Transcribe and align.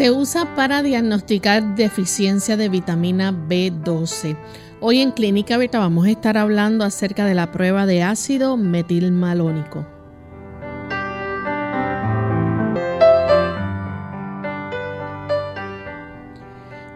Se 0.00 0.10
usa 0.10 0.54
para 0.56 0.82
diagnosticar 0.82 1.76
deficiencia 1.76 2.56
de 2.56 2.70
vitamina 2.70 3.32
B12. 3.32 4.34
Hoy 4.80 5.00
en 5.00 5.10
Clínica 5.10 5.56
Abierta 5.56 5.78
vamos 5.78 6.06
a 6.06 6.10
estar 6.10 6.38
hablando 6.38 6.86
acerca 6.86 7.26
de 7.26 7.34
la 7.34 7.52
prueba 7.52 7.84
de 7.84 8.02
ácido 8.02 8.56
metilmalónico. 8.56 9.86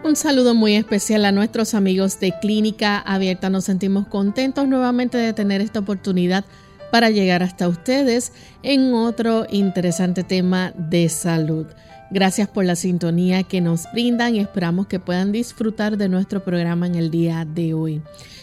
Un 0.02 0.16
saludo 0.16 0.54
muy 0.54 0.74
especial 0.74 1.26
a 1.26 1.32
nuestros 1.32 1.74
amigos 1.74 2.18
de 2.20 2.32
Clínica 2.40 3.00
Abierta. 3.00 3.50
Nos 3.50 3.64
sentimos 3.64 4.06
contentos 4.06 4.66
nuevamente 4.66 5.18
de 5.18 5.34
tener 5.34 5.60
esta 5.60 5.80
oportunidad 5.80 6.46
para 6.90 7.10
llegar 7.10 7.42
hasta 7.42 7.68
ustedes 7.68 8.32
en 8.62 8.94
otro 8.94 9.46
interesante 9.50 10.22
tema 10.22 10.72
de 10.78 11.10
salud. 11.10 11.66
Gracias 12.14 12.46
por 12.46 12.64
la 12.64 12.76
sintonía 12.76 13.42
que 13.42 13.60
nos 13.60 13.90
brindan 13.92 14.36
y 14.36 14.38
esperamos 14.38 14.86
que 14.86 15.00
puedan 15.00 15.32
disfrutar 15.32 15.98
de 15.98 16.08
nuestro 16.08 16.44
programa 16.44 16.86
en 16.86 16.94
el 16.94 17.10
día 17.10 17.44
de 17.44 17.74
hoy. 17.74 18.02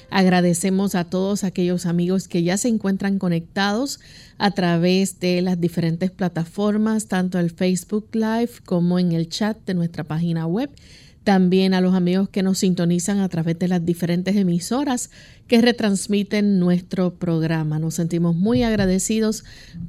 Agradecemos 0.10 0.94
a 0.94 1.06
todos 1.06 1.46
aquellos 1.46 1.86
amigos 1.86 2.28
que 2.28 2.44
ya 2.44 2.58
se 2.58 2.68
encuentran 2.68 3.18
conectados 3.18 4.02
a 4.38 4.52
través 4.52 5.22
de 5.22 5.42
las 5.42 5.62
diferentes 5.62 6.12
plataformas, 6.12 7.08
tanto 7.08 7.40
el 7.40 7.50
Facebook 7.50 8.10
Live 8.12 8.52
como 8.66 9.00
en 9.00 9.14
el 9.14 9.30
chat 9.30 9.58
de 9.66 9.74
nuestra 9.74 10.04
página 10.04 10.46
web. 10.48 10.70
También 11.24 11.74
a 11.74 11.80
los 11.80 11.94
amigos 11.96 12.28
que 12.28 12.44
nos 12.44 12.58
sintonizan 12.58 13.20
a 13.20 13.30
través 13.30 13.58
de 13.58 13.70
las 13.70 13.86
diferentes 13.86 14.36
emisoras 14.36 15.12
que 15.48 15.62
retransmiten 15.62 16.60
nuestro 16.60 17.14
programa. 17.14 17.80
Nos 17.80 17.94
sentimos 17.94 18.36
muy 18.36 18.64
agradecidos 18.64 19.46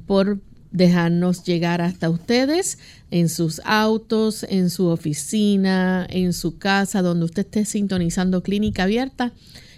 por 0.07 0.39
dejarnos 0.73 1.45
llegar 1.45 1.81
hasta 1.81 2.09
ustedes 2.09 2.79
en 3.11 3.29
sus 3.29 3.61
autos, 3.63 4.45
en 4.49 4.69
su 4.69 4.87
oficina, 4.87 6.05
en 6.09 6.33
su 6.33 6.57
casa, 6.57 7.01
donde 7.01 7.25
usted 7.25 7.45
esté 7.45 7.63
sintonizando 7.63 8.43
Clínica 8.43 8.83
Abierta. 8.83 9.31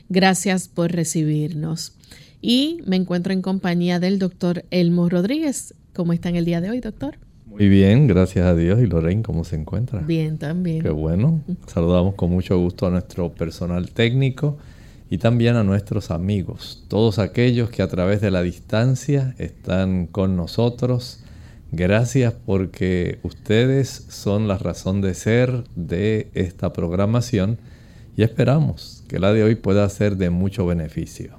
Gracias 0.10 0.68
por 0.68 0.92
recibirnos. 0.92 1.94
Y 2.42 2.80
me 2.86 2.96
encuentro 2.96 3.34
en 3.34 3.42
compañía 3.42 4.00
del 4.00 4.20
doctor 4.20 4.66
Elmo 4.72 5.10
Rodríguez. 5.10 5.76
¿Cómo 5.94 6.14
está 6.14 6.30
en 6.30 6.38
el 6.38 6.46
día 6.46 6.62
de 6.62 6.70
hoy, 6.70 6.80
doctor? 6.80 7.18
Muy 7.46 7.70
bien, 7.70 8.08
gracias 8.08 8.46
a 8.46 8.56
Dios. 8.56 8.80
¿Y 8.82 8.86
Lorraine 8.86 9.24
cómo 9.24 9.44
se 9.44 9.56
encuentra? 9.56 10.00
Bien, 10.02 10.38
también. 10.38 10.82
Qué 10.82 10.90
bueno. 10.90 11.42
Saludamos 11.68 12.16
con 12.16 12.32
mucho 12.32 12.58
gusto 12.58 12.88
a 12.88 12.90
nuestro 12.90 13.34
personal 13.34 13.92
técnico 13.92 14.58
y 15.10 15.18
también 15.18 15.56
a 15.56 15.64
nuestros 15.64 16.12
amigos, 16.12 16.84
todos 16.88 17.20
aquellos 17.20 17.70
que 17.70 17.82
a 17.82 17.88
través 17.88 18.22
de 18.22 18.32
la 18.32 18.42
distancia 18.42 19.36
están 19.38 20.08
con 20.08 20.36
nosotros. 20.36 21.20
Gracias 21.72 22.34
porque 22.46 23.20
ustedes 23.24 24.06
son 24.10 24.48
la 24.48 24.58
razón 24.58 25.02
de 25.02 25.14
ser 25.14 25.64
de 25.76 26.30
esta 26.34 26.74
programación 26.74 27.58
y 28.18 28.24
esperamos 28.24 29.04
que 29.08 29.20
la 29.20 29.34
de 29.34 29.44
hoy 29.44 29.56
pueda 29.56 29.88
ser 29.90 30.18
de 30.18 30.30
mucho 30.30 30.66
beneficio. 30.66 31.38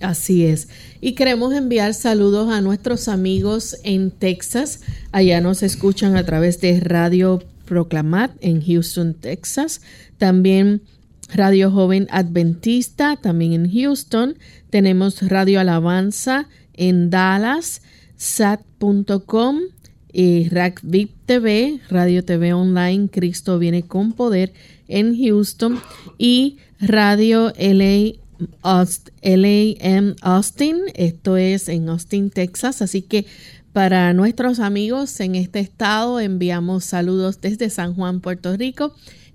Así 0.00 0.46
es. 0.46 0.68
Y 1.00 1.14
queremos 1.14 1.52
enviar 1.54 1.94
saludos 1.94 2.52
a 2.52 2.60
nuestros 2.60 3.08
amigos 3.08 3.76
en 3.84 4.10
Texas. 4.10 4.80
Allá 5.12 5.40
nos 5.40 5.62
escuchan 5.62 6.16
a 6.16 6.24
través 6.24 6.60
de 6.60 6.80
Radio 6.80 7.42
Proclamat 7.66 8.32
en 8.40 8.60
Houston, 8.62 9.14
Texas. 9.14 9.80
También 10.18 10.82
Radio 11.34 11.70
Joven 11.70 12.06
Adventista, 12.10 13.16
también 13.16 13.52
en 13.52 13.72
Houston. 13.72 14.38
Tenemos 14.70 15.22
Radio 15.22 15.60
Alabanza 15.60 16.48
en 16.74 17.10
Dallas, 17.10 17.82
sat.com 18.16 19.60
y 20.12 20.48
RACVIP 20.48 21.10
TV, 21.26 21.80
Radio 21.88 22.24
TV 22.24 22.52
Online, 22.52 23.08
Cristo 23.08 23.58
viene 23.58 23.82
con 23.82 24.12
poder 24.12 24.52
en 24.88 25.16
Houston 25.16 25.80
y 26.18 26.58
Radio 26.78 27.52
LA 27.58 28.18
LAM 29.22 30.16
Austin, 30.20 30.76
esto 30.94 31.36
es 31.36 31.68
en 31.68 31.88
Austin, 31.88 32.30
Texas, 32.30 32.82
así 32.82 33.02
que 33.02 33.26
para 33.72 34.12
nuestros 34.12 34.60
amigos 34.60 35.18
en 35.20 35.34
este 35.34 35.60
estado 35.60 36.20
enviamos 36.20 36.84
saludos 36.84 37.40
desde 37.40 37.70
San 37.70 37.94
Juan, 37.94 38.20
Puerto 38.20 38.54
Rico 38.56 38.94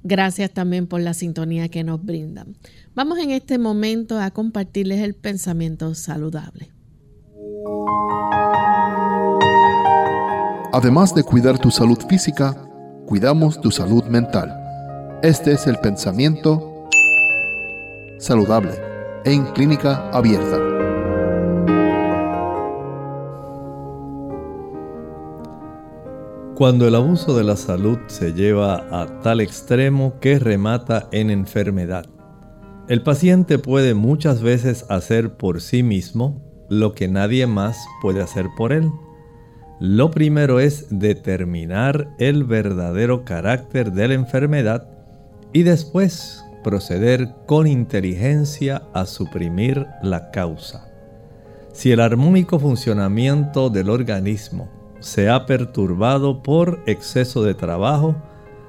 Gracias 0.09 0.51
también 0.51 0.87
por 0.87 1.01
la 1.01 1.13
sintonía 1.13 1.67
que 1.67 1.83
nos 1.83 2.01
brindan. 2.01 2.55
Vamos 2.95 3.19
en 3.19 3.31
este 3.31 3.57
momento 3.57 4.17
a 4.17 4.31
compartirles 4.31 5.01
el 5.01 5.15
pensamiento 5.15 5.93
saludable. 5.95 6.71
Además 10.71 11.13
de 11.13 11.23
cuidar 11.23 11.59
tu 11.59 11.71
salud 11.71 11.97
física, 12.07 12.55
cuidamos 13.05 13.59
tu 13.59 13.69
salud 13.69 14.05
mental. 14.05 15.19
Este 15.23 15.51
es 15.51 15.67
el 15.67 15.77
pensamiento 15.79 16.87
saludable 18.17 18.75
en 19.25 19.43
clínica 19.47 20.09
abierta. 20.11 20.76
Cuando 26.57 26.87
el 26.87 26.95
abuso 26.95 27.37
de 27.37 27.43
la 27.43 27.55
salud 27.55 27.99
se 28.07 28.33
lleva 28.33 28.87
a 28.89 29.21
tal 29.21 29.41
extremo 29.41 30.19
que 30.19 30.39
remata 30.39 31.07
en 31.11 31.29
enfermedad, 31.29 32.07
el 32.87 33.03
paciente 33.03 33.59
puede 33.59 33.93
muchas 33.93 34.41
veces 34.41 34.83
hacer 34.89 35.37
por 35.37 35.61
sí 35.61 35.83
mismo 35.83 36.41
lo 36.67 36.95
que 36.95 37.07
nadie 37.07 37.45
más 37.45 37.77
puede 38.01 38.23
hacer 38.23 38.47
por 38.57 38.73
él. 38.73 38.89
Lo 39.79 40.09
primero 40.09 40.59
es 40.59 40.87
determinar 40.89 42.15
el 42.17 42.43
verdadero 42.43 43.23
carácter 43.23 43.91
de 43.91 44.07
la 44.07 44.13
enfermedad 44.15 44.89
y 45.53 45.61
después 45.61 46.43
proceder 46.63 47.35
con 47.45 47.67
inteligencia 47.67 48.81
a 48.95 49.05
suprimir 49.05 49.85
la 50.01 50.31
causa. 50.31 50.91
Si 51.71 51.91
el 51.91 51.99
armónico 51.99 52.57
funcionamiento 52.57 53.69
del 53.69 53.91
organismo 53.91 54.75
se 54.99 55.29
ha 55.29 55.45
perturbado 55.45 56.41
por 56.41 56.81
exceso 56.85 57.43
de 57.43 57.53
trabajo, 57.53 58.15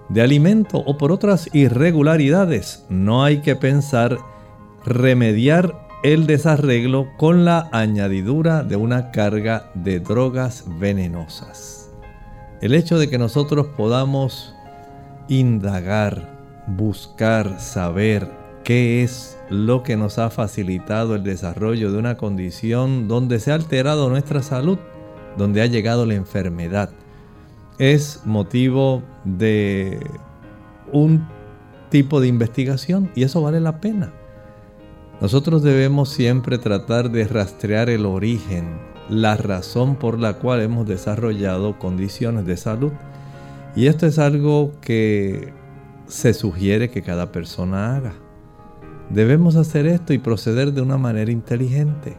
de 0.09 0.23
alimento 0.23 0.79
o 0.79 0.97
por 0.97 1.13
otras 1.13 1.49
irregularidades, 1.55 2.87
no 2.89 3.25
hay 3.25 3.41
que 3.41 3.57
pensar 3.57 4.19
remediar 4.85 5.89
el 6.03 6.27
desarreglo 6.27 7.09
con 7.17 7.45
la 7.45 7.69
añadidura 7.73 8.63
de 8.63 8.77
una 8.77 9.11
carga 9.11 9.71
de 9.75 10.01
drogas 10.01 10.65
venenosas. 10.79 11.91
El 12.61 12.75
hecho 12.75 12.99
de 12.99 13.11
que 13.11 13.19
nosotros 13.19 13.67
podamos 13.77 14.55
indagar, 15.29 16.39
buscar, 16.67 17.61
saber 17.61 18.31
qué 18.65 19.03
es 19.03 19.39
lo 19.51 19.83
que 19.83 19.97
nos 19.97 20.19
ha 20.19 20.31
facilitado 20.31 21.15
el 21.15 21.23
desarrollo 21.23 21.91
de 21.91 21.99
una 21.99 22.17
condición 22.17 23.09
donde 23.09 23.41
se 23.41 23.51
ha 23.51 23.55
alterado 23.55 24.09
nuestra 24.09 24.43
salud, 24.43 24.79
donde 25.39 25.63
ha 25.63 25.67
llegado 25.67 26.05
la 26.05 26.15
enfermedad, 26.15 26.91
es 27.79 28.23
motivo 28.25 29.03
de 29.25 30.01
un 30.93 31.27
tipo 31.91 32.21
de 32.21 32.29
investigación 32.29 33.11
y 33.15 33.23
eso 33.23 33.41
vale 33.41 33.61
la 33.61 33.81
pena. 33.81 34.13
Nosotros 35.21 35.63
debemos 35.63 36.11
siempre 36.11 36.59
tratar 36.59 37.11
de 37.11 37.27
rastrear 37.27 37.89
el 37.89 38.07
origen, 38.07 38.79
la 39.09 39.37
razón 39.37 39.97
por 39.97 40.19
la 40.19 40.35
cual 40.35 40.61
hemos 40.61 40.87
desarrollado 40.87 41.79
condiciones 41.79 42.47
de 42.47 42.57
salud. 42.57 42.93
Y 43.75 43.87
esto 43.87 44.07
es 44.07 44.19
algo 44.19 44.73
que 44.81 45.53
se 46.07 46.35
sugiere 46.35 46.91
que 46.91 47.03
cada 47.03 47.33
persona 47.33 47.97
haga. 47.97 48.15
Debemos 49.11 49.57
hacer 49.57 49.87
esto 49.87 50.13
y 50.13 50.19
proceder 50.19 50.73
de 50.73 50.83
una 50.83 50.99
manera 50.99 51.33
inteligente 51.33 52.17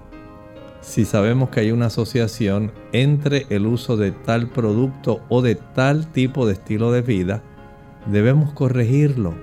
si 0.82 1.06
sabemos 1.06 1.50
que 1.50 1.60
hay 1.62 1.72
una 1.72 1.88
asociación 1.88 2.72
entre 2.94 3.46
el 3.50 3.68
uso 3.68 3.98
de 3.98 4.12
tal 4.12 4.50
producto 4.50 5.22
o 5.30 5.42
de 5.42 5.56
tal 5.56 6.08
tipo 6.08 6.46
de 6.48 6.54
estilo 6.54 6.92
de 6.92 7.02
vida, 7.02 7.44
debemos 8.06 8.54
corregirlo. 8.54 9.34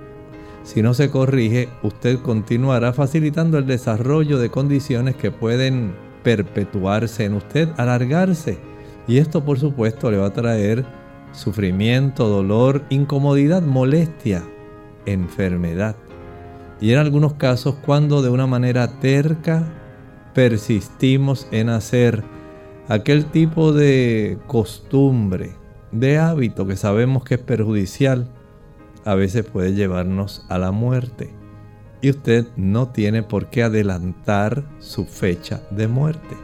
Si 0.62 0.83
no 0.83 0.94
se 0.94 1.11
corrige, 1.11 1.69
usted 1.83 2.19
continuará 2.21 2.93
facilitando 2.93 3.59
el 3.59 3.67
desarrollo 3.67 4.38
de 4.38 4.50
condiciones 4.50 5.15
que 5.15 5.31
pueden 5.31 5.94
perpetuarse 6.25 7.25
en 7.25 7.35
usted, 7.35 7.69
alargarse. 7.77 8.59
Y 9.06 9.19
esto 9.19 9.44
por 9.44 9.61
supuesto 9.61 10.11
le 10.11 10.17
va 10.17 10.27
a 10.27 10.32
traer 10.32 10.85
sufrimiento, 11.31 12.29
dolor, 12.29 12.82
incomodidad, 12.89 13.62
molestia, 13.62 14.43
enfermedad. 15.05 15.94
Y 16.81 16.93
en 16.93 16.99
algunos 16.99 17.35
casos 17.35 17.77
cuando 17.77 18.23
de 18.23 18.31
una 18.31 18.47
manera 18.47 18.99
terca 18.99 19.62
persistimos 20.37 21.49
en 21.50 21.71
hacer 21.71 22.23
aquel 22.88 23.25
tipo 23.25 23.73
de 23.73 24.37
costumbre, 24.47 25.56
de 25.93 26.19
hábito 26.19 26.67
que 26.67 26.77
sabemos 26.77 27.25
que 27.25 27.37
es 27.37 27.41
perjudicial, 27.41 28.29
a 29.06 29.15
veces 29.15 29.47
puede 29.47 29.73
llevarnos 29.73 30.44
a 30.50 30.59
la 30.59 30.73
muerte. 30.73 31.33
Y 32.03 32.11
usted 32.11 32.44
no 32.55 32.88
tiene 32.88 33.23
por 33.23 33.49
qué 33.49 33.62
adelantar 33.62 34.69
su 34.79 35.06
fecha 35.06 35.62
de 35.71 35.88
muerte. 35.88 36.37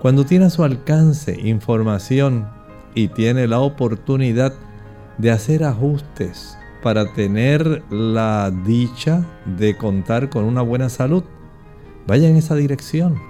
Cuando 0.00 0.24
tiene 0.24 0.46
a 0.46 0.50
su 0.50 0.64
alcance 0.64 1.38
información 1.38 2.48
y 2.94 3.08
tiene 3.08 3.46
la 3.46 3.60
oportunidad 3.60 4.54
de 5.18 5.32
hacer 5.32 5.64
ajustes 5.64 6.56
para 6.82 7.12
tener 7.12 7.82
la 7.90 8.50
dicha 8.64 9.22
de 9.58 9.76
contar 9.76 10.30
con 10.30 10.44
una 10.44 10.62
buena 10.62 10.88
salud, 10.88 11.24
vaya 12.08 12.26
en 12.26 12.36
esa 12.36 12.54
dirección. 12.54 13.20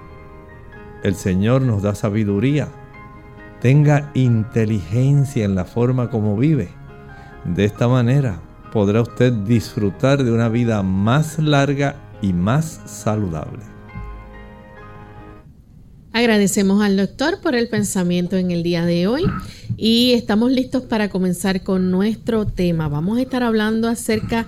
El 1.03 1.15
Señor 1.15 1.61
nos 1.61 1.83
da 1.83 1.95
sabiduría. 1.95 2.69
Tenga 3.59 4.09
inteligencia 4.13 5.43
en 5.43 5.53
la 5.53 5.65
forma 5.65 6.09
como 6.09 6.37
vive. 6.37 6.69
De 7.43 7.65
esta 7.65 7.89
manera 7.89 8.39
podrá 8.71 9.01
usted 9.01 9.33
disfrutar 9.33 10.23
de 10.23 10.31
una 10.31 10.47
vida 10.47 10.81
más 10.81 11.39
larga 11.39 11.97
y 12.21 12.31
más 12.31 12.81
saludable. 12.85 13.78
Agradecemos 16.11 16.81
al 16.81 16.97
doctor 16.97 17.39
por 17.39 17.53
el 17.53 17.67
pensamiento 17.67 18.35
en 18.37 18.49
el 18.49 18.63
día 18.63 18.83
de 18.83 19.05
hoy 19.05 19.23
y 19.77 20.13
estamos 20.13 20.51
listos 20.51 20.81
para 20.81 21.09
comenzar 21.09 21.61
con 21.61 21.91
nuestro 21.91 22.47
tema. 22.47 22.87
Vamos 22.87 23.19
a 23.19 23.21
estar 23.21 23.43
hablando 23.43 23.87
acerca 23.87 24.47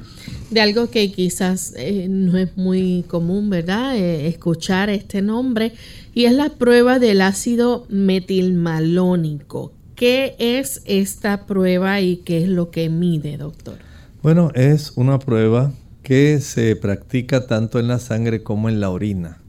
de 0.49 0.59
algo 0.59 0.89
que 0.89 1.11
quizás 1.11 1.73
eh, 1.77 2.07
no 2.09 2.35
es 2.37 2.57
muy 2.57 3.05
común, 3.07 3.51
¿verdad? 3.51 3.95
Eh, 3.95 4.27
escuchar 4.27 4.89
este 4.89 5.21
nombre 5.21 5.73
y 6.15 6.25
es 6.25 6.33
la 6.33 6.49
prueba 6.49 6.97
del 6.97 7.21
ácido 7.21 7.85
metilmalónico. 7.89 9.71
¿Qué 9.95 10.35
es 10.39 10.81
esta 10.85 11.45
prueba 11.45 12.01
y 12.01 12.17
qué 12.17 12.41
es 12.41 12.49
lo 12.49 12.71
que 12.71 12.89
mide, 12.89 13.37
doctor? 13.37 13.75
Bueno, 14.23 14.51
es 14.55 14.93
una 14.95 15.19
prueba 15.19 15.71
que 16.01 16.39
se 16.39 16.75
practica 16.75 17.45
tanto 17.45 17.77
en 17.79 17.87
la 17.87 17.99
sangre 17.99 18.41
como 18.41 18.67
en 18.67 18.79
la 18.79 18.89
orina 18.89 19.40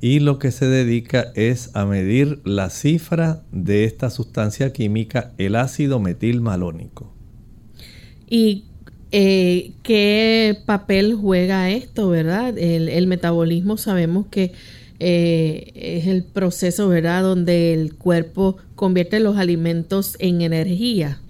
y 0.00 0.20
lo 0.20 0.38
que 0.38 0.52
se 0.52 0.66
dedica 0.66 1.32
es 1.34 1.74
a 1.74 1.84
medir 1.84 2.40
la 2.44 2.70
cifra 2.70 3.42
de 3.50 3.84
esta 3.84 4.10
sustancia 4.10 4.72
química, 4.72 5.32
el 5.38 5.56
ácido 5.56 5.98
metilmalónico. 5.98 7.12
¿Y 8.28 8.64
eh, 9.10 9.72
qué 9.82 10.58
papel 10.66 11.14
juega 11.14 11.70
esto, 11.70 12.10
verdad? 12.10 12.56
El, 12.58 13.06
metabolismo 13.06 13.76
sabemos 13.76 14.26
que 14.30 14.52
eh, 15.00 15.72
es 15.74 16.06
el 16.06 16.24
proceso, 16.24 16.88
¿verdad?, 16.88 17.22
donde 17.22 17.72
el 17.72 17.94
cuerpo 17.94 18.58
convierte 18.76 19.18
los 19.18 19.36
alimentos 19.36 20.16
en 20.20 20.42
energía. 20.42 21.20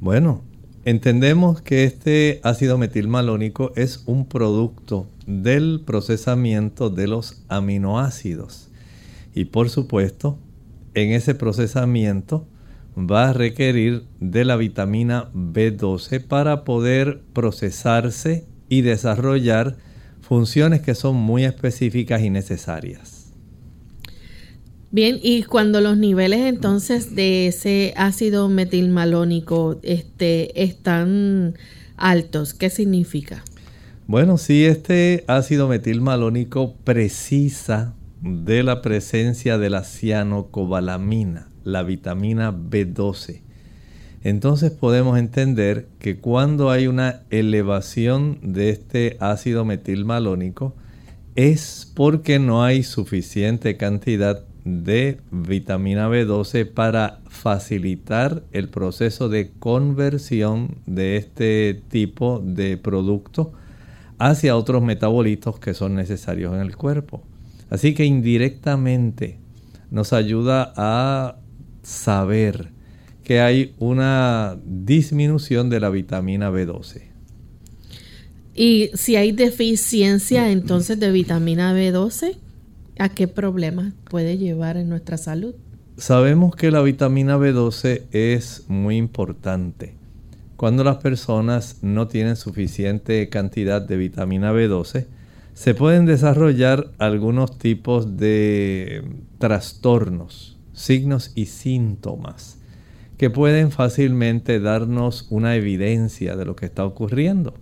Bueno, 0.00 0.42
entendemos 0.84 1.62
que 1.62 1.84
este 1.84 2.40
ácido 2.42 2.78
metilmalónico 2.78 3.72
es 3.74 4.02
un 4.06 4.26
producto 4.26 5.06
del 5.26 5.82
procesamiento 5.84 6.90
de 6.90 7.08
los 7.08 7.42
aminoácidos. 7.48 8.68
Y 9.34 9.46
por 9.46 9.70
supuesto, 9.70 10.38
en 10.94 11.10
ese 11.12 11.34
procesamiento 11.34 12.46
va 12.96 13.30
a 13.30 13.32
requerir 13.32 14.04
de 14.20 14.44
la 14.44 14.56
vitamina 14.56 15.30
B12 15.34 16.24
para 16.24 16.64
poder 16.64 17.20
procesarse 17.32 18.46
y 18.68 18.82
desarrollar 18.82 19.76
funciones 20.20 20.80
que 20.80 20.94
son 20.94 21.16
muy 21.16 21.44
específicas 21.44 22.22
y 22.22 22.30
necesarias. 22.30 23.32
Bien, 24.90 25.18
y 25.20 25.42
cuando 25.42 25.80
los 25.80 25.96
niveles 25.96 26.40
entonces 26.42 27.16
de 27.16 27.48
ese 27.48 27.92
ácido 27.96 28.48
metilmalónico 28.48 29.80
este, 29.82 30.62
están 30.62 31.56
altos, 31.96 32.54
¿qué 32.54 32.70
significa? 32.70 33.42
Bueno, 34.06 34.36
si 34.36 34.66
este 34.66 35.24
ácido 35.28 35.66
metilmalónico 35.66 36.74
precisa 36.84 37.94
de 38.20 38.62
la 38.62 38.82
presencia 38.82 39.56
de 39.56 39.70
la 39.70 39.82
cianocobalamina, 39.82 41.48
la 41.62 41.82
vitamina 41.82 42.52
B12. 42.52 43.40
Entonces 44.22 44.72
podemos 44.72 45.18
entender 45.18 45.88
que 45.98 46.18
cuando 46.18 46.70
hay 46.70 46.86
una 46.86 47.22
elevación 47.30 48.40
de 48.42 48.68
este 48.68 49.16
ácido 49.20 49.64
metilmalónico 49.64 50.74
es 51.34 51.90
porque 51.94 52.38
no 52.38 52.62
hay 52.62 52.82
suficiente 52.82 53.78
cantidad 53.78 54.44
de 54.66 55.18
vitamina 55.30 56.10
B12 56.10 56.70
para 56.70 57.20
facilitar 57.28 58.42
el 58.52 58.68
proceso 58.68 59.30
de 59.30 59.50
conversión 59.58 60.76
de 60.84 61.16
este 61.16 61.80
tipo 61.88 62.42
de 62.44 62.76
producto 62.76 63.54
hacia 64.18 64.56
otros 64.56 64.82
metabolitos 64.82 65.58
que 65.58 65.74
son 65.74 65.94
necesarios 65.94 66.54
en 66.54 66.60
el 66.60 66.76
cuerpo. 66.76 67.22
Así 67.70 67.94
que 67.94 68.04
indirectamente 68.04 69.38
nos 69.90 70.12
ayuda 70.12 70.72
a 70.76 71.36
saber 71.82 72.70
que 73.22 73.40
hay 73.40 73.74
una 73.78 74.58
disminución 74.64 75.70
de 75.70 75.80
la 75.80 75.90
vitamina 75.90 76.50
B12. 76.50 77.02
Y 78.54 78.90
si 78.94 79.16
hay 79.16 79.32
deficiencia 79.32 80.50
entonces 80.50 81.00
de 81.00 81.10
vitamina 81.10 81.74
B12, 81.74 82.36
¿a 82.98 83.08
qué 83.08 83.26
problema 83.26 83.92
puede 84.08 84.38
llevar 84.38 84.76
en 84.76 84.88
nuestra 84.88 85.16
salud? 85.16 85.54
Sabemos 85.96 86.54
que 86.54 86.70
la 86.70 86.82
vitamina 86.82 87.36
B12 87.36 88.02
es 88.12 88.64
muy 88.68 88.96
importante 88.96 89.94
cuando 90.56 90.84
las 90.84 90.96
personas 90.98 91.78
no 91.82 92.08
tienen 92.08 92.36
suficiente 92.36 93.28
cantidad 93.28 93.82
de 93.82 93.96
vitamina 93.96 94.52
B12, 94.52 95.06
se 95.54 95.74
pueden 95.74 96.06
desarrollar 96.06 96.90
algunos 96.98 97.58
tipos 97.58 98.16
de 98.16 99.04
trastornos, 99.38 100.58
signos 100.72 101.32
y 101.34 101.46
síntomas 101.46 102.58
que 103.18 103.30
pueden 103.30 103.70
fácilmente 103.70 104.58
darnos 104.58 105.26
una 105.30 105.54
evidencia 105.54 106.36
de 106.36 106.44
lo 106.44 106.56
que 106.56 106.66
está 106.66 106.84
ocurriendo. 106.84 107.54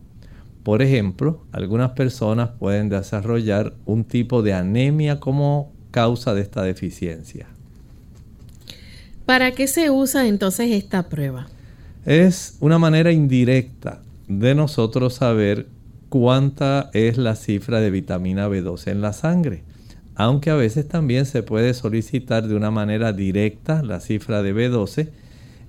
Por 0.63 0.81
ejemplo, 0.81 1.45
algunas 1.53 1.91
personas 1.91 2.51
pueden 2.59 2.89
desarrollar 2.89 3.75
un 3.85 4.05
tipo 4.05 4.43
de 4.43 4.55
anemia 4.55 5.21
como 5.21 5.73
causa 5.91 6.35
de 6.35 6.41
esta 6.41 6.63
deficiencia. 6.63 7.47
¿Para 9.27 9.53
qué 9.53 9.67
se 9.67 9.91
usa 9.91 10.27
entonces 10.27 10.71
esta 10.71 11.09
prueba? 11.09 11.49
Es 12.04 12.56
una 12.59 12.78
manera 12.78 13.12
indirecta 13.12 14.02
de 14.26 14.56
nosotros 14.56 15.14
saber 15.14 15.68
cuánta 16.09 16.90
es 16.94 17.16
la 17.16 17.37
cifra 17.37 17.80
de 17.80 17.92
vitamina 17.92 18.49
B12 18.49 18.90
en 18.90 19.00
la 19.00 19.12
sangre. 19.12 19.62
Aunque 20.16 20.50
a 20.50 20.56
veces 20.56 20.88
también 20.88 21.26
se 21.26 21.44
puede 21.44 21.75
solicitar 21.75 22.49
de 22.49 22.56
una 22.56 22.73
manera 22.73 23.12
directa 23.12 23.85
la 23.85 24.00
cifra 24.00 24.42
de 24.42 24.52
B12, 24.52 25.11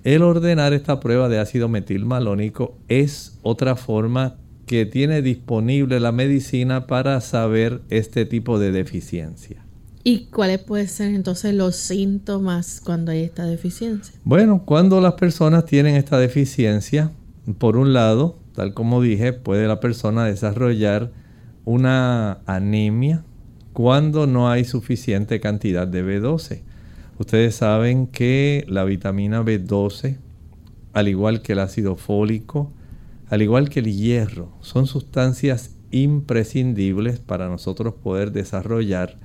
el 0.02 0.22
ordenar 0.22 0.72
esta 0.72 0.98
prueba 0.98 1.28
de 1.28 1.38
ácido 1.38 1.68
metilmalónico 1.68 2.76
es 2.88 3.38
otra 3.42 3.76
forma 3.76 4.34
que 4.66 4.86
tiene 4.86 5.22
disponible 5.22 6.00
la 6.00 6.10
medicina 6.10 6.88
para 6.88 7.20
saber 7.20 7.80
este 7.90 8.26
tipo 8.26 8.58
de 8.58 8.72
deficiencia. 8.72 9.63
¿Y 10.06 10.26
cuáles 10.26 10.58
pueden 10.58 10.86
ser 10.86 11.14
entonces 11.14 11.54
los 11.54 11.76
síntomas 11.76 12.82
cuando 12.84 13.10
hay 13.10 13.22
esta 13.22 13.46
deficiencia? 13.46 14.14
Bueno, 14.22 14.62
cuando 14.66 15.00
las 15.00 15.14
personas 15.14 15.64
tienen 15.64 15.96
esta 15.96 16.18
deficiencia, 16.18 17.10
por 17.56 17.78
un 17.78 17.94
lado, 17.94 18.36
tal 18.54 18.74
como 18.74 19.00
dije, 19.00 19.32
puede 19.32 19.66
la 19.66 19.80
persona 19.80 20.26
desarrollar 20.26 21.10
una 21.64 22.40
anemia 22.44 23.24
cuando 23.72 24.26
no 24.26 24.50
hay 24.50 24.66
suficiente 24.66 25.40
cantidad 25.40 25.88
de 25.88 26.04
B12. 26.04 26.60
Ustedes 27.18 27.54
saben 27.54 28.06
que 28.06 28.66
la 28.68 28.84
vitamina 28.84 29.42
B12, 29.42 30.18
al 30.92 31.08
igual 31.08 31.40
que 31.40 31.52
el 31.52 31.60
ácido 31.60 31.96
fólico, 31.96 32.70
al 33.30 33.40
igual 33.40 33.70
que 33.70 33.80
el 33.80 33.90
hierro, 33.90 34.52
son 34.60 34.86
sustancias 34.86 35.76
imprescindibles 35.90 37.20
para 37.20 37.48
nosotros 37.48 37.94
poder 37.94 38.32
desarrollar 38.32 39.23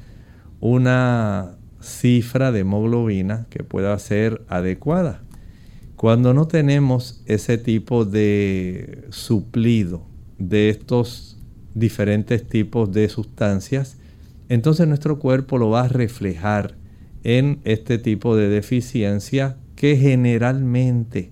una 0.60 1.58
cifra 1.82 2.52
de 2.52 2.62
hemoglobina 2.62 3.48
que 3.50 3.64
pueda 3.64 3.98
ser 4.00 4.44
adecuada. 4.50 5.24
Cuando 5.96 6.34
no 6.34 6.48
tenemos 6.48 7.22
ese 7.26 7.58
tipo 7.58 8.06
de 8.06 9.06
suplido 9.10 10.06
de 10.38 10.70
estos 10.70 11.38
diferentes 11.74 12.48
tipos 12.48 12.92
de 12.92 13.10
sustancias, 13.10 13.98
entonces 14.48 14.88
nuestro 14.88 15.20
cuerpo 15.20 15.58
lo 15.58 15.70
va 15.70 15.82
a 15.82 15.88
reflejar 15.88 16.76
en 17.24 17.60
este 17.64 17.98
tipo 17.98 18.36
de 18.36 18.50
deficiencia 18.50 19.58
que 19.76 19.98
generalmente 19.98 21.32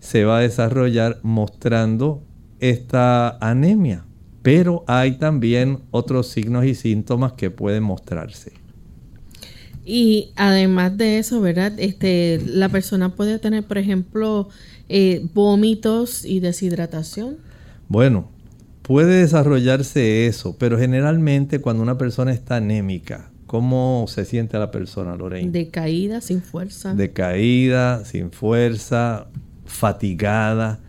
se 0.00 0.24
va 0.24 0.38
a 0.38 0.42
desarrollar 0.42 1.20
mostrando 1.22 2.22
esta 2.58 3.38
anemia. 3.38 4.04
Pero 4.42 4.84
hay 4.86 5.18
también 5.18 5.80
otros 5.90 6.28
signos 6.28 6.64
y 6.64 6.74
síntomas 6.74 7.34
que 7.34 7.50
pueden 7.50 7.82
mostrarse. 7.82 8.59
Y 9.84 10.30
además 10.36 10.96
de 10.96 11.18
eso, 11.18 11.40
¿verdad? 11.40 11.72
Este, 11.78 12.40
la 12.46 12.68
persona 12.68 13.14
puede 13.14 13.38
tener, 13.38 13.64
por 13.64 13.78
ejemplo, 13.78 14.48
eh, 14.88 15.26
vómitos 15.34 16.24
y 16.24 16.40
deshidratación. 16.40 17.38
Bueno, 17.88 18.28
puede 18.82 19.20
desarrollarse 19.20 20.26
eso, 20.26 20.56
pero 20.58 20.78
generalmente 20.78 21.60
cuando 21.60 21.82
una 21.82 21.98
persona 21.98 22.32
está 22.32 22.56
anémica, 22.56 23.30
¿cómo 23.46 24.06
se 24.08 24.24
siente 24.24 24.58
la 24.58 24.70
persona, 24.70 25.16
Lorena? 25.16 25.50
Decaída, 25.50 26.20
sin 26.20 26.42
fuerza. 26.42 26.94
Decaída, 26.94 28.04
sin 28.04 28.30
fuerza, 28.30 29.28
fatigada. 29.64 30.80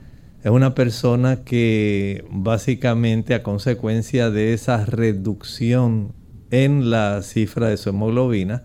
Es 0.43 0.51
una 0.51 0.75
persona 0.75 1.43
que 1.43 2.25
básicamente 2.31 3.35
a 3.35 3.43
consecuencia 3.43 4.31
de 4.31 4.53
esa 4.53 4.85
reducción 4.85 6.13
en 6.49 6.89
la 6.89 7.21
cifra 7.21 7.67
de 7.67 7.77
su 7.77 7.89
hemoglobina, 7.89 8.63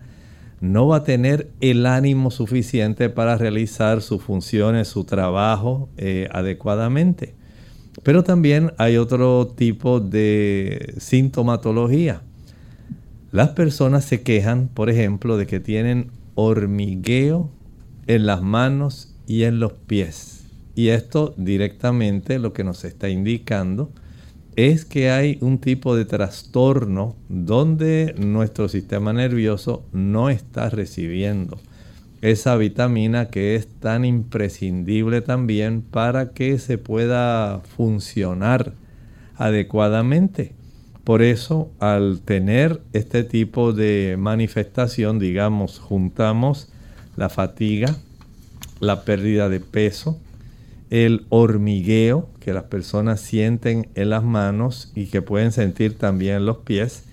no 0.59 0.87
va 0.87 0.97
a 0.97 1.03
tener 1.03 1.51
el 1.61 1.85
ánimo 1.85 2.31
suficiente 2.31 3.09
para 3.09 3.37
realizar 3.37 4.01
sus 4.01 4.23
funciones, 4.23 4.87
su 4.87 5.03
trabajo 5.03 5.89
eh, 5.97 6.27
adecuadamente. 6.31 7.35
Pero 8.03 8.23
también 8.23 8.73
hay 8.77 8.97
otro 8.97 9.47
tipo 9.47 9.99
de 9.99 10.93
sintomatología. 10.97 12.21
Las 13.31 13.49
personas 13.49 14.05
se 14.05 14.21
quejan, 14.21 14.69
por 14.69 14.89
ejemplo, 14.89 15.37
de 15.37 15.47
que 15.47 15.59
tienen 15.59 16.11
hormigueo 16.35 17.51
en 18.07 18.25
las 18.25 18.41
manos 18.41 19.15
y 19.27 19.43
en 19.43 19.59
los 19.59 19.73
pies. 19.73 20.45
Y 20.75 20.89
esto 20.89 21.33
directamente 21.37 22.39
lo 22.39 22.53
que 22.53 22.63
nos 22.63 22.85
está 22.85 23.09
indicando 23.09 23.91
es 24.57 24.85
que 24.85 25.11
hay 25.11 25.37
un 25.41 25.59
tipo 25.59 25.95
de 25.95 26.03
trastorno 26.03 27.15
donde 27.29 28.15
nuestro 28.17 28.67
sistema 28.67 29.13
nervioso 29.13 29.85
no 29.93 30.31
está 30.31 30.69
recibiendo 30.69 31.59
esa 32.21 32.57
vitamina 32.57 33.27
que 33.27 33.55
es 33.55 33.67
tan 33.67 34.03
imprescindible 34.03 35.21
también 35.21 35.83
para 35.83 36.31
que 36.31 36.57
se 36.57 36.79
pueda 36.79 37.61
funcionar 37.77 38.73
adecuadamente. 39.35 40.53
Por 41.03 41.21
eso, 41.21 41.69
al 41.79 42.21
tener 42.21 42.81
este 42.93 43.23
tipo 43.23 43.73
de 43.73 44.15
manifestación, 44.17 45.19
digamos, 45.19 45.77
juntamos 45.77 46.69
la 47.15 47.29
fatiga, 47.29 47.95
la 48.79 49.03
pérdida 49.03 49.49
de 49.49 49.59
peso, 49.59 50.19
el 50.89 51.25
hormigueo 51.29 52.29
que 52.39 52.53
las 52.53 52.63
personas 52.63 53.19
sienten 53.19 53.89
en 53.95 54.09
las 54.09 54.23
manos 54.23 54.91
y 54.95 55.07
que 55.07 55.21
pueden 55.21 55.51
sentir 55.51 55.97
también 55.97 56.37
en 56.37 56.45
los 56.45 56.57
pies. 56.57 57.03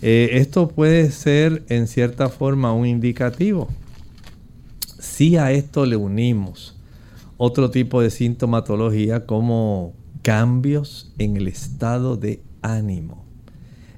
Eh, 0.00 0.30
esto 0.32 0.68
puede 0.68 1.10
ser 1.10 1.62
en 1.68 1.86
cierta 1.86 2.28
forma 2.28 2.72
un 2.72 2.86
indicativo. 2.86 3.68
Si 4.98 5.36
a 5.36 5.52
esto 5.52 5.86
le 5.86 5.96
unimos 5.96 6.76
otro 7.36 7.70
tipo 7.70 8.00
de 8.00 8.10
sintomatología 8.10 9.26
como 9.26 9.94
cambios 10.22 11.12
en 11.18 11.36
el 11.36 11.48
estado 11.48 12.16
de 12.16 12.40
ánimo. 12.62 13.24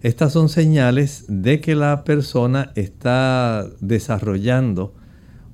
Estas 0.01 0.33
son 0.33 0.49
señales 0.49 1.25
de 1.29 1.61
que 1.61 1.75
la 1.75 2.05
persona 2.05 2.73
está 2.75 3.67
desarrollando 3.81 4.95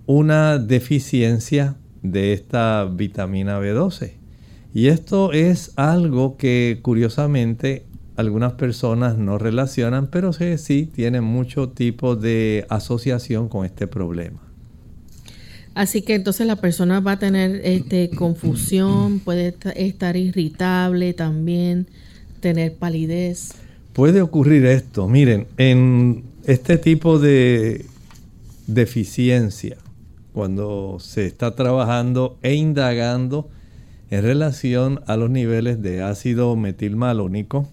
una 0.07 0.59
deficiencia 0.59 1.77
de 2.03 2.33
esta 2.33 2.85
vitamina 2.85 3.61
B12. 3.61 4.13
Y 4.73 4.87
esto 4.89 5.33
es 5.33 5.73
algo 5.77 6.37
que 6.37 6.79
curiosamente 6.83 7.85
algunas 8.17 8.53
personas 8.53 9.17
no 9.19 9.39
relacionan, 9.39 10.09
pero 10.09 10.33
sí, 10.33 10.59
sí 10.59 10.89
tienen 10.93 11.25
mucho 11.25 11.71
tipo 11.71 12.17
de 12.17 12.67
asociación 12.69 13.49
con 13.49 13.65
este 13.65 13.87
problema. 13.87 14.41
Así 15.75 16.03
que 16.03 16.15
entonces 16.15 16.47
la 16.47 16.57
persona 16.57 17.01
va 17.01 17.13
a 17.13 17.19
tener 17.19 17.61
este, 17.65 18.11
confusión, 18.17 19.21
puede 19.21 19.55
estar 19.77 20.17
irritable 20.17 21.15
también, 21.15 21.87
tener 22.41 22.75
palidez. 22.75 23.55
Puede 23.93 24.23
ocurrir 24.23 24.67
esto. 24.67 25.09
Miren, 25.09 25.47
en 25.57 26.25
este 26.45 26.79
tipo 26.79 27.19
de 27.19 27.85
deficiencia, 28.67 29.79
cuando 30.33 30.99
se 31.01 31.27
está 31.27 31.55
trabajando 31.55 32.39
e 32.43 32.55
indagando 32.55 33.49
en 34.11 34.23
relación 34.23 35.01
a 35.07 35.17
los 35.17 35.31
niveles 35.31 35.83
de 35.83 36.03
ácido 36.03 36.57
metilmalónico, 36.57 37.69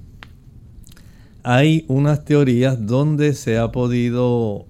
hay 1.44 1.86
unas 1.88 2.26
teorías 2.26 2.86
donde 2.86 3.34
se 3.34 3.58
ha 3.58 3.72
podido 3.72 4.68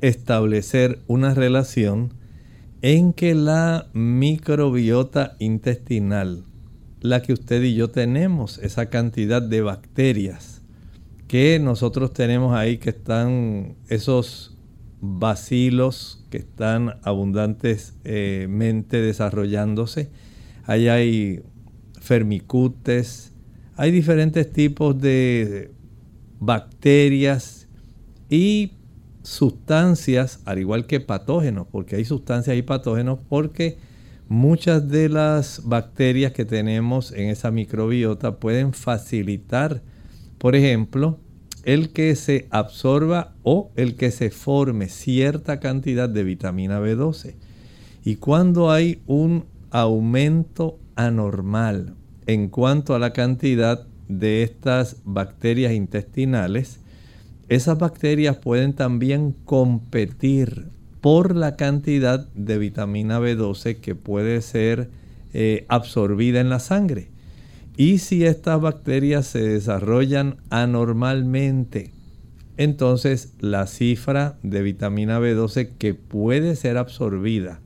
establecer 0.00 1.00
una 1.06 1.34
relación 1.34 2.14
en 2.82 3.12
que 3.12 3.34
la 3.34 3.86
microbiota 3.94 5.36
intestinal, 5.38 6.44
la 7.00 7.22
que 7.22 7.32
usted 7.32 7.62
y 7.62 7.74
yo 7.74 7.90
tenemos, 7.90 8.58
esa 8.58 8.90
cantidad 8.90 9.42
de 9.42 9.62
bacterias 9.62 10.62
que 11.28 11.58
nosotros 11.58 12.12
tenemos 12.12 12.54
ahí, 12.54 12.78
que 12.78 12.90
están 12.90 13.76
esos 13.88 14.53
bacilos 15.04 16.24
que 16.30 16.38
están 16.38 16.98
abundantemente 17.02 19.00
desarrollándose. 19.00 20.10
Ahí 20.64 20.88
hay 20.88 21.42
fermicutes, 22.00 23.32
hay 23.76 23.90
diferentes 23.90 24.50
tipos 24.52 24.98
de 25.00 25.70
bacterias 26.40 27.68
y 28.30 28.72
sustancias, 29.22 30.40
al 30.44 30.58
igual 30.58 30.86
que 30.86 31.00
patógenos, 31.00 31.66
porque 31.70 31.96
hay 31.96 32.04
sustancias 32.04 32.56
y 32.56 32.62
patógenos, 32.62 33.18
porque 33.28 33.78
muchas 34.28 34.88
de 34.88 35.08
las 35.08 35.62
bacterias 35.64 36.32
que 36.32 36.44
tenemos 36.44 37.12
en 37.12 37.28
esa 37.28 37.50
microbiota 37.50 38.38
pueden 38.38 38.72
facilitar, 38.72 39.82
por 40.38 40.56
ejemplo, 40.56 41.18
el 41.64 41.90
que 41.90 42.14
se 42.16 42.46
absorba 42.50 43.32
o 43.42 43.70
el 43.76 43.96
que 43.96 44.10
se 44.10 44.30
forme 44.30 44.88
cierta 44.88 45.60
cantidad 45.60 46.08
de 46.08 46.24
vitamina 46.24 46.80
B12. 46.80 47.34
Y 48.04 48.16
cuando 48.16 48.70
hay 48.70 49.00
un 49.06 49.44
aumento 49.70 50.78
anormal 50.94 51.94
en 52.26 52.48
cuanto 52.48 52.94
a 52.94 52.98
la 52.98 53.12
cantidad 53.12 53.86
de 54.08 54.42
estas 54.42 54.96
bacterias 55.04 55.72
intestinales, 55.72 56.80
esas 57.48 57.78
bacterias 57.78 58.36
pueden 58.36 58.74
también 58.74 59.34
competir 59.44 60.68
por 61.00 61.36
la 61.36 61.56
cantidad 61.56 62.26
de 62.34 62.58
vitamina 62.58 63.20
B12 63.20 63.80
que 63.80 63.94
puede 63.94 64.40
ser 64.40 64.88
eh, 65.34 65.66
absorbida 65.68 66.40
en 66.40 66.48
la 66.48 66.60
sangre. 66.60 67.08
Y 67.76 67.98
si 67.98 68.24
estas 68.24 68.60
bacterias 68.60 69.26
se 69.26 69.42
desarrollan 69.42 70.36
anormalmente, 70.50 71.90
entonces 72.56 73.34
la 73.40 73.66
cifra 73.66 74.38
de 74.44 74.62
vitamina 74.62 75.18
B12 75.18 75.70
que 75.76 75.94
puede 75.94 76.54
ser 76.54 76.76
absorbida 76.76 77.60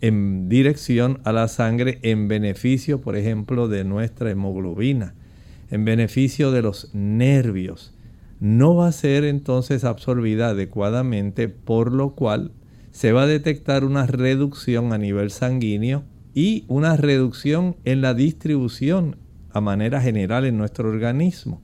en 0.00 0.48
dirección 0.48 1.18
a 1.24 1.32
la 1.32 1.48
sangre 1.48 1.98
en 2.02 2.28
beneficio, 2.28 3.00
por 3.00 3.16
ejemplo, 3.16 3.66
de 3.66 3.82
nuestra 3.82 4.30
hemoglobina, 4.30 5.14
en 5.70 5.84
beneficio 5.84 6.52
de 6.52 6.62
los 6.62 6.94
nervios, 6.94 7.92
no 8.38 8.76
va 8.76 8.86
a 8.86 8.92
ser 8.92 9.24
entonces 9.24 9.82
absorbida 9.82 10.50
adecuadamente, 10.50 11.48
por 11.48 11.92
lo 11.92 12.14
cual 12.14 12.52
se 12.92 13.12
va 13.12 13.24
a 13.24 13.26
detectar 13.26 13.84
una 13.84 14.06
reducción 14.06 14.92
a 14.92 14.98
nivel 14.98 15.30
sanguíneo 15.30 16.04
y 16.34 16.64
una 16.68 16.96
reducción 16.96 17.76
en 17.84 18.00
la 18.00 18.14
distribución 18.14 19.16
a 19.52 19.60
manera 19.60 20.00
general 20.00 20.44
en 20.44 20.58
nuestro 20.58 20.88
organismo. 20.88 21.60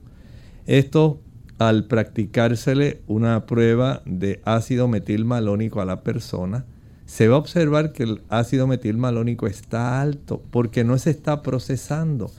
Esto 0.65 1.21
al 1.57 1.85
practicársele 1.85 3.01
una 3.07 3.45
prueba 3.45 4.01
de 4.05 4.41
ácido 4.45 4.87
metilmalónico 4.87 5.81
a 5.81 5.85
la 5.85 6.01
persona, 6.03 6.65
se 7.05 7.27
va 7.27 7.35
a 7.35 7.39
observar 7.39 7.93
que 7.93 8.03
el 8.03 8.21
ácido 8.29 8.67
metilmalónico 8.67 9.47
está 9.47 10.01
alto 10.01 10.43
porque 10.51 10.83
no 10.83 10.97
se 10.97 11.09
está 11.09 11.41
procesando. 11.41 12.29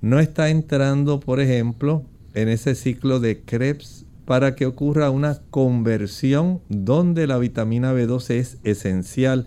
No 0.00 0.18
está 0.18 0.48
entrando, 0.48 1.20
por 1.20 1.40
ejemplo, 1.40 2.04
en 2.34 2.48
ese 2.48 2.74
ciclo 2.74 3.20
de 3.20 3.42
Krebs 3.42 4.06
para 4.24 4.54
que 4.54 4.66
ocurra 4.66 5.10
una 5.10 5.40
conversión 5.50 6.60
donde 6.68 7.26
la 7.26 7.38
vitamina 7.38 7.92
B12 7.92 8.30
es 8.34 8.58
esencial 8.64 9.46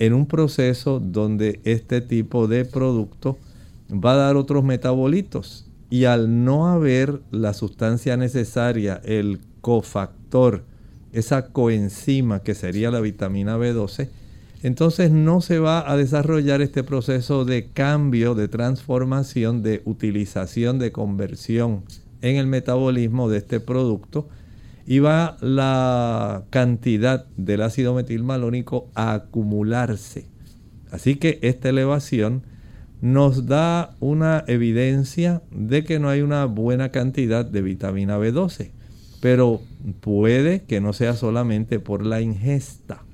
en 0.00 0.12
un 0.12 0.26
proceso 0.26 1.00
donde 1.00 1.60
este 1.64 2.00
tipo 2.00 2.48
de 2.48 2.64
producto 2.64 3.38
va 3.90 4.12
a 4.12 4.16
dar 4.16 4.36
otros 4.36 4.64
metabolitos 4.64 5.66
y 5.90 6.04
al 6.04 6.44
no 6.44 6.68
haber 6.68 7.20
la 7.30 7.54
sustancia 7.54 8.16
necesaria, 8.16 9.00
el 9.04 9.40
cofactor 9.60 10.64
esa 11.12 11.48
coenzima 11.48 12.42
que 12.42 12.54
sería 12.54 12.90
la 12.90 13.00
vitamina 13.00 13.56
B12, 13.56 14.08
entonces 14.62 15.10
no 15.10 15.40
se 15.40 15.58
va 15.58 15.90
a 15.90 15.96
desarrollar 15.96 16.60
este 16.60 16.82
proceso 16.82 17.44
de 17.44 17.68
cambio, 17.68 18.34
de 18.34 18.48
transformación, 18.48 19.62
de 19.62 19.82
utilización, 19.84 20.78
de 20.78 20.92
conversión 20.92 21.84
en 22.22 22.36
el 22.36 22.46
metabolismo 22.46 23.28
de 23.28 23.38
este 23.38 23.60
producto 23.60 24.28
y 24.86 24.98
va 24.98 25.36
la 25.40 26.44
cantidad 26.50 27.26
del 27.36 27.62
ácido 27.62 27.94
metilmalónico 27.94 28.88
a 28.94 29.12
acumularse. 29.14 30.26
Así 30.90 31.16
que 31.16 31.38
esta 31.42 31.68
elevación 31.68 32.42
nos 33.00 33.46
da 33.46 33.94
una 34.00 34.44
evidencia 34.46 35.42
de 35.50 35.84
que 35.84 35.98
no 35.98 36.08
hay 36.08 36.22
una 36.22 36.44
buena 36.46 36.90
cantidad 36.90 37.44
de 37.44 37.62
vitamina 37.62 38.18
B12, 38.18 38.70
pero 39.20 39.60
puede 40.00 40.62
que 40.64 40.80
no 40.80 40.92
sea 40.92 41.14
solamente 41.14 41.80
por 41.80 42.04
la 42.04 42.20
ingesta 42.20 43.04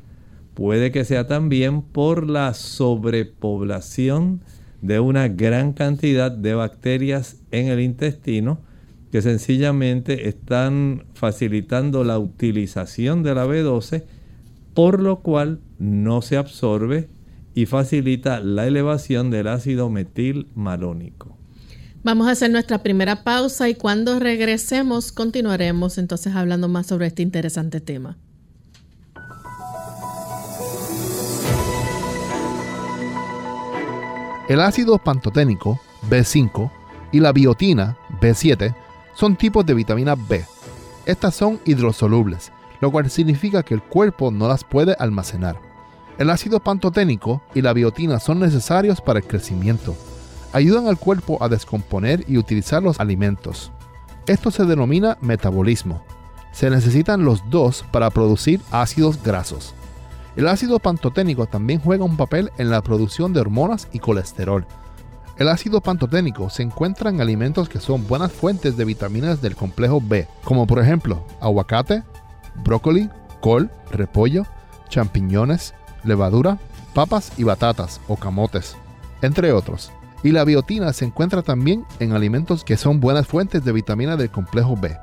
puede 0.54 0.92
que 0.92 1.04
sea 1.04 1.26
también 1.26 1.82
por 1.82 2.28
la 2.28 2.54
sobrepoblación 2.54 4.40
de 4.80 5.00
una 5.00 5.28
gran 5.28 5.72
cantidad 5.72 6.30
de 6.30 6.54
bacterias 6.54 7.36
en 7.50 7.66
el 7.66 7.80
intestino 7.80 8.60
que 9.10 9.20
sencillamente 9.22 10.28
están 10.28 11.04
facilitando 11.14 12.04
la 12.04 12.18
utilización 12.18 13.22
de 13.22 13.34
la 13.34 13.46
B12, 13.46 14.04
por 14.74 15.00
lo 15.00 15.20
cual 15.20 15.60
no 15.78 16.22
se 16.22 16.36
absorbe 16.36 17.08
y 17.54 17.66
facilita 17.66 18.40
la 18.40 18.66
elevación 18.66 19.30
del 19.30 19.48
ácido 19.48 19.88
metilmalónico. 19.88 21.36
Vamos 22.02 22.26
a 22.28 22.32
hacer 22.32 22.50
nuestra 22.50 22.82
primera 22.82 23.24
pausa 23.24 23.68
y 23.68 23.74
cuando 23.74 24.18
regresemos 24.18 25.12
continuaremos 25.12 25.96
entonces 25.96 26.34
hablando 26.34 26.68
más 26.68 26.86
sobre 26.86 27.06
este 27.06 27.22
interesante 27.22 27.80
tema. 27.80 28.18
El 34.48 34.60
ácido 34.60 34.98
pantoténico 34.98 35.80
B5 36.10 36.70
y 37.12 37.20
la 37.20 37.32
biotina 37.32 37.96
B7 38.20 38.76
son 39.14 39.36
tipos 39.36 39.64
de 39.64 39.72
vitamina 39.72 40.14
B. 40.14 40.44
Estas 41.06 41.34
son 41.34 41.60
hidrosolubles, 41.64 42.52
lo 42.82 42.90
cual 42.90 43.08
significa 43.08 43.62
que 43.62 43.72
el 43.72 43.82
cuerpo 43.82 44.30
no 44.30 44.46
las 44.46 44.62
puede 44.64 44.94
almacenar. 44.98 45.73
El 46.16 46.30
ácido 46.30 46.60
pantoténico 46.60 47.42
y 47.54 47.62
la 47.62 47.72
biotina 47.72 48.20
son 48.20 48.38
necesarios 48.38 49.00
para 49.00 49.18
el 49.18 49.26
crecimiento. 49.26 49.96
Ayudan 50.52 50.86
al 50.86 50.96
cuerpo 50.96 51.42
a 51.42 51.48
descomponer 51.48 52.24
y 52.28 52.38
utilizar 52.38 52.82
los 52.82 53.00
alimentos. 53.00 53.72
Esto 54.26 54.52
se 54.52 54.64
denomina 54.64 55.18
metabolismo. 55.20 56.04
Se 56.52 56.70
necesitan 56.70 57.24
los 57.24 57.50
dos 57.50 57.84
para 57.90 58.10
producir 58.10 58.60
ácidos 58.70 59.20
grasos. 59.20 59.74
El 60.36 60.46
ácido 60.46 60.78
pantoténico 60.78 61.46
también 61.46 61.80
juega 61.80 62.04
un 62.04 62.16
papel 62.16 62.52
en 62.58 62.70
la 62.70 62.80
producción 62.80 63.32
de 63.32 63.40
hormonas 63.40 63.88
y 63.92 63.98
colesterol. 63.98 64.64
El 65.36 65.48
ácido 65.48 65.80
pantoténico 65.80 66.48
se 66.48 66.62
encuentra 66.62 67.10
en 67.10 67.20
alimentos 67.20 67.68
que 67.68 67.80
son 67.80 68.06
buenas 68.06 68.30
fuentes 68.30 68.76
de 68.76 68.84
vitaminas 68.84 69.42
del 69.42 69.56
complejo 69.56 70.00
B, 70.00 70.28
como 70.44 70.64
por 70.64 70.78
ejemplo 70.78 71.26
aguacate, 71.40 72.04
brócoli, 72.62 73.10
col, 73.40 73.68
repollo, 73.90 74.44
champiñones, 74.88 75.74
levadura, 76.04 76.58
papas 76.94 77.32
y 77.36 77.44
batatas 77.44 78.00
o 78.08 78.16
camotes, 78.16 78.76
entre 79.22 79.52
otros. 79.52 79.90
Y 80.22 80.32
la 80.32 80.44
biotina 80.44 80.92
se 80.92 81.04
encuentra 81.04 81.42
también 81.42 81.84
en 82.00 82.12
alimentos 82.12 82.64
que 82.64 82.76
son 82.76 83.00
buenas 83.00 83.26
fuentes 83.26 83.64
de 83.64 83.72
vitamina 83.72 84.16
del 84.16 84.30
complejo 84.30 84.76
B, 84.76 84.96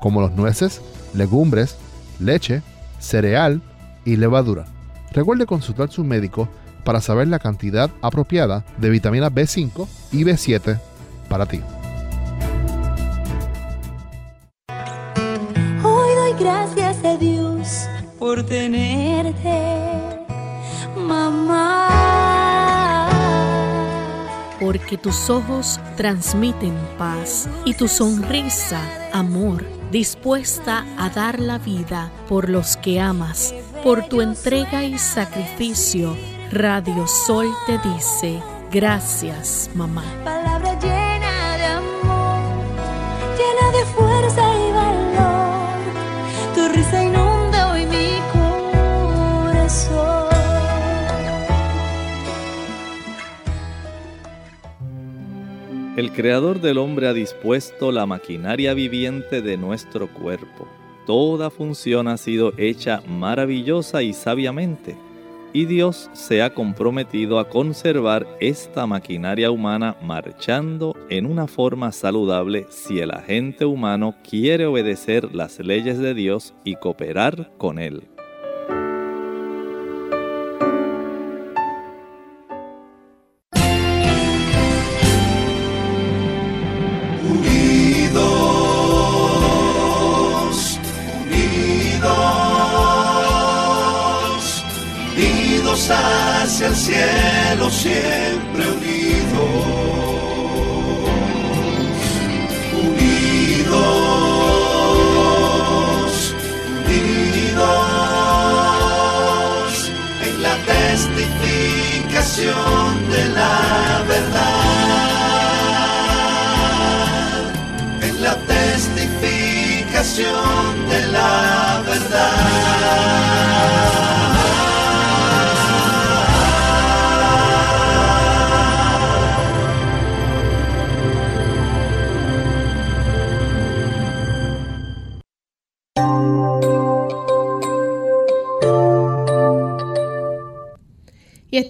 como 0.00 0.20
los 0.20 0.32
nueces, 0.32 0.80
legumbres, 1.14 1.76
leche, 2.18 2.62
cereal, 2.98 3.62
y 4.04 4.16
levadura. 4.16 4.66
Recuerde 5.12 5.46
consultar 5.46 5.90
su 5.90 6.04
médico 6.04 6.48
para 6.84 7.00
saber 7.00 7.28
la 7.28 7.38
cantidad 7.38 7.90
apropiada 8.02 8.64
de 8.78 8.90
vitamina 8.90 9.30
B5 9.30 9.86
y 10.12 10.24
B7 10.24 10.80
para 11.28 11.46
ti. 11.46 11.60
Hoy 15.82 16.14
doy 16.14 16.32
gracias 16.38 17.04
a 17.04 17.16
Dios 17.16 17.88
por 18.18 18.42
tenerte. 18.44 19.79
Porque 24.60 24.96
tus 24.96 25.30
ojos 25.30 25.80
transmiten 25.96 26.76
paz 26.98 27.48
y 27.64 27.74
tu 27.74 27.88
sonrisa 27.88 28.80
amor, 29.12 29.64
dispuesta 29.90 30.84
a 30.98 31.10
dar 31.10 31.40
la 31.40 31.58
vida 31.58 32.12
por 32.28 32.48
los 32.48 32.76
que 32.76 33.00
amas 33.00 33.54
por 33.82 34.06
tu 34.08 34.20
entrega 34.20 34.84
y 34.84 34.98
sacrificio, 34.98 36.16
Radio 36.52 37.06
Sol 37.06 37.46
te 37.66 37.78
dice, 37.78 38.42
gracias 38.70 39.70
mamá. 39.74 40.39
El 55.96 56.12
Creador 56.12 56.60
del 56.60 56.78
hombre 56.78 57.08
ha 57.08 57.12
dispuesto 57.12 57.92
la 57.92 58.06
maquinaria 58.06 58.74
viviente 58.74 59.42
de 59.42 59.56
nuestro 59.56 60.08
cuerpo 60.08 60.68
toda 61.10 61.50
función 61.50 62.06
ha 62.06 62.16
sido 62.16 62.52
hecha 62.56 63.02
maravillosa 63.04 64.00
y 64.00 64.12
sabiamente, 64.12 64.96
y 65.52 65.64
Dios 65.64 66.08
se 66.12 66.40
ha 66.40 66.54
comprometido 66.54 67.40
a 67.40 67.48
conservar 67.48 68.28
esta 68.38 68.86
maquinaria 68.86 69.50
humana 69.50 69.96
marchando 70.00 70.94
en 71.08 71.26
una 71.26 71.48
forma 71.48 71.90
saludable 71.90 72.66
si 72.68 73.00
el 73.00 73.10
agente 73.10 73.64
humano 73.64 74.14
quiere 74.22 74.66
obedecer 74.66 75.34
las 75.34 75.58
leyes 75.58 75.98
de 75.98 76.14
Dios 76.14 76.54
y 76.62 76.76
cooperar 76.76 77.50
con 77.58 77.80
Él. 77.80 78.04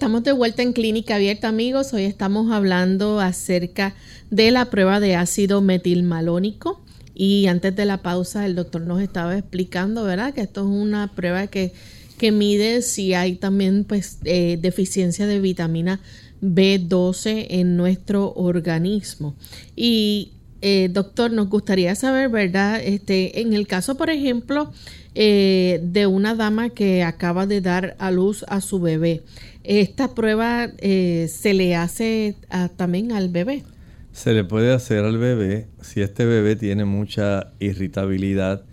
Estamos 0.01 0.23
de 0.23 0.31
vuelta 0.31 0.63
en 0.63 0.73
Clínica 0.73 1.17
Abierta, 1.17 1.47
amigos. 1.47 1.93
Hoy 1.93 2.05
estamos 2.05 2.51
hablando 2.51 3.19
acerca 3.19 3.93
de 4.31 4.49
la 4.49 4.65
prueba 4.71 4.99
de 4.99 5.15
ácido 5.15 5.61
metilmalónico. 5.61 6.81
Y 7.13 7.45
antes 7.45 7.75
de 7.75 7.85
la 7.85 8.01
pausa, 8.01 8.47
el 8.47 8.55
doctor 8.55 8.81
nos 8.81 8.99
estaba 8.99 9.37
explicando, 9.37 10.03
¿verdad? 10.03 10.33
Que 10.33 10.41
esto 10.41 10.61
es 10.61 10.67
una 10.75 11.13
prueba 11.13 11.45
que, 11.45 11.71
que 12.17 12.31
mide 12.31 12.81
si 12.81 13.13
hay 13.13 13.35
también 13.35 13.83
pues, 13.83 14.17
eh, 14.23 14.57
deficiencia 14.59 15.27
de 15.27 15.39
vitamina 15.39 15.99
B12 16.41 17.45
en 17.51 17.77
nuestro 17.77 18.33
organismo. 18.33 19.35
Y, 19.75 20.31
eh, 20.63 20.89
doctor, 20.91 21.31
nos 21.31 21.47
gustaría 21.47 21.93
saber, 21.93 22.29
¿verdad? 22.29 22.81
Este, 22.83 23.41
en 23.41 23.53
el 23.53 23.67
caso, 23.67 23.97
por 23.97 24.09
ejemplo, 24.09 24.71
eh, 25.13 25.81
de 25.83 26.07
una 26.07 26.35
dama 26.35 26.69
que 26.69 27.03
acaba 27.03 27.45
de 27.45 27.59
dar 27.59 27.97
a 27.99 28.11
luz 28.11 28.45
a 28.47 28.61
su 28.61 28.79
bebé. 28.79 29.23
¿Esta 29.63 30.15
prueba 30.15 30.69
eh, 30.79 31.27
se 31.31 31.53
le 31.53 31.75
hace 31.75 32.35
también 32.77 33.11
al 33.11 33.29
bebé? 33.29 33.63
Se 34.11 34.33
le 34.33 34.43
puede 34.43 34.73
hacer 34.73 35.05
al 35.05 35.17
bebé 35.17 35.67
si 35.81 36.01
este 36.01 36.25
bebé 36.25 36.55
tiene 36.55 36.83
mucha 36.83 37.53
irritabilidad, 37.59 38.65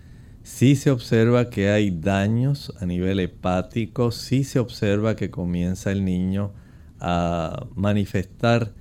sí 0.42 0.74
se 0.77 0.90
observa 0.90 1.51
que 1.51 1.68
hay 1.68 1.90
daños 1.90 2.72
a 2.81 2.87
nivel 2.87 3.20
hepático, 3.20 4.11
sí 4.11 4.44
se 4.44 4.59
observa 4.59 5.14
que 5.14 5.31
comienza 5.31 5.92
el 5.92 6.05
niño 6.05 6.53
a 7.01 7.66
manifestar 7.77 8.72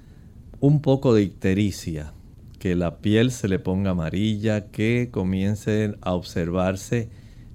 un 0.59 0.81
poco 0.81 1.13
de 1.13 1.23
ictericia, 1.23 2.13
que 2.57 2.75
la 2.75 2.97
piel 2.97 3.31
se 3.31 3.47
le 3.47 3.59
ponga 3.59 3.91
amarilla, 3.91 4.71
que 4.71 5.09
comiencen 5.11 5.97
a 6.01 6.13
observarse 6.13 7.09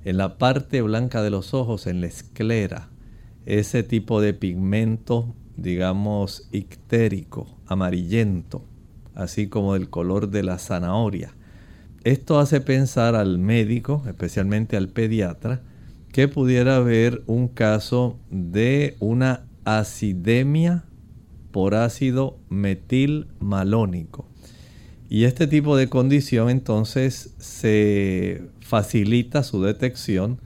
en 0.04 0.16
la 0.16 0.38
parte 0.38 0.82
blanca 0.82 1.22
de 1.22 1.30
los 1.30 1.54
ojos, 1.54 1.86
en 1.86 2.00
la 2.00 2.06
esclera, 2.06 2.91
ese 3.46 3.82
tipo 3.82 4.20
de 4.20 4.34
pigmento, 4.34 5.34
digamos, 5.56 6.48
ictérico, 6.52 7.46
amarillento, 7.66 8.64
así 9.14 9.48
como 9.48 9.74
del 9.74 9.90
color 9.90 10.30
de 10.30 10.42
la 10.42 10.58
zanahoria. 10.58 11.34
Esto 12.04 12.38
hace 12.38 12.60
pensar 12.60 13.14
al 13.14 13.38
médico, 13.38 14.02
especialmente 14.06 14.76
al 14.76 14.88
pediatra, 14.88 15.62
que 16.10 16.28
pudiera 16.28 16.76
haber 16.76 17.22
un 17.26 17.48
caso 17.48 18.18
de 18.30 18.96
una 18.98 19.46
acidemia 19.64 20.84
por 21.52 21.74
ácido 21.74 22.38
metilmalónico. 22.48 24.26
Y 25.08 25.24
este 25.24 25.46
tipo 25.46 25.76
de 25.76 25.88
condición 25.88 26.50
entonces 26.50 27.34
se 27.38 28.42
facilita 28.60 29.42
su 29.42 29.62
detección 29.62 30.40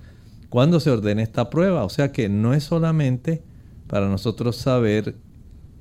cuando 0.57 0.81
se 0.81 0.91
ordena 0.91 1.23
esta 1.23 1.51
prueba. 1.51 1.85
O 1.85 1.91
sea 1.91 2.13
que 2.13 2.31
no 2.31 2.55
es 2.55 2.65
solamente 2.65 3.43
para 3.89 4.09
nosotros 4.09 4.57
saber 4.57 5.15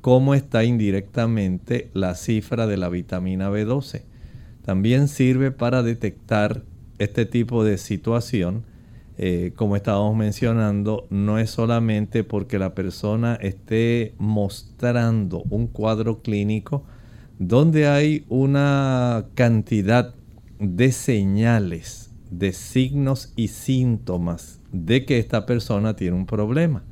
cómo 0.02 0.36
está 0.36 0.66
indirectamente 0.66 1.90
la 1.94 2.14
cifra 2.14 2.68
de 2.68 2.76
la 2.76 2.90
vitamina 2.90 3.50
B12. 3.50 4.02
También 4.66 5.08
sirve 5.08 5.52
para 5.52 5.82
detectar 5.82 6.64
este 7.00 7.26
tipo 7.26 7.64
de 7.64 7.78
situación. 7.78 8.66
Eh, 9.18 9.54
como 9.56 9.78
estábamos 9.78 10.18
mencionando, 10.18 11.08
no 11.10 11.40
es 11.40 11.52
solamente 11.52 12.26
porque 12.26 12.60
la 12.60 12.76
persona 12.76 13.36
esté 13.36 14.14
mostrando 14.18 15.44
un 15.52 15.68
cuadro 15.68 16.22
clínico 16.22 16.84
donde 17.40 17.88
hay 17.88 18.26
una 18.28 19.28
cantidad 19.36 20.14
de 20.60 20.92
señales, 20.92 22.12
de 22.30 22.52
signos 22.52 23.32
y 23.38 23.48
síntomas 23.48 24.60
de 24.76 25.06
que 25.06 25.20
esta 25.20 25.46
persona 25.46 25.96
tiene 25.96 26.18
un 26.18 26.26
problema. 26.26 26.84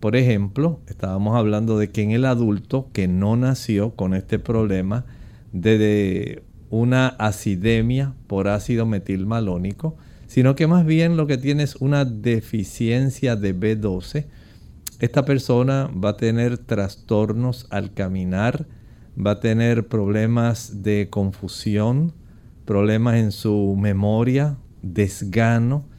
Por 0.00 0.16
ejemplo, 0.16 0.80
estábamos 0.86 1.36
hablando 1.36 1.78
de 1.78 1.90
que 1.90 2.02
en 2.02 2.10
el 2.12 2.24
adulto 2.24 2.88
que 2.92 3.08
no 3.08 3.36
nació 3.36 3.90
con 3.96 4.14
este 4.14 4.38
problema 4.38 5.04
de, 5.52 6.42
una 6.70 7.08
acidemia 7.08 8.14
por 8.28 8.48
ácido 8.48 8.86
metilmalónico, 8.86 9.96
sino 10.26 10.54
que 10.54 10.68
más 10.68 10.86
bien 10.86 11.16
lo 11.16 11.26
que 11.26 11.36
tiene 11.36 11.64
es 11.64 11.76
una 11.76 12.04
deficiencia 12.04 13.34
de 13.36 13.54
B12, 13.54 14.26
esta 15.00 15.24
persona 15.24 15.90
va 15.92 16.10
a 16.10 16.16
tener 16.16 16.58
trastornos 16.58 17.66
al 17.70 17.92
caminar, 17.92 18.66
va 19.18 19.32
a 19.32 19.40
tener 19.40 19.88
problemas 19.88 20.82
de 20.82 21.08
confusión, 21.10 22.12
problemas 22.64 23.16
en 23.16 23.32
su 23.32 23.76
memoria, 23.76 24.56
desgano, 24.82 25.89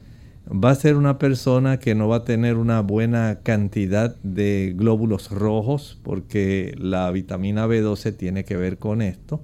va 0.52 0.72
a 0.72 0.76
ser 0.76 0.98
una 0.98 1.18
persona 1.18 1.80
que 1.80 1.96
no 1.96 2.10
va 2.10 2.18
a 2.18 2.26
tener 2.26 2.58
una 2.58 2.82
buena 2.82 3.40
cantidad 3.42 4.18
de 4.18 4.74
glóbulos 4.76 5.32
rojos 5.32 5.98
porque 6.04 6.76
la 6.78 7.10
vitamina 7.12 7.68
B12 7.68 8.16
tiene 8.18 8.44
que 8.44 8.58
ver 8.58 8.78
con 8.78 9.02
esto. 9.02 9.42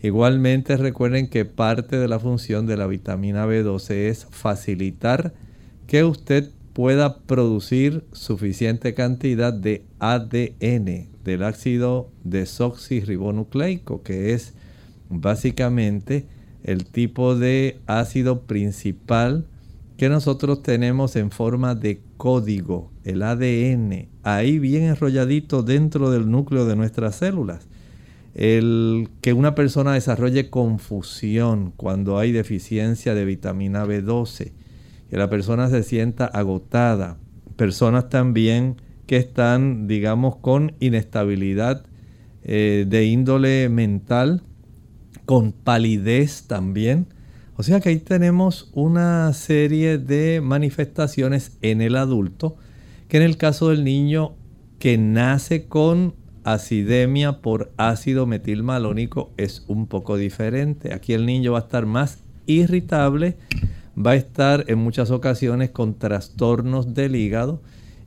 Igualmente 0.00 0.76
recuerden 0.76 1.28
que 1.28 1.44
parte 1.44 1.98
de 1.98 2.06
la 2.06 2.20
función 2.20 2.66
de 2.66 2.76
la 2.76 2.86
vitamina 2.86 3.46
B12 3.46 3.90
es 3.90 4.26
facilitar 4.30 5.34
que 5.88 6.04
usted 6.04 6.52
pueda 6.72 7.18
producir 7.18 8.04
suficiente 8.12 8.94
cantidad 8.94 9.52
de 9.52 9.82
ADN 9.98 11.08
del 11.24 11.42
ácido 11.42 12.12
desoxirribonucleico, 12.22 14.04
que 14.04 14.34
es 14.34 14.54
básicamente 15.08 16.26
el 16.62 16.84
tipo 16.86 17.34
de 17.34 17.80
ácido 17.86 18.42
principal 18.42 19.46
que 19.98 20.08
nosotros 20.08 20.62
tenemos 20.62 21.16
en 21.16 21.32
forma 21.32 21.74
de 21.74 22.00
código, 22.16 22.92
el 23.02 23.20
ADN, 23.20 24.06
ahí 24.22 24.60
bien 24.60 24.84
enrolladito 24.84 25.64
dentro 25.64 26.12
del 26.12 26.30
núcleo 26.30 26.66
de 26.66 26.76
nuestras 26.76 27.16
células. 27.16 27.66
El 28.32 29.08
que 29.20 29.32
una 29.32 29.56
persona 29.56 29.94
desarrolle 29.94 30.50
confusión 30.50 31.72
cuando 31.76 32.16
hay 32.16 32.30
deficiencia 32.30 33.16
de 33.16 33.24
vitamina 33.24 33.84
B12, 33.84 34.52
que 35.10 35.16
la 35.16 35.28
persona 35.28 35.68
se 35.68 35.82
sienta 35.82 36.26
agotada, 36.26 37.18
personas 37.56 38.08
también 38.08 38.76
que 39.06 39.16
están, 39.16 39.88
digamos, 39.88 40.36
con 40.36 40.74
inestabilidad 40.78 41.84
eh, 42.44 42.86
de 42.88 43.04
índole 43.06 43.68
mental, 43.68 44.44
con 45.24 45.50
palidez 45.50 46.44
también, 46.46 47.08
o 47.58 47.64
sea 47.64 47.80
que 47.80 47.88
ahí 47.88 47.98
tenemos 47.98 48.70
una 48.72 49.32
serie 49.32 49.98
de 49.98 50.40
manifestaciones 50.40 51.58
en 51.60 51.82
el 51.82 51.96
adulto 51.96 52.56
que 53.08 53.16
en 53.16 53.24
el 53.24 53.36
caso 53.36 53.70
del 53.70 53.82
niño 53.82 54.36
que 54.78 54.96
nace 54.96 55.66
con 55.66 56.14
acidemia 56.44 57.40
por 57.40 57.72
ácido 57.76 58.26
metilmalónico 58.26 59.32
es 59.36 59.64
un 59.66 59.88
poco 59.88 60.16
diferente. 60.16 60.94
Aquí 60.94 61.14
el 61.14 61.26
niño 61.26 61.50
va 61.50 61.58
a 61.58 61.62
estar 61.62 61.84
más 61.84 62.22
irritable, 62.46 63.36
va 63.98 64.12
a 64.12 64.16
estar 64.16 64.64
en 64.68 64.78
muchas 64.78 65.10
ocasiones 65.10 65.70
con 65.70 65.98
trastornos 65.98 66.94
del 66.94 67.16
hígado 67.16 67.60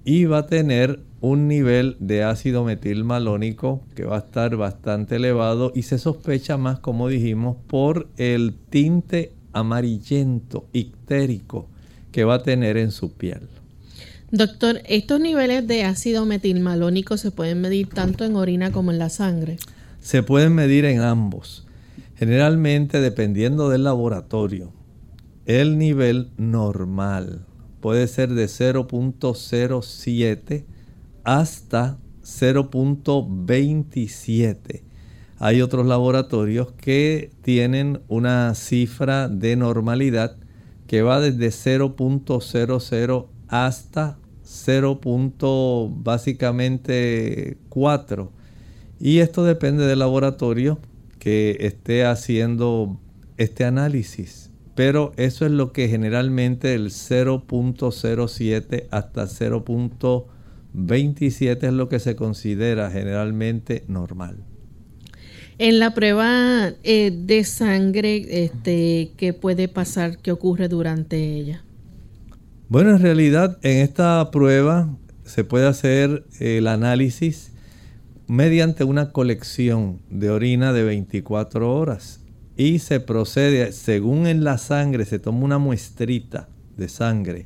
y 0.06 0.26
va 0.26 0.38
a 0.38 0.48
tener 0.48 1.04
un 1.20 1.50
nivel 1.50 1.98
de 2.00 2.24
ácido 2.24 2.64
metilmalónico 2.64 3.82
que 3.96 4.06
va 4.06 4.16
a 4.16 4.20
estar 4.20 4.56
bastante 4.56 5.18
elevado 5.18 5.74
y 5.76 5.82
se 5.82 6.00
sospecha 6.00 6.56
más, 6.58 6.80
como 6.80 7.10
dijimos, 7.10 7.58
por 7.68 8.08
el 8.16 8.56
tinte 8.70 9.34
amarillento, 9.54 10.68
ictérico 10.74 11.70
que 12.12 12.24
va 12.24 12.36
a 12.36 12.44
tener 12.44 12.78
en 12.78 12.92
su 12.92 13.14
piel. 13.14 13.48
Doctor, 14.32 14.82
¿estos 14.88 15.20
niveles 15.20 15.68
de 15.68 15.84
ácido 15.84 16.26
metilmalónico 16.26 17.18
se 17.18 17.32
pueden 17.32 17.60
medir 17.62 17.90
tanto 17.90 18.24
en 18.24 18.36
orina 18.36 18.72
como 18.72 18.92
en 18.92 19.00
la 19.00 19.10
sangre? 19.10 19.58
Se 20.02 20.24
pueden 20.24 20.56
medir 20.56 20.86
en 20.86 21.02
ambos. 21.02 21.68
Generalmente, 22.16 23.02
dependiendo 23.02 23.70
del 23.70 23.84
laboratorio, 23.84 24.72
el 25.46 25.78
nivel 25.78 26.30
normal 26.38 27.46
puede 27.82 28.08
ser 28.08 28.30
de 28.30 28.46
0.07 28.46 30.64
hasta 31.24 32.00
0.27 32.24 34.82
hay 35.43 35.63
otros 35.63 35.88
laboratorios 35.88 36.71
que 36.73 37.32
tienen 37.41 38.01
una 38.08 38.54
cifra 38.54 39.27
de 39.27 39.56
normalidad 39.56 40.38
que 40.86 41.01
va 41.01 41.19
desde 41.19 41.47
0.00 41.47 43.25
hasta 43.47 44.19
0. 44.43 44.99
básicamente 46.04 47.58
4. 47.69 48.32
Y 48.99 49.17
esto 49.17 49.43
depende 49.43 49.88
del 49.88 49.97
laboratorio 49.97 50.77
que 51.17 51.58
esté 51.62 52.06
haciendo 52.06 52.99
este 53.38 53.65
análisis. 53.65 54.51
Pero 54.75 55.12
eso 55.17 55.47
es 55.47 55.51
lo 55.51 55.71
que 55.71 55.88
generalmente 55.88 56.75
el 56.75 56.91
0.07 56.91 58.86
hasta 58.91 59.23
0.27 59.23 61.63
es 61.63 61.73
lo 61.73 61.89
que 61.89 61.97
se 61.97 62.15
considera 62.15 62.91
generalmente 62.91 63.84
normal. 63.88 64.51
En 65.63 65.78
la 65.78 65.93
prueba 65.93 66.71
eh, 66.82 67.12
de 67.15 67.43
sangre, 67.43 68.45
este, 68.45 69.12
¿qué 69.15 69.32
puede 69.32 69.67
pasar? 69.67 70.17
¿Qué 70.17 70.32
ocurre 70.32 70.67
durante 70.67 71.36
ella? 71.36 71.63
Bueno, 72.67 72.89
en 72.95 73.00
realidad 73.00 73.60
en 73.62 73.78
esta 73.78 74.32
prueba 74.32 74.89
se 75.24 75.43
puede 75.43 75.67
hacer 75.67 76.26
el 76.39 76.65
análisis 76.65 77.52
mediante 78.26 78.84
una 78.86 79.12
colección 79.12 80.02
de 80.10 80.32
orina 80.32 80.74
de 80.74 80.82
24 80.82 81.71
horas 81.71 82.21
y 82.58 82.80
se 82.80 83.00
procede, 83.00 83.71
según 83.71 84.26
en 84.26 84.43
la 84.43 84.58
sangre, 84.58 85.06
se 85.06 85.19
toma 85.19 85.45
una 85.45 85.60
muestrita 85.60 86.50
de 86.76 86.89
sangre 86.89 87.45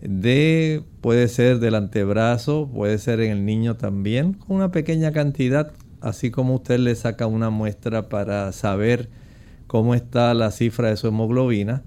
de, 0.00 0.82
puede 1.00 1.28
ser 1.28 1.58
del 1.58 1.74
antebrazo, 1.74 2.68
puede 2.72 2.98
ser 2.98 3.20
en 3.20 3.32
el 3.32 3.44
niño 3.44 3.76
también, 3.76 4.34
con 4.34 4.56
una 4.56 4.70
pequeña 4.70 5.12
cantidad 5.12 5.72
así 6.00 6.30
como 6.30 6.54
usted 6.54 6.78
le 6.78 6.94
saca 6.94 7.26
una 7.26 7.50
muestra 7.50 8.08
para 8.08 8.50
saber 8.52 9.08
cómo 9.66 9.94
está 9.94 10.32
la 10.34 10.50
cifra 10.50 10.90
de 10.90 10.96
su 10.96 11.08
hemoglobina, 11.08 11.82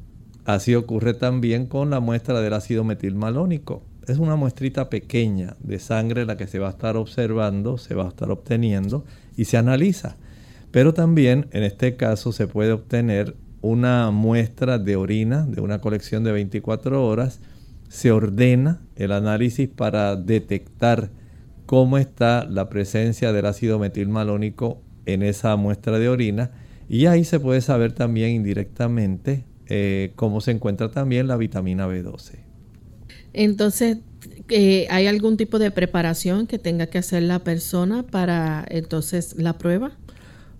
así 0.45 0.75
ocurre 0.75 1.13
también 1.13 1.65
con 1.65 1.89
la 1.89 1.99
muestra 1.99 2.41
del 2.41 2.53
ácido 2.53 2.83
metilmalónico. 2.83 3.83
Es 4.07 4.17
una 4.17 4.35
muestrita 4.35 4.89
pequeña 4.89 5.55
de 5.59 5.79
sangre 5.79 6.25
la 6.25 6.35
que 6.35 6.47
se 6.47 6.59
va 6.59 6.67
a 6.67 6.71
estar 6.71 6.97
observando, 6.97 7.77
se 7.77 7.93
va 7.95 8.05
a 8.05 8.09
estar 8.09 8.31
obteniendo 8.31 9.05
y 9.37 9.45
se 9.45 9.57
analiza. 9.57 10.17
Pero 10.71 10.93
también 10.93 11.47
en 11.51 11.63
este 11.63 11.95
caso 11.95 12.31
se 12.31 12.47
puede 12.47 12.71
obtener 12.71 13.35
una 13.61 14.11
muestra 14.11 14.79
de 14.79 14.95
orina 14.95 15.45
de 15.45 15.61
una 15.61 15.79
colección 15.79 16.23
de 16.23 16.31
24 16.31 17.05
horas, 17.05 17.39
se 17.87 18.11
ordena 18.11 18.81
el 18.95 19.11
análisis 19.11 19.67
para 19.67 20.15
detectar 20.15 21.09
cómo 21.69 21.99
está 21.99 22.47
la 22.49 22.67
presencia 22.67 23.31
del 23.31 23.45
ácido 23.45 23.77
metilmalónico 23.77 24.81
en 25.05 25.21
esa 25.21 25.55
muestra 25.55 25.99
de 25.99 26.09
orina 26.09 26.49
y 26.89 27.05
ahí 27.05 27.23
se 27.23 27.39
puede 27.39 27.61
saber 27.61 27.91
también 27.91 28.31
indirectamente 28.31 29.45
eh, 29.67 30.11
cómo 30.15 30.41
se 30.41 30.49
encuentra 30.49 30.89
también 30.89 31.27
la 31.27 31.37
vitamina 31.37 31.87
B12. 31.87 32.39
Entonces, 33.33 33.99
eh, 34.47 34.87
¿hay 34.89 35.05
algún 35.05 35.37
tipo 35.37 35.59
de 35.59 35.69
preparación 35.69 36.47
que 36.47 36.57
tenga 36.57 36.87
que 36.87 36.97
hacer 36.97 37.21
la 37.21 37.37
persona 37.37 38.01
para 38.01 38.65
entonces 38.67 39.35
la 39.37 39.59
prueba? 39.59 39.91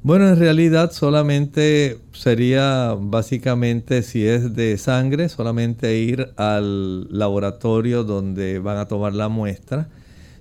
Bueno, 0.04 0.30
en 0.30 0.38
realidad 0.38 0.92
solamente 0.92 1.98
sería 2.14 2.96
básicamente 3.00 4.04
si 4.04 4.28
es 4.28 4.54
de 4.54 4.78
sangre, 4.78 5.28
solamente 5.28 5.98
ir 5.98 6.30
al 6.36 7.08
laboratorio 7.10 8.04
donde 8.04 8.60
van 8.60 8.78
a 8.78 8.88
tomar 8.88 9.16
la 9.16 9.28
muestra. 9.28 9.90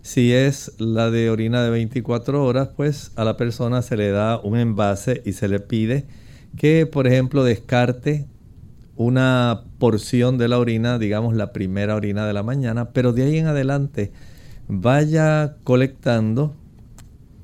Si 0.09 0.33
es 0.33 0.73
la 0.79 1.11
de 1.11 1.29
orina 1.29 1.63
de 1.63 1.69
24 1.69 2.43
horas, 2.43 2.71
pues 2.75 3.13
a 3.17 3.25
la 3.25 3.37
persona 3.37 3.83
se 3.83 3.95
le 3.95 4.09
da 4.09 4.41
un 4.41 4.57
envase 4.57 5.21
y 5.27 5.35
se 5.35 5.49
le 5.49 5.61
pide 5.61 6.07
que, 6.57 6.87
por 6.87 7.07
ejemplo, 7.07 7.45
descarte 7.45 8.27
una 8.97 9.65
porción 9.79 10.39
de 10.39 10.49
la 10.49 10.59
orina, 10.59 10.99
digamos 10.99 11.35
la 11.37 11.53
primera 11.53 11.95
orina 11.95 12.27
de 12.27 12.33
la 12.33 12.43
mañana, 12.43 12.89
pero 12.93 13.13
de 13.13 13.25
ahí 13.25 13.37
en 13.37 13.49
adelante 13.49 14.11
vaya 14.67 15.57
colectando 15.63 16.57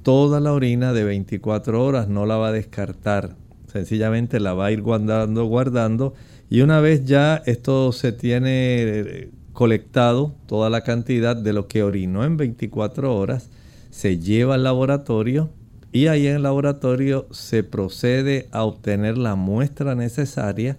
toda 0.02 0.40
la 0.40 0.54
orina 0.54 0.94
de 0.94 1.04
24 1.04 1.84
horas, 1.84 2.08
no 2.08 2.24
la 2.24 2.38
va 2.38 2.48
a 2.48 2.52
descartar. 2.52 3.36
Sencillamente 3.70 4.40
la 4.40 4.54
va 4.54 4.66
a 4.66 4.72
ir 4.72 4.80
guardando, 4.80 5.44
guardando. 5.44 6.14
Y 6.48 6.62
una 6.62 6.80
vez 6.80 7.04
ya 7.04 7.42
esto 7.44 7.92
se 7.92 8.12
tiene 8.12 8.48
eh, 8.84 9.30
colectado, 9.54 10.34
toda 10.46 10.68
la 10.68 10.82
cantidad 10.82 11.34
de 11.34 11.54
lo 11.54 11.66
que 11.68 11.82
orinó 11.82 12.24
en 12.24 12.36
24 12.36 13.16
horas, 13.16 13.48
se 13.90 14.18
lleva 14.18 14.56
al 14.56 14.64
laboratorio 14.64 15.50
y 15.92 16.08
ahí 16.08 16.26
en 16.26 16.36
el 16.36 16.42
laboratorio 16.42 17.26
se 17.30 17.62
procede 17.62 18.48
a 18.50 18.64
obtener 18.64 19.16
la 19.16 19.36
muestra 19.36 19.94
necesaria 19.94 20.76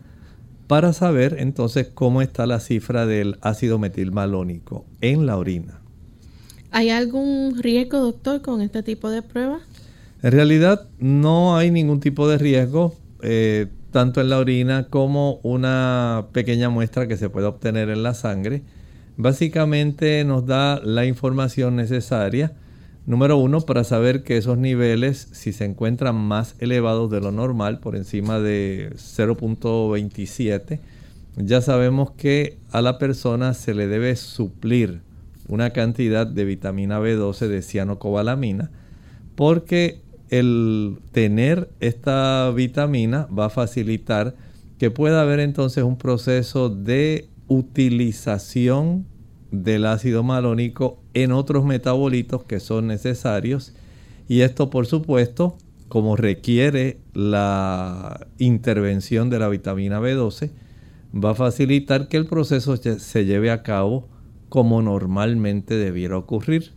para 0.68 0.94
saber 0.94 1.38
entonces 1.40 1.88
cómo 1.94 2.22
está 2.22 2.46
la 2.46 2.60
cifra 2.60 3.06
del 3.06 3.38
ácido 3.42 3.80
metilmalónico 3.80 4.86
en 5.00 5.26
la 5.26 5.38
orina. 5.38 5.80
¿Hay 6.72 6.90
algún 6.90 7.58
riesgo, 7.62 8.00
doctor, 8.00 8.42
con 8.42 8.62
este 8.62 8.84
tipo 8.84 9.10
de 9.10 9.22
pruebas? 9.22 9.62
En 10.22 10.32
realidad 10.32 10.88
no 11.00 11.56
hay 11.56 11.72
ningún 11.72 12.02
tipo 12.02 12.28
de 12.28 12.38
riesgo, 12.38 12.96
eh, 13.22 13.68
tanto 13.96 14.20
en 14.20 14.28
la 14.28 14.40
orina 14.40 14.88
como 14.90 15.40
una 15.42 16.26
pequeña 16.34 16.70
muestra 16.70 17.08
que 17.08 17.16
se 17.16 17.30
puede 17.30 17.48
obtener 17.48 17.88
en 17.88 18.04
la 18.04 18.14
sangre. 18.14 18.62
Básicamente 19.16 20.26
nos 20.26 20.46
da 20.46 20.82
la 20.84 21.06
información 21.06 21.78
necesaria, 21.78 22.52
número 23.06 23.38
uno, 23.38 23.62
para 23.62 23.86
saber 23.86 24.24
que 24.24 24.36
esos 24.36 24.58
niveles, 24.58 25.30
si 25.32 25.54
se 25.54 25.64
encuentran 25.64 26.14
más 26.14 26.56
elevados 26.60 27.10
de 27.10 27.22
lo 27.22 27.32
normal, 27.32 27.80
por 27.80 27.96
encima 27.96 28.42
de 28.42 28.92
0.27, 28.96 30.82
ya 31.38 31.62
sabemos 31.62 32.12
que 32.12 32.58
a 32.72 32.82
la 32.82 32.98
persona 32.98 33.54
se 33.54 33.74
le 33.74 33.88
debe 33.88 34.18
suplir 34.18 35.04
una 35.48 35.70
cantidad 35.70 36.28
de 36.28 36.44
vitamina 36.44 37.00
B12 37.00 37.48
de 37.48 37.62
cianocobalamina, 37.62 38.72
porque 39.38 40.02
el 40.30 40.98
tener 41.12 41.70
esta 41.80 42.52
vitamina 42.52 43.28
va 43.28 43.46
a 43.46 43.50
facilitar 43.50 44.36
que 44.78 44.92
pueda 44.92 45.22
haber 45.22 45.40
entonces 45.40 45.84
un 45.84 45.98
proceso 45.98 46.70
de 46.70 47.30
utilización 47.48 49.06
del 49.52 49.86
ácido 49.86 50.24
malónico 50.24 51.00
en 51.14 51.32
otros 51.32 51.66
metabolitos 51.66 52.44
que 52.44 52.60
son 52.60 52.88
necesarios 52.88 53.74
y 54.28 54.42
esto 54.42 54.70
por 54.70 54.86
supuesto 54.86 55.58
como 55.88 56.16
requiere 56.16 56.98
la 57.14 58.28
intervención 58.38 59.30
de 59.30 59.40
la 59.40 59.48
vitamina 59.48 60.00
B12 60.02 60.52
va 61.16 61.32
a 61.32 61.36
facilitar 61.36 62.08
que 62.08 62.18
el 62.18 62.26
proceso 62.26 62.76
se 62.78 63.26
lleve 63.26 63.52
a 63.52 63.64
cabo 63.64 64.10
como 64.50 64.82
normalmente 64.82 65.76
debiera 65.76 66.18
ocurrir. 66.18 66.74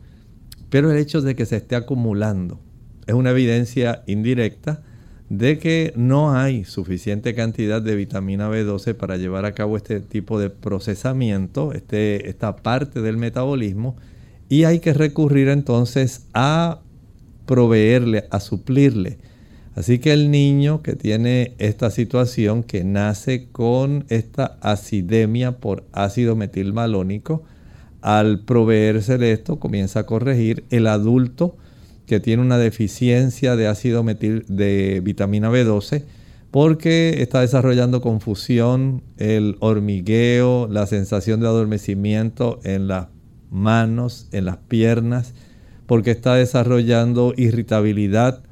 Pero 0.70 0.90
el 0.90 0.98
hecho 0.98 1.20
de 1.20 1.34
que 1.34 1.46
se 1.46 1.56
esté 1.56 1.76
acumulando 1.76 2.60
es 3.08 3.14
una 3.14 3.30
evidencia 3.30 4.02
indirecta 4.06 4.82
de 5.30 5.58
que 5.58 5.92
no 5.96 6.34
hay 6.34 6.64
suficiente 6.64 7.34
cantidad 7.34 7.80
de 7.80 7.96
vitamina 7.96 8.50
B12 8.50 8.94
para 8.94 9.16
llevar 9.16 9.46
a 9.46 9.52
cabo 9.52 9.78
este 9.78 10.00
tipo 10.00 10.38
de 10.38 10.50
procesamiento, 10.50 11.72
este, 11.72 12.28
esta 12.28 12.56
parte 12.56 13.00
del 13.00 13.16
metabolismo, 13.16 13.96
y 14.50 14.64
hay 14.64 14.80
que 14.80 14.92
recurrir 14.92 15.48
entonces 15.48 16.26
a 16.34 16.80
proveerle, 17.46 18.26
a 18.30 18.40
suplirle. 18.40 19.16
Así 19.74 20.00
que 20.00 20.12
el 20.12 20.30
niño 20.30 20.82
que 20.82 20.94
tiene 20.94 21.54
esta 21.58 21.90
situación, 21.90 22.62
que 22.62 22.84
nace 22.84 23.48
con 23.50 24.04
esta 24.10 24.58
acidemia 24.60 25.52
por 25.52 25.84
ácido 25.92 26.36
metilmalónico, 26.36 27.42
al 28.02 28.40
proveérsele 28.40 29.32
esto 29.32 29.58
comienza 29.58 30.00
a 30.00 30.06
corregir. 30.06 30.64
El 30.70 30.86
adulto 30.88 31.56
que 32.08 32.20
tiene 32.20 32.42
una 32.42 32.58
deficiencia 32.58 33.54
de 33.54 33.68
ácido 33.68 34.02
metil 34.02 34.44
de 34.48 35.00
vitamina 35.04 35.50
B12 35.50 36.04
porque 36.50 37.22
está 37.22 37.42
desarrollando 37.42 38.00
confusión, 38.00 39.02
el 39.18 39.56
hormigueo, 39.60 40.66
la 40.68 40.86
sensación 40.86 41.40
de 41.40 41.46
adormecimiento 41.46 42.60
en 42.64 42.88
las 42.88 43.08
manos, 43.50 44.28
en 44.32 44.46
las 44.46 44.56
piernas, 44.56 45.34
porque 45.86 46.10
está 46.10 46.34
desarrollando 46.34 47.34
irritabilidad, 47.36 48.42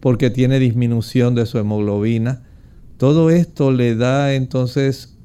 porque 0.00 0.30
tiene 0.30 0.58
disminución 0.58 1.36
de 1.36 1.46
su 1.46 1.58
hemoglobina. 1.58 2.42
Todo 2.96 3.30
esto 3.30 3.70
le 3.70 3.94
da 3.94 4.34
entonces 4.34 5.16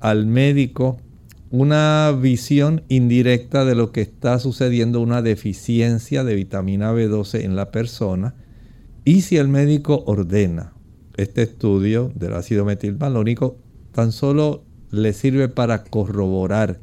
al 0.00 0.26
médico 0.26 0.98
una 1.58 2.12
visión 2.12 2.82
indirecta 2.88 3.64
de 3.64 3.74
lo 3.74 3.90
que 3.90 4.02
está 4.02 4.38
sucediendo, 4.38 5.00
una 5.00 5.22
deficiencia 5.22 6.22
de 6.22 6.34
vitamina 6.34 6.92
B12 6.92 7.44
en 7.44 7.56
la 7.56 7.70
persona. 7.70 8.34
Y 9.06 9.22
si 9.22 9.38
el 9.38 9.48
médico 9.48 10.04
ordena 10.06 10.74
este 11.16 11.42
estudio 11.42 12.12
del 12.14 12.34
ácido 12.34 12.66
metilmalónico, 12.66 13.56
tan 13.92 14.12
solo 14.12 14.64
le 14.90 15.14
sirve 15.14 15.48
para 15.48 15.84
corroborar 15.84 16.78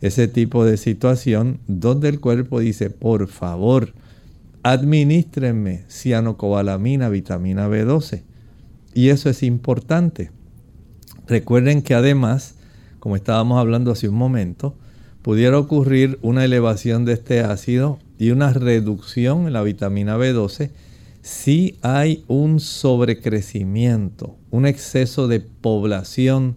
ese 0.00 0.26
tipo 0.26 0.64
de 0.64 0.76
situación 0.76 1.60
donde 1.68 2.08
el 2.08 2.18
cuerpo 2.18 2.58
dice, 2.58 2.90
por 2.90 3.28
favor, 3.28 3.92
administrenme 4.64 5.84
cianocobalamina, 5.88 7.08
vitamina 7.10 7.68
B12. 7.68 8.24
Y 8.92 9.10
eso 9.10 9.30
es 9.30 9.44
importante. 9.44 10.32
Recuerden 11.28 11.82
que 11.82 11.94
además 11.94 12.56
como 13.00 13.16
estábamos 13.16 13.58
hablando 13.58 13.90
hace 13.90 14.08
un 14.08 14.14
momento, 14.14 14.76
pudiera 15.22 15.58
ocurrir 15.58 16.18
una 16.22 16.44
elevación 16.44 17.04
de 17.04 17.14
este 17.14 17.40
ácido 17.40 17.98
y 18.18 18.30
una 18.30 18.52
reducción 18.52 19.46
en 19.46 19.54
la 19.54 19.62
vitamina 19.62 20.16
B12 20.16 20.70
si 21.22 21.78
hay 21.82 22.24
un 22.28 22.60
sobrecrecimiento, 22.60 24.36
un 24.50 24.66
exceso 24.66 25.28
de 25.28 25.40
población 25.40 26.56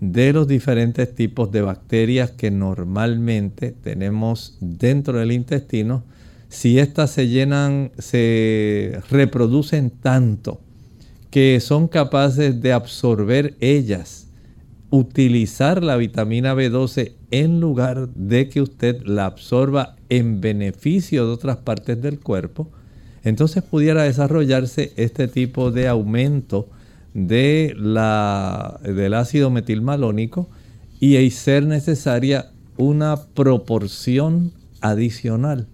de 0.00 0.32
los 0.32 0.48
diferentes 0.48 1.14
tipos 1.14 1.50
de 1.50 1.62
bacterias 1.62 2.30
que 2.32 2.50
normalmente 2.50 3.72
tenemos 3.72 4.58
dentro 4.60 5.18
del 5.18 5.32
intestino, 5.32 6.04
si 6.48 6.78
éstas 6.78 7.10
se 7.10 7.28
llenan, 7.28 7.92
se 7.98 9.00
reproducen 9.08 9.90
tanto 9.90 10.60
que 11.30 11.60
son 11.60 11.88
capaces 11.88 12.60
de 12.60 12.72
absorber 12.74 13.54
ellas 13.60 14.21
utilizar 14.92 15.82
la 15.82 15.96
vitamina 15.96 16.54
B12 16.54 17.14
en 17.30 17.60
lugar 17.60 18.10
de 18.10 18.50
que 18.50 18.60
usted 18.60 19.00
la 19.06 19.24
absorba 19.24 19.96
en 20.10 20.42
beneficio 20.42 21.26
de 21.26 21.32
otras 21.32 21.56
partes 21.56 22.02
del 22.02 22.20
cuerpo, 22.20 22.70
entonces 23.24 23.62
pudiera 23.62 24.02
desarrollarse 24.02 24.92
este 24.96 25.28
tipo 25.28 25.70
de 25.70 25.88
aumento 25.88 26.68
de 27.14 27.74
la, 27.78 28.80
del 28.84 29.14
ácido 29.14 29.48
metilmalónico 29.48 30.50
y 31.00 31.30
ser 31.30 31.66
necesaria 31.66 32.50
una 32.76 33.16
proporción 33.16 34.52
adicional. 34.82 35.68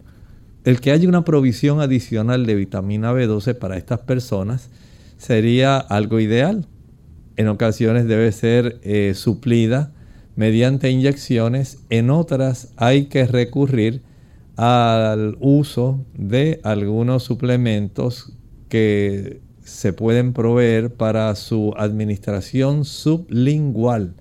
El 0.63 0.81
que 0.81 0.93
haya 0.93 1.09
una 1.09 1.25
provisión 1.25 1.81
adicional 1.81 2.47
de 2.47 2.55
vitamina 2.55 3.13
B12 3.13 3.59
para 3.59 3.79
estas 3.79 3.99
personas 3.99 4.71
sería 5.17 5.77
algo 5.79 6.21
ideal 6.21 6.69
en 7.39 7.47
ocasiones 7.47 8.09
debe 8.09 8.33
ser 8.33 8.81
eh, 8.83 9.13
suplida 9.15 9.93
mediante 10.35 10.91
inyecciones, 10.91 11.79
en 11.89 12.11
otras 12.11 12.73
hay 12.77 13.07
que 13.07 13.27
recurrir 13.27 14.03
al 14.57 15.37
uso 15.41 16.05
de 16.15 16.61
algunos 16.65 17.23
suplementos 17.23 18.33
que 18.69 19.41
se 19.61 19.93
pueden 19.93 20.33
proveer 20.33 20.93
para 20.93 21.33
su 21.37 21.75
administración 21.77 22.85
sublingual. 22.85 24.15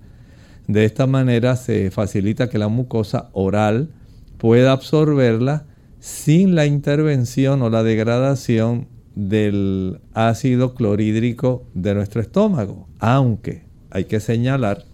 De 0.68 0.84
esta 0.84 1.08
manera 1.08 1.56
se 1.56 1.90
facilita 1.90 2.48
que 2.48 2.58
la 2.58 2.68
mucosa 2.68 3.30
oral 3.32 3.90
pueda 4.38 4.70
absorberla 4.70 5.66
sin 5.98 6.54
la 6.54 6.66
intervención 6.66 7.62
o 7.62 7.70
la 7.70 7.82
degradación 7.82 8.86
del 9.16 10.00
ácido 10.14 10.74
clorhídrico 10.74 11.66
de 11.74 11.94
nuestro 11.94 12.20
estómago. 12.20 12.87
Aunque 12.98 13.62
hay 13.90 14.04
que 14.04 14.20
señalar, 14.20 14.84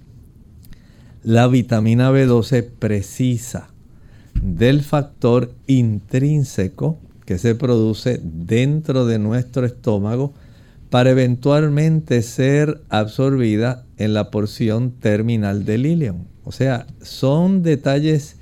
la 1.22 1.46
vitamina 1.46 2.10
B12 2.10 2.68
precisa 2.78 3.68
del 4.42 4.82
factor 4.82 5.54
intrínseco 5.66 6.98
que 7.24 7.38
se 7.38 7.54
produce 7.54 8.20
dentro 8.22 9.06
de 9.06 9.18
nuestro 9.18 9.64
estómago 9.64 10.34
para 10.90 11.10
eventualmente 11.10 12.22
ser 12.22 12.82
absorbida 12.90 13.84
en 13.96 14.12
la 14.14 14.30
porción 14.30 14.90
terminal 14.92 15.64
del 15.64 15.86
ilion. 15.86 16.28
O 16.44 16.52
sea, 16.52 16.86
son 17.00 17.62
detalles 17.62 18.36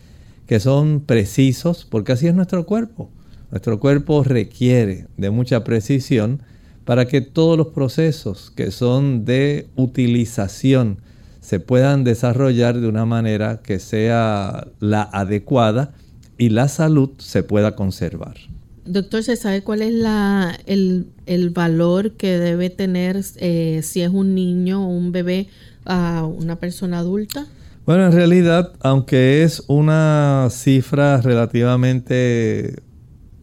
que 0.47 0.59
son 0.61 1.01
precisos 1.01 1.87
porque 1.89 2.13
así 2.13 2.27
es 2.27 2.35
nuestro 2.35 2.67
cuerpo. 2.67 3.11
Nuestro 3.51 3.79
cuerpo 3.79 4.25
requiere 4.25 5.07
de 5.17 5.31
mucha 5.31 5.63
precisión 5.63 6.43
para 6.85 7.07
que 7.07 7.21
todos 7.21 7.57
los 7.57 7.69
procesos 7.69 8.51
que 8.51 8.71
son 8.71 9.25
de 9.25 9.69
utilización 9.77 10.99
se 11.41 11.61
puedan 11.61 12.05
desarrollar 12.05 12.81
de 12.81 12.89
una 12.89 13.05
manera 13.05 13.61
que 13.63 13.79
sea 13.79 14.69
la 14.81 15.03
adecuada 15.03 15.95
y 16.39 16.51
la 16.51 16.69
salud 16.69 17.11
se 17.19 17.43
pueda 17.43 17.75
conservar. 17.77 18.37
Doctor, 18.85 19.23
¿se 19.23 19.37
sabe 19.37 19.63
cuál 19.63 19.83
es 19.83 19.95
la, 19.95 20.59
el, 20.67 21.51
valor 21.51 22.13
que 22.13 22.39
debe 22.39 22.69
tener 22.69 23.21
eh, 23.37 23.81
si 23.83 24.03
es 24.03 24.11
un 24.11 24.35
niño 24.35 24.85
o 24.85 24.89
un 24.89 25.13
bebé 25.13 25.49
a 25.85 26.25
una 26.25 26.57
persona 26.57 26.99
adulta? 26.99 27.47
Bueno, 27.87 28.07
en 28.07 28.13
realidad, 28.13 28.73
aunque 28.81 29.43
es 29.43 29.63
una 29.67 30.49
cifra 30.51 31.21
relativamente 31.21 32.77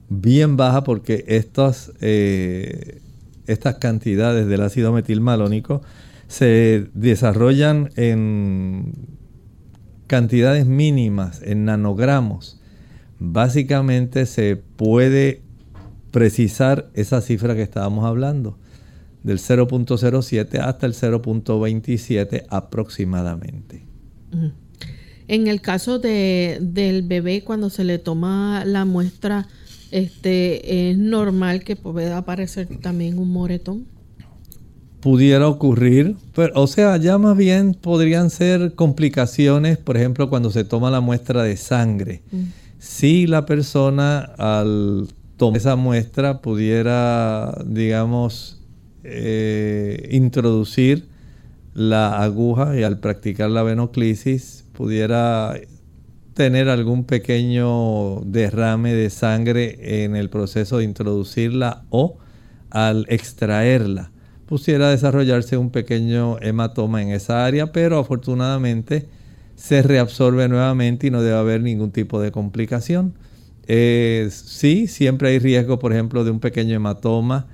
bien 0.10 0.58
baja 0.58 0.84
porque 0.84 1.24
estas, 1.28 1.92
eh, 2.02 3.02
estas 3.52 3.76
cantidades 3.76 4.48
del 4.48 4.62
ácido 4.62 4.94
metilmalónico 4.94 5.82
se 6.28 6.88
desarrollan 6.94 7.90
en 7.96 8.94
cantidades 10.08 10.66
mínimas, 10.66 11.42
en 11.44 11.66
nanogramos. 11.66 12.62
Básicamente 13.20 14.26
se 14.26 14.56
puede 14.56 15.42
precisar 16.12 16.90
esa 16.94 17.22
cifra 17.22 17.56
que 17.56 17.64
estábamos 17.64 18.06
hablando, 18.06 18.58
del 19.24 19.40
0.07 19.40 20.60
hasta 20.60 20.86
el 20.86 20.94
0.27 20.94 22.46
aproximadamente. 22.50 23.86
En 25.28 25.48
el 25.48 25.62
caso 25.62 26.00
de, 26.00 26.60
del 26.62 27.04
bebé, 27.04 27.44
cuando 27.44 27.70
se 27.70 27.84
le 27.84 28.00
toma 28.00 28.64
la 28.66 28.86
muestra, 28.86 29.48
este, 29.92 30.90
¿es 30.90 30.98
normal 30.98 31.64
que 31.64 31.76
pueda 31.76 32.18
aparecer 32.18 32.68
también 32.82 33.18
un 33.18 33.32
moretón? 33.32 33.86
Pudiera 35.00 35.48
ocurrir, 35.48 36.16
pero, 36.36 36.62
o 36.62 36.68
sea, 36.68 36.98
ya 36.98 37.18
más 37.18 37.38
bien 37.38 37.74
podrían 37.74 38.30
ser 38.30 38.76
complicaciones, 38.76 39.78
por 39.78 39.96
ejemplo, 39.96 40.30
cuando 40.30 40.52
se 40.52 40.66
toma 40.66 40.92
la 40.92 41.00
muestra 41.00 41.44
de 41.44 41.56
sangre. 41.56 42.22
Mm. 42.32 42.44
Si 42.80 43.28
la 43.28 43.46
persona 43.46 44.20
al 44.20 45.08
tomar 45.38 45.58
esa 45.58 45.76
muestra 45.78 46.42
pudiera, 46.42 47.58
digamos, 47.66 48.62
eh, 49.04 50.10
introducir 50.12 51.08
la 51.74 52.22
aguja 52.22 52.78
y 52.78 52.84
al 52.84 53.00
practicar 53.00 53.50
la 53.50 53.64
venoclisis 53.64 54.66
pudiera 54.74 55.56
tener 56.40 56.70
algún 56.70 57.04
pequeño 57.04 58.22
derrame 58.22 58.94
de 58.94 59.10
sangre 59.10 60.06
en 60.06 60.16
el 60.16 60.30
proceso 60.30 60.78
de 60.78 60.86
introducirla 60.86 61.84
o 61.90 62.18
al 62.70 63.06
extraerla 63.10 64.12
pudiera 64.46 64.90
desarrollarse 64.90 65.58
un 65.58 65.70
pequeño 65.70 66.38
hematoma 66.40 67.02
en 67.02 67.10
esa 67.10 67.46
área, 67.46 67.74
pero 67.74 68.00
afortunadamente 68.00 69.10
se 69.58 69.82
reabsorbe 69.82 70.48
nuevamente 70.48 71.08
y 71.08 71.12
no 71.12 71.22
debe 71.22 71.36
haber 71.36 71.62
ningún 71.62 71.92
tipo 71.92 72.22
de 72.22 72.32
complicación. 72.32 73.16
Eh, 73.68 74.30
sí, 74.32 74.88
siempre 74.88 75.32
hay 75.32 75.40
riesgo, 75.40 75.78
por 75.78 75.92
ejemplo, 75.92 76.24
de 76.24 76.32
un 76.32 76.40
pequeño 76.40 76.74
hematoma 76.74 77.48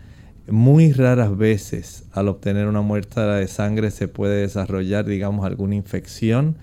muy 0.47 0.93
raras 0.93 1.35
veces 1.35 2.03
al 2.11 2.27
obtener 2.27 2.67
una 2.67 2.81
muestra 2.81 3.37
de 3.37 3.47
sangre 3.47 3.89
se 3.89 4.07
puede 4.07 4.41
desarrollar, 4.41 5.05
digamos, 5.05 5.43
alguna 5.43 5.73
infección. 5.73 6.55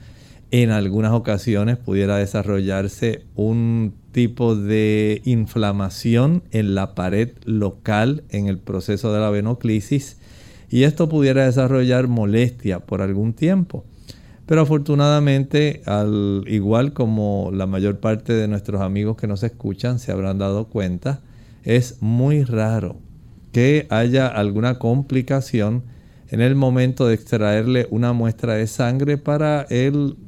En 0.54 0.70
algunas 0.70 1.12
ocasiones 1.12 1.78
pudiera 1.78 2.18
desarrollarse 2.18 3.24
un 3.34 3.94
tipo 4.12 4.54
de 4.54 5.22
inflamación 5.24 6.42
en 6.50 6.74
la 6.74 6.94
pared 6.94 7.30
local 7.46 8.22
en 8.28 8.48
el 8.48 8.58
proceso 8.58 9.14
de 9.14 9.20
la 9.20 9.30
venoclisis 9.30 10.18
y 10.68 10.82
esto 10.82 11.08
pudiera 11.08 11.46
desarrollar 11.46 12.06
molestia 12.06 12.80
por 12.80 13.00
algún 13.00 13.32
tiempo. 13.32 13.86
Pero 14.44 14.60
afortunadamente, 14.60 15.80
al 15.86 16.44
igual 16.46 16.92
como 16.92 17.48
la 17.50 17.66
mayor 17.66 18.00
parte 18.00 18.34
de 18.34 18.46
nuestros 18.46 18.82
amigos 18.82 19.16
que 19.16 19.26
nos 19.26 19.42
escuchan 19.44 19.98
se 19.98 20.12
habrán 20.12 20.36
dado 20.36 20.66
cuenta, 20.66 21.22
es 21.64 21.96
muy 22.02 22.44
raro 22.44 22.96
que 23.52 23.86
haya 23.88 24.26
alguna 24.26 24.78
complicación 24.78 25.82
en 26.28 26.42
el 26.42 26.56
momento 26.56 27.06
de 27.06 27.14
extraerle 27.14 27.86
una 27.90 28.12
muestra 28.12 28.52
de 28.52 28.66
sangre 28.66 29.16
para 29.16 29.62
el 29.70 30.18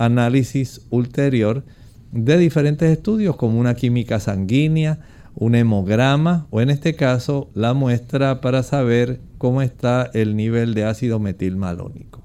análisis 0.00 0.86
ulterior 0.90 1.64
de 2.10 2.38
diferentes 2.38 2.90
estudios 2.90 3.36
como 3.36 3.60
una 3.60 3.74
química 3.74 4.18
sanguínea, 4.18 4.98
un 5.34 5.54
hemograma 5.54 6.46
o 6.50 6.60
en 6.60 6.70
este 6.70 6.96
caso 6.96 7.50
la 7.54 7.74
muestra 7.74 8.40
para 8.40 8.62
saber 8.62 9.20
cómo 9.38 9.62
está 9.62 10.10
el 10.12 10.36
nivel 10.36 10.74
de 10.74 10.84
ácido 10.84 11.20
metilmalónico. 11.20 12.22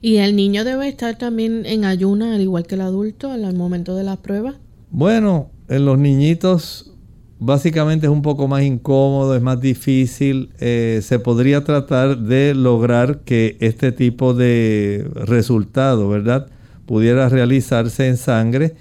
¿Y 0.00 0.16
el 0.16 0.36
niño 0.36 0.64
debe 0.64 0.88
estar 0.88 1.18
también 1.18 1.66
en 1.66 1.84
ayuna 1.84 2.34
al 2.34 2.40
igual 2.40 2.66
que 2.66 2.76
el 2.76 2.82
adulto 2.82 3.30
al 3.30 3.54
momento 3.54 3.96
de 3.96 4.04
la 4.04 4.16
prueba? 4.16 4.54
Bueno, 4.90 5.50
en 5.68 5.84
los 5.84 5.98
niñitos 5.98 6.94
básicamente 7.38 8.06
es 8.06 8.12
un 8.12 8.22
poco 8.22 8.46
más 8.46 8.62
incómodo, 8.62 9.34
es 9.34 9.42
más 9.42 9.60
difícil. 9.60 10.50
Eh, 10.60 11.00
se 11.02 11.18
podría 11.18 11.64
tratar 11.64 12.18
de 12.18 12.54
lograr 12.54 13.20
que 13.20 13.56
este 13.60 13.92
tipo 13.92 14.34
de 14.34 15.10
resultado, 15.14 16.08
¿verdad? 16.08 16.48
Pudiera 16.90 17.28
realizarse 17.28 18.08
en 18.08 18.16
sangre. 18.16 18.74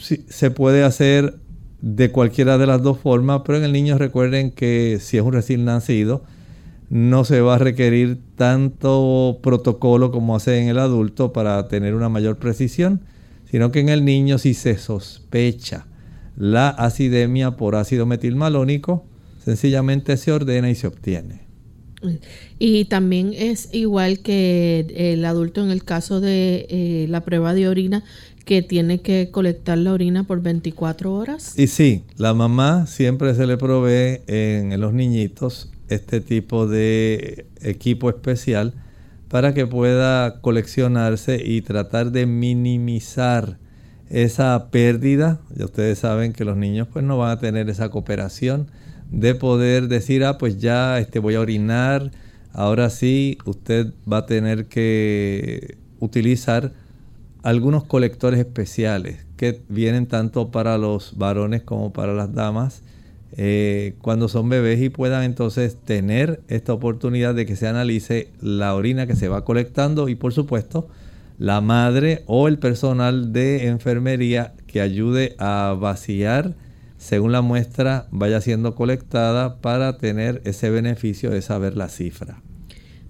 se 0.00 0.50
puede 0.50 0.82
hacer 0.82 1.34
de 1.82 2.10
cualquiera 2.10 2.56
de 2.56 2.66
las 2.66 2.82
dos 2.82 3.00
formas, 3.00 3.42
pero 3.44 3.58
en 3.58 3.64
el 3.64 3.72
niño 3.74 3.98
recuerden 3.98 4.50
que 4.50 4.96
si 4.98 5.18
es 5.18 5.22
un 5.22 5.34
recién 5.34 5.66
nacido, 5.66 6.24
no 6.88 7.26
se 7.26 7.42
va 7.42 7.56
a 7.56 7.58
requerir 7.58 8.18
tanto 8.36 9.40
protocolo 9.42 10.10
como 10.10 10.36
hace 10.36 10.58
en 10.62 10.70
el 10.70 10.78
adulto 10.78 11.34
para 11.34 11.68
tener 11.68 11.94
una 11.94 12.08
mayor 12.08 12.38
precisión, 12.38 13.02
sino 13.44 13.70
que 13.72 13.80
en 13.80 13.90
el 13.90 14.06
niño 14.06 14.38
si 14.38 14.54
se 14.54 14.78
sospecha 14.78 15.84
la 16.38 16.70
acidemia 16.70 17.58
por 17.58 17.74
ácido 17.74 18.06
metilmalónico, 18.06 19.04
sencillamente 19.44 20.16
se 20.16 20.32
ordena 20.32 20.70
y 20.70 20.74
se 20.76 20.86
obtiene. 20.86 21.41
Y 22.58 22.84
también 22.86 23.32
es 23.34 23.68
igual 23.72 24.20
que 24.20 24.86
el 24.96 25.24
adulto 25.24 25.62
en 25.62 25.70
el 25.70 25.84
caso 25.84 26.20
de 26.20 26.66
eh, 26.68 27.06
la 27.08 27.20
prueba 27.22 27.54
de 27.54 27.68
orina, 27.68 28.04
que 28.44 28.62
tiene 28.62 29.00
que 29.00 29.30
colectar 29.30 29.78
la 29.78 29.92
orina 29.92 30.24
por 30.24 30.42
24 30.42 31.14
horas. 31.14 31.58
Y 31.58 31.68
sí, 31.68 32.02
la 32.16 32.34
mamá 32.34 32.86
siempre 32.86 33.34
se 33.34 33.46
le 33.46 33.56
provee 33.56 34.20
en 34.26 34.80
los 34.80 34.92
niñitos 34.92 35.70
este 35.88 36.20
tipo 36.20 36.66
de 36.66 37.46
equipo 37.60 38.10
especial 38.10 38.74
para 39.28 39.54
que 39.54 39.66
pueda 39.66 40.40
coleccionarse 40.40 41.42
y 41.42 41.62
tratar 41.62 42.12
de 42.12 42.26
minimizar 42.26 43.58
esa 44.10 44.68
pérdida. 44.70 45.40
Ya 45.56 45.64
ustedes 45.64 46.00
saben 46.00 46.32
que 46.32 46.44
los 46.44 46.56
niños 46.56 46.88
pues 46.92 47.04
no 47.04 47.16
van 47.16 47.30
a 47.30 47.38
tener 47.38 47.70
esa 47.70 47.88
cooperación 47.88 48.68
de 49.12 49.34
poder 49.34 49.88
decir, 49.88 50.24
ah, 50.24 50.38
pues 50.38 50.58
ya 50.58 50.98
este, 50.98 51.18
voy 51.18 51.34
a 51.34 51.40
orinar, 51.40 52.10
ahora 52.52 52.90
sí, 52.90 53.38
usted 53.44 53.92
va 54.10 54.18
a 54.18 54.26
tener 54.26 54.66
que 54.66 55.76
utilizar 56.00 56.72
algunos 57.42 57.84
colectores 57.84 58.40
especiales 58.40 59.26
que 59.36 59.60
vienen 59.68 60.06
tanto 60.06 60.50
para 60.50 60.78
los 60.78 61.16
varones 61.18 61.62
como 61.62 61.92
para 61.92 62.14
las 62.14 62.34
damas 62.34 62.82
eh, 63.36 63.94
cuando 64.00 64.28
son 64.28 64.48
bebés 64.48 64.80
y 64.80 64.90
puedan 64.90 65.22
entonces 65.24 65.76
tener 65.76 66.40
esta 66.48 66.72
oportunidad 66.72 67.34
de 67.34 67.46
que 67.46 67.56
se 67.56 67.66
analice 67.66 68.28
la 68.40 68.74
orina 68.74 69.06
que 69.06 69.16
se 69.16 69.28
va 69.28 69.44
colectando 69.44 70.08
y 70.08 70.14
por 70.14 70.32
supuesto 70.32 70.88
la 71.38 71.60
madre 71.60 72.22
o 72.26 72.46
el 72.46 72.58
personal 72.58 73.32
de 73.32 73.68
enfermería 73.68 74.52
que 74.66 74.80
ayude 74.80 75.34
a 75.38 75.76
vaciar 75.80 76.54
según 77.02 77.32
la 77.32 77.42
muestra 77.42 78.06
vaya 78.12 78.40
siendo 78.40 78.76
colectada 78.76 79.60
para 79.60 79.98
tener 79.98 80.40
ese 80.44 80.70
beneficio 80.70 81.30
de 81.30 81.42
saber 81.42 81.76
la 81.76 81.88
cifra. 81.88 82.40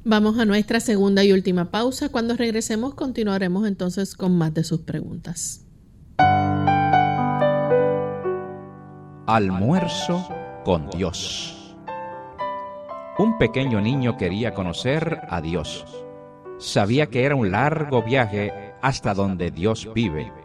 Vamos 0.02 0.38
a 0.38 0.46
nuestra 0.46 0.80
segunda 0.80 1.22
y 1.24 1.32
última 1.32 1.70
pausa. 1.70 2.08
Cuando 2.08 2.34
regresemos 2.34 2.94
continuaremos 2.94 3.68
entonces 3.68 4.16
con 4.16 4.36
más 4.38 4.54
de 4.54 4.64
sus 4.64 4.80
preguntas. 4.80 5.66
Almuerzo 9.26 10.26
con 10.64 10.88
Dios. 10.88 11.76
Un 13.18 13.36
pequeño 13.36 13.82
niño 13.82 14.16
quería 14.16 14.54
conocer 14.54 15.20
a 15.28 15.42
Dios. 15.42 15.84
Sabía 16.58 17.08
que 17.08 17.24
era 17.24 17.36
un 17.36 17.50
largo 17.50 18.02
viaje 18.02 18.72
hasta 18.80 19.12
donde 19.12 19.50
Dios 19.50 19.86
vive. 19.94 20.41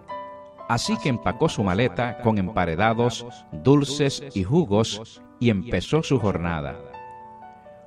Así 0.67 0.97
que 0.97 1.09
empacó 1.09 1.47
su 1.47 1.63
maleta 1.63 2.19
con 2.19 2.37
emparedados, 2.37 3.25
dulces 3.51 4.23
y 4.33 4.43
jugos 4.43 5.21
y 5.39 5.49
empezó 5.49 6.03
su 6.03 6.19
jornada. 6.19 6.75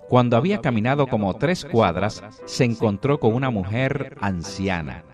Cuando 0.08 0.36
había 0.36 0.60
caminado 0.60 1.06
como 1.06 1.34
tres 1.34 1.64
cuadras, 1.64 2.22
se 2.44 2.64
encontró 2.64 3.20
con 3.20 3.34
una 3.34 3.50
mujer 3.50 4.16
anciana. 4.20 5.04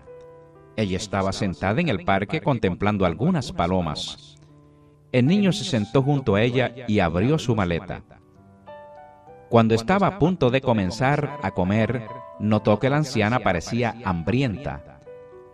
Ella 0.75 0.97
estaba 0.97 1.33
sentada 1.33 1.81
en 1.81 1.89
el 1.89 2.03
parque 2.03 2.41
contemplando 2.41 3.05
algunas 3.05 3.51
palomas. 3.51 4.37
El 5.11 5.27
niño 5.27 5.51
se 5.51 5.65
sentó 5.65 6.01
junto 6.01 6.35
a 6.35 6.41
ella 6.41 6.73
y 6.87 6.99
abrió 6.99 7.37
su 7.37 7.55
maleta. 7.55 8.03
Cuando 9.49 9.75
estaba 9.75 10.07
a 10.07 10.19
punto 10.19 10.49
de 10.49 10.61
comenzar 10.61 11.39
a 11.41 11.51
comer, 11.51 12.03
notó 12.39 12.79
que 12.79 12.89
la 12.89 12.97
anciana 12.97 13.39
parecía 13.39 13.95
hambrienta, 14.03 14.96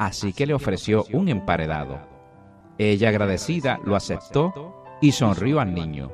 así 0.06 0.34
que 0.34 0.45
le 0.45 0.54
ofreció 0.54 1.06
un 1.14 1.30
emparedado. 1.30 1.99
Ella 2.78 3.10
agradecida 3.10 3.80
lo 3.86 3.95
aceptó 3.95 4.84
y 5.01 5.12
sonrió 5.12 5.60
al 5.60 5.74
niño. 5.74 6.12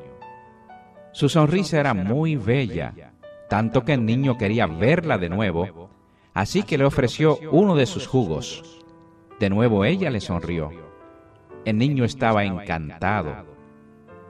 Su 1.11 1.29
sonrisa 1.29 1.79
era 1.79 1.93
muy 1.93 2.35
bella, 2.35 3.13
tanto 3.49 3.83
que 3.83 3.93
el 3.93 4.05
niño 4.05 4.37
quería 4.37 4.67
verla 4.67 5.17
de 5.17 5.29
nuevo, 5.29 5.89
así 6.33 6.63
que 6.63 6.77
le 6.77 6.85
ofreció 6.85 7.39
uno 7.51 7.75
de 7.75 7.85
sus 7.85 8.07
jugos. 8.07 8.83
De 9.39 9.49
nuevo 9.49 9.85
ella 9.85 10.09
le 10.09 10.19
sonrió. 10.19 10.69
El 11.65 11.77
niño 11.77 12.03
estaba 12.03 12.43
encantado. 12.43 13.45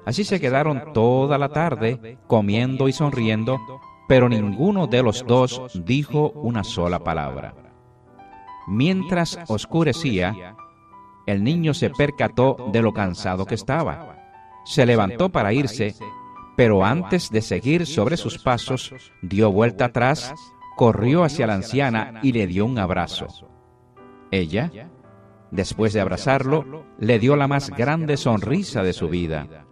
Así 0.05 0.23
se 0.23 0.39
quedaron 0.39 0.93
toda 0.93 1.37
la 1.37 1.49
tarde 1.49 2.17
comiendo 2.27 2.87
y 2.87 2.93
sonriendo, 2.93 3.59
pero 4.07 4.29
ninguno 4.29 4.87
de 4.87 5.03
los 5.03 5.25
dos 5.25 5.61
dijo 5.85 6.29
una 6.31 6.63
sola 6.63 6.99
palabra. 6.99 7.68
Mientras 8.69 9.39
oscurecía, 9.47 10.55
el 11.25 11.43
niño 11.43 11.73
se 11.73 11.89
percató 11.89 12.69
de 12.71 12.81
lo 12.81 12.93
cansado 12.93 13.45
que 13.45 13.55
estaba. 13.55 14.15
Se 14.65 14.85
levantó 14.85 15.29
para 15.29 15.51
irse, 15.51 15.95
pero 16.55 16.85
antes 16.85 17.29
de 17.29 17.41
seguir 17.41 17.85
sobre 17.85 18.15
sus 18.15 18.37
pasos, 18.37 18.93
dio 19.21 19.51
vuelta 19.51 19.85
atrás, 19.85 20.33
corrió 20.75 21.23
hacia 21.23 21.47
la 21.47 21.55
anciana 21.55 22.19
y 22.21 22.31
le 22.31 22.47
dio 22.47 22.65
un 22.65 22.77
abrazo. 22.77 23.27
Ella 24.31 24.71
Después 25.51 25.93
de 25.93 26.01
abrazarlo, 26.01 26.85
le 26.99 27.19
dio 27.19 27.35
la 27.35 27.47
más 27.47 27.71
grande 27.71 28.17
sonrisa 28.17 28.83
de 28.83 28.93
su 28.93 29.09
vida. 29.09 29.65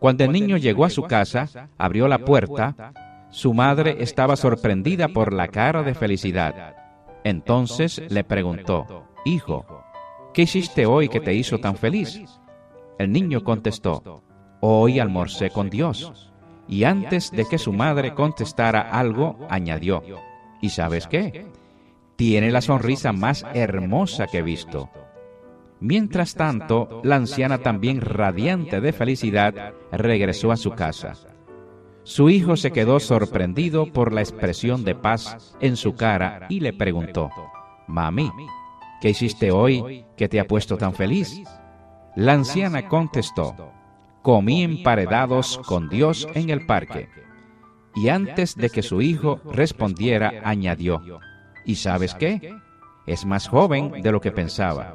Cuando 0.00 0.24
el 0.24 0.32
niño 0.32 0.56
llegó 0.56 0.84
a 0.84 0.90
su 0.90 1.04
casa, 1.04 1.68
abrió 1.78 2.08
la 2.08 2.18
puerta, 2.18 2.92
su 3.30 3.54
madre 3.54 3.96
estaba 4.00 4.36
sorprendida 4.36 5.08
por 5.08 5.32
la 5.32 5.48
cara 5.48 5.82
de 5.82 5.94
felicidad. 5.94 6.83
Entonces 7.24 8.02
le 8.10 8.22
preguntó, 8.22 9.06
Hijo, 9.24 9.64
¿qué 10.34 10.42
hiciste 10.42 10.86
hoy 10.86 11.08
que 11.08 11.20
te 11.20 11.34
hizo 11.34 11.58
tan 11.58 11.76
feliz? 11.76 12.20
El 12.98 13.10
niño 13.10 13.42
contestó, 13.42 14.22
Hoy 14.60 15.00
almorcé 15.00 15.50
con 15.50 15.68
Dios. 15.68 16.32
Y 16.68 16.84
antes 16.84 17.30
de 17.30 17.44
que 17.46 17.58
su 17.58 17.72
madre 17.72 18.14
contestara 18.14 18.80
algo, 18.80 19.38
añadió, 19.50 20.02
¿y 20.62 20.70
sabes 20.70 21.06
qué? 21.06 21.46
Tiene 22.16 22.50
la 22.50 22.60
sonrisa 22.60 23.12
más 23.12 23.44
hermosa 23.52 24.26
que 24.26 24.38
he 24.38 24.42
visto. 24.42 24.88
Mientras 25.80 26.34
tanto, 26.34 27.00
la 27.04 27.16
anciana 27.16 27.58
también 27.58 28.00
radiante 28.00 28.80
de 28.80 28.92
felicidad 28.92 29.74
regresó 29.92 30.52
a 30.52 30.56
su 30.56 30.70
casa. 30.70 31.14
Su 32.04 32.28
hijo 32.28 32.56
se 32.56 32.70
quedó 32.70 33.00
sorprendido 33.00 33.86
por 33.86 34.12
la 34.12 34.20
expresión 34.20 34.84
de 34.84 34.94
paz 34.94 35.56
en 35.60 35.76
su 35.76 35.94
cara 35.94 36.46
y 36.50 36.60
le 36.60 36.74
preguntó, 36.74 37.30
Mami, 37.86 38.30
¿qué 39.00 39.10
hiciste 39.10 39.50
hoy 39.50 40.04
que 40.14 40.28
te 40.28 40.38
ha 40.38 40.46
puesto 40.46 40.76
tan 40.76 40.92
feliz? 40.92 41.42
La 42.14 42.34
anciana 42.34 42.88
contestó, 42.88 43.72
comí 44.20 44.62
emparedados 44.62 45.58
con 45.66 45.88
Dios 45.88 46.28
en 46.34 46.50
el 46.50 46.66
parque. 46.66 47.08
Y 47.94 48.10
antes 48.10 48.54
de 48.54 48.68
que 48.68 48.82
su 48.82 49.00
hijo 49.00 49.40
respondiera, 49.50 50.42
añadió, 50.44 51.00
¿y 51.64 51.76
sabes 51.76 52.14
qué? 52.14 52.54
Es 53.06 53.24
más 53.24 53.48
joven 53.48 54.02
de 54.02 54.12
lo 54.12 54.20
que 54.20 54.30
pensaba. 54.30 54.94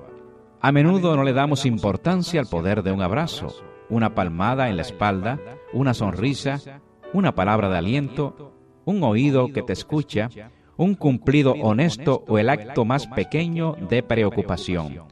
A 0.62 0.72
menudo 0.72 1.16
no 1.16 1.24
le 1.24 1.34
damos 1.34 1.66
importancia 1.66 2.39
al 2.39 2.47
poder 2.47 2.84
de 2.84 2.91
un 2.91 3.01
abrazo, 3.01 3.55
una 3.89 4.14
palmada 4.14 4.70
en 4.70 4.76
la 4.76 4.84
espalda, 4.84 5.39
una 5.74 5.93
sonrisa, 5.93 6.82
una 7.14 7.36
palabra 7.36 7.70
de 7.70 7.78
aliento, 7.78 8.53
un 8.86 9.03
oído 9.03 9.51
que 9.51 9.62
te 9.62 9.74
escucha, 9.74 10.30
un 10.78 10.95
cumplido 10.95 11.53
honesto 11.53 12.24
o 12.28 12.38
el 12.38 12.49
acto 12.49 12.86
más 12.86 13.07
pequeño 13.07 13.76
de 13.89 14.03
preocupación. 14.03 15.03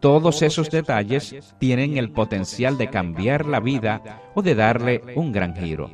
Todos 0.00 0.42
esos 0.42 0.70
detalles 0.70 1.54
tienen 1.58 1.96
el 1.96 2.10
potencial 2.10 2.76
de 2.78 2.90
cambiar 2.90 3.46
la 3.46 3.60
vida 3.60 4.22
o 4.34 4.42
de 4.42 4.54
darle 4.54 5.02
un 5.14 5.32
gran 5.32 5.54
giro. 5.54 5.90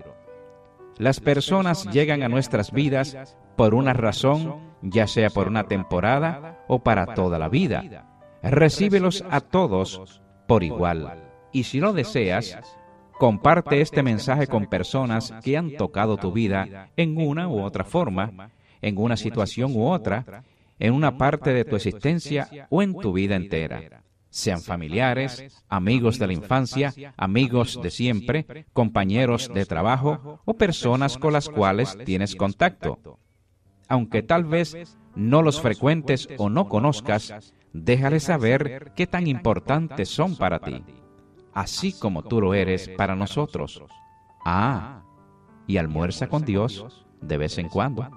Las 0.98 1.20
personas 1.20 1.86
llegan 1.92 2.22
a 2.22 2.28
nuestras 2.28 2.72
vidas 2.72 3.36
por 3.56 3.74
una 3.74 3.92
razón, 3.92 4.56
ya 4.82 5.06
sea 5.06 5.30
por 5.30 5.48
una 5.48 5.64
temporada 5.64 6.64
o 6.68 6.80
para 6.80 7.14
toda 7.14 7.38
la 7.38 7.48
vida 7.48 8.08
recíbelos 8.42 9.24
a 9.30 9.40
todos 9.40 10.20
por 10.46 10.62
igual. 10.62 11.22
Y 11.52 11.64
si 11.64 11.80
lo 11.80 11.92
deseas, 11.92 12.58
comparte 13.22 13.80
este 13.80 14.02
mensaje 14.02 14.48
con 14.48 14.66
personas 14.66 15.32
que 15.44 15.56
han 15.56 15.76
tocado 15.76 16.16
tu 16.16 16.32
vida 16.32 16.90
en 16.96 17.16
una 17.16 17.46
u 17.46 17.60
otra 17.60 17.84
forma, 17.84 18.50
en 18.80 18.98
una 18.98 19.16
situación 19.16 19.76
u 19.76 19.86
otra, 19.86 20.42
en 20.80 20.92
una 20.92 21.16
parte 21.18 21.52
de 21.52 21.64
tu 21.64 21.76
existencia 21.76 22.66
o 22.68 22.82
en 22.82 22.96
tu 22.96 23.12
vida 23.12 23.36
entera. 23.36 24.02
Sean 24.28 24.60
familiares, 24.60 25.62
amigos 25.68 26.18
de 26.18 26.26
la 26.26 26.32
infancia, 26.32 26.92
amigos 27.16 27.78
de 27.80 27.90
siempre, 27.90 28.66
compañeros 28.72 29.52
de 29.54 29.66
trabajo 29.66 30.40
o 30.44 30.54
personas 30.54 31.16
con 31.16 31.32
las 31.32 31.48
cuales 31.48 31.96
tienes 32.04 32.34
contacto. 32.34 33.20
Aunque 33.86 34.24
tal 34.24 34.46
vez 34.46 34.96
no 35.14 35.42
los 35.42 35.60
frecuentes 35.60 36.28
o 36.38 36.50
no 36.50 36.68
conozcas, 36.68 37.54
déjale 37.72 38.18
saber 38.18 38.90
qué 38.96 39.06
tan 39.06 39.28
importantes 39.28 40.08
son 40.08 40.34
para 40.34 40.58
ti, 40.58 40.82
así 41.52 41.92
como 41.92 42.22
tú 42.22 42.40
lo 42.40 42.54
eres 42.54 42.88
para 42.88 43.14
nosotros. 43.14 43.82
Ah, 44.44 45.02
y 45.66 45.76
almuerza 45.76 46.28
con 46.28 46.44
Dios 46.44 47.04
de 47.20 47.36
vez 47.36 47.58
en 47.58 47.68
cuando. 47.68 48.08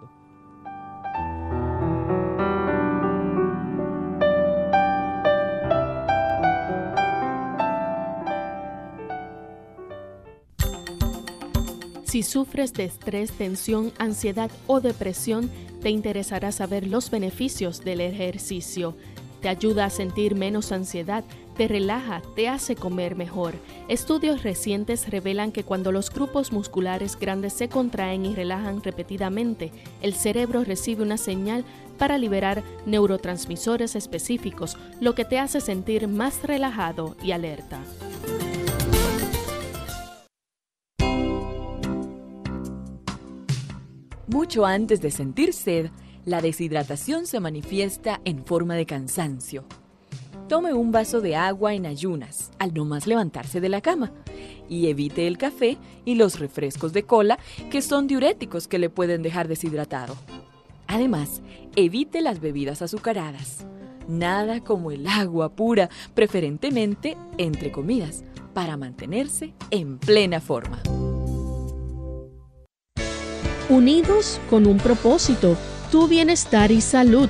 Si 12.05 12.23
sufres 12.23 12.71
de 12.73 12.86
estrés, 12.86 13.31
tensión, 13.33 13.91
ansiedad 13.97 14.49
o 14.67 14.79
depresión, 14.79 15.51
te 15.81 15.89
interesará 15.89 16.53
saber 16.53 16.88
los 16.88 17.11
beneficios 17.11 17.83
del 17.83 17.99
ejercicio 17.99 18.95
te 19.45 19.49
ayuda 19.49 19.86
a 19.86 19.89
sentir 19.91 20.33
menos 20.33 20.71
ansiedad, 20.71 21.23
te 21.56 21.68
relaja, 21.68 22.22
te 22.36 22.47
hace 22.47 22.76
comer 22.76 23.16
mejor. 23.16 23.56
Estudios 23.88 24.43
recientes 24.43 25.10
revelan 25.10 25.51
que 25.51 25.64
cuando 25.64 25.91
los 25.91 26.12
grupos 26.12 26.51
musculares 26.51 27.18
grandes 27.18 27.53
se 27.53 27.70
contraen 27.70 28.26
y 28.26 28.36
relajan 28.36 28.84
repetidamente, 28.84 29.72
el 30.01 30.14
cerebro 30.14 30.64
recibe 30.64 31.03
una 31.03 31.18
señal 31.18 31.66
para 31.97 32.18
liberar 32.18 32.64
neurotransmisores 32.86 33.95
específicos, 33.95 34.78
lo 34.99 35.16
que 35.16 35.26
te 35.26 35.39
hace 35.39 35.62
sentir 35.62 36.08
más 36.08 36.43
relajado 36.43 37.16
y 37.24 37.32
alerta. 37.32 37.80
Mucho 44.28 44.66
antes 44.66 45.01
de 45.01 45.12
sentir 45.12 45.53
sed, 45.53 45.91
la 46.26 46.41
deshidratación 46.41 47.28
se 47.28 47.39
manifiesta 47.39 48.20
en 48.26 48.43
forma 48.43 48.76
de 48.76 48.86
cansancio. 48.86 49.64
Tome 50.48 50.74
un 50.74 50.91
vaso 50.91 51.22
de 51.22 51.36
agua 51.36 51.74
en 51.74 51.88
ayunas 51.88 52.52
al 52.60 52.72
no 52.74 52.86
más 52.86 53.08
levantarse 53.08 53.60
de 53.60 53.70
la 53.70 53.82
cama 53.82 54.12
y 54.70 54.89
evite 54.89 55.26
el 55.26 55.39
café 55.39 55.80
y 56.06 56.16
los 56.16 56.39
refrescos 56.39 56.93
de 56.93 57.04
cola 57.04 57.39
que 57.72 57.82
son 57.82 58.06
diuréticos 58.06 58.68
que 58.68 58.78
le 58.78 58.91
pueden 58.91 59.24
dejar 59.24 59.48
deshidratado. 59.48 60.16
Además, 60.86 61.41
evite 61.76 62.22
las 62.22 62.41
bebidas 62.41 62.84
azucaradas. 62.84 63.66
Nada 64.08 64.60
como 64.60 64.91
el 64.91 65.08
agua 65.08 65.50
pura, 65.50 65.89
preferentemente 66.14 67.18
entre 67.39 67.72
comidas, 67.72 68.24
para 68.54 68.78
mantenerse 68.78 69.56
en 69.72 69.98
plena 69.98 70.41
forma. 70.41 70.80
Unidos 73.68 74.39
con 74.48 74.68
un 74.68 74.78
propósito, 74.78 75.58
tu 75.91 76.08
bienestar 76.08 76.72
y 76.72 76.82
salud. 76.82 77.30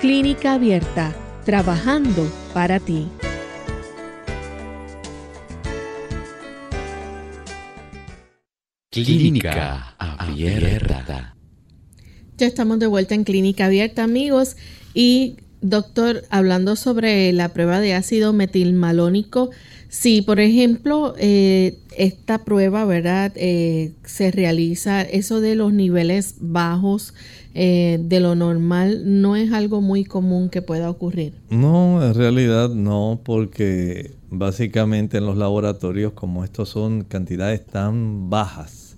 Clínica 0.00 0.54
Abierta, 0.54 1.14
trabajando 1.44 2.26
para 2.54 2.80
ti. 2.80 3.06
Clínica 8.90 9.94
Abierta. 9.98 11.36
Ya 12.38 12.46
estamos 12.46 12.78
de 12.78 12.86
vuelta 12.86 13.14
en 13.14 13.24
Clínica 13.24 13.66
Abierta, 13.66 14.02
amigos. 14.02 14.56
Y 14.94 15.36
doctor, 15.60 16.22
hablando 16.30 16.76
sobre 16.76 17.30
la 17.34 17.50
prueba 17.50 17.78
de 17.78 17.92
ácido 17.92 18.32
metilmalónico, 18.32 19.50
si 19.90 20.22
por 20.22 20.38
ejemplo 20.38 21.14
eh, 21.18 21.78
esta 21.96 22.44
prueba, 22.44 22.84
¿verdad? 22.84 23.32
Eh, 23.34 23.92
se 24.04 24.30
realiza 24.30 25.02
eso 25.02 25.40
de 25.40 25.56
los 25.56 25.72
niveles 25.72 26.36
bajos 26.40 27.12
eh, 27.54 27.98
de 28.00 28.20
lo 28.20 28.36
normal, 28.36 29.02
no 29.20 29.34
es 29.34 29.52
algo 29.52 29.80
muy 29.80 30.04
común 30.04 30.48
que 30.48 30.62
pueda 30.62 30.88
ocurrir. 30.88 31.32
No, 31.50 32.06
en 32.06 32.14
realidad 32.14 32.70
no, 32.70 33.20
porque 33.24 34.12
básicamente 34.30 35.18
en 35.18 35.26
los 35.26 35.36
laboratorios 35.36 36.12
como 36.12 36.44
estos 36.44 36.68
son 36.68 37.02
cantidades 37.02 37.66
tan 37.66 38.30
bajas, 38.30 38.96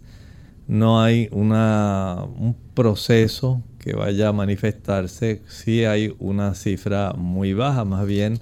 no 0.68 1.00
hay 1.02 1.28
una, 1.32 2.26
un 2.38 2.54
proceso 2.74 3.62
que 3.78 3.94
vaya 3.94 4.28
a 4.28 4.32
manifestarse 4.32 5.40
si 5.48 5.84
hay 5.86 6.14
una 6.18 6.54
cifra 6.54 7.14
muy 7.14 7.54
baja. 7.54 7.86
Más 7.86 8.06
bien, 8.06 8.38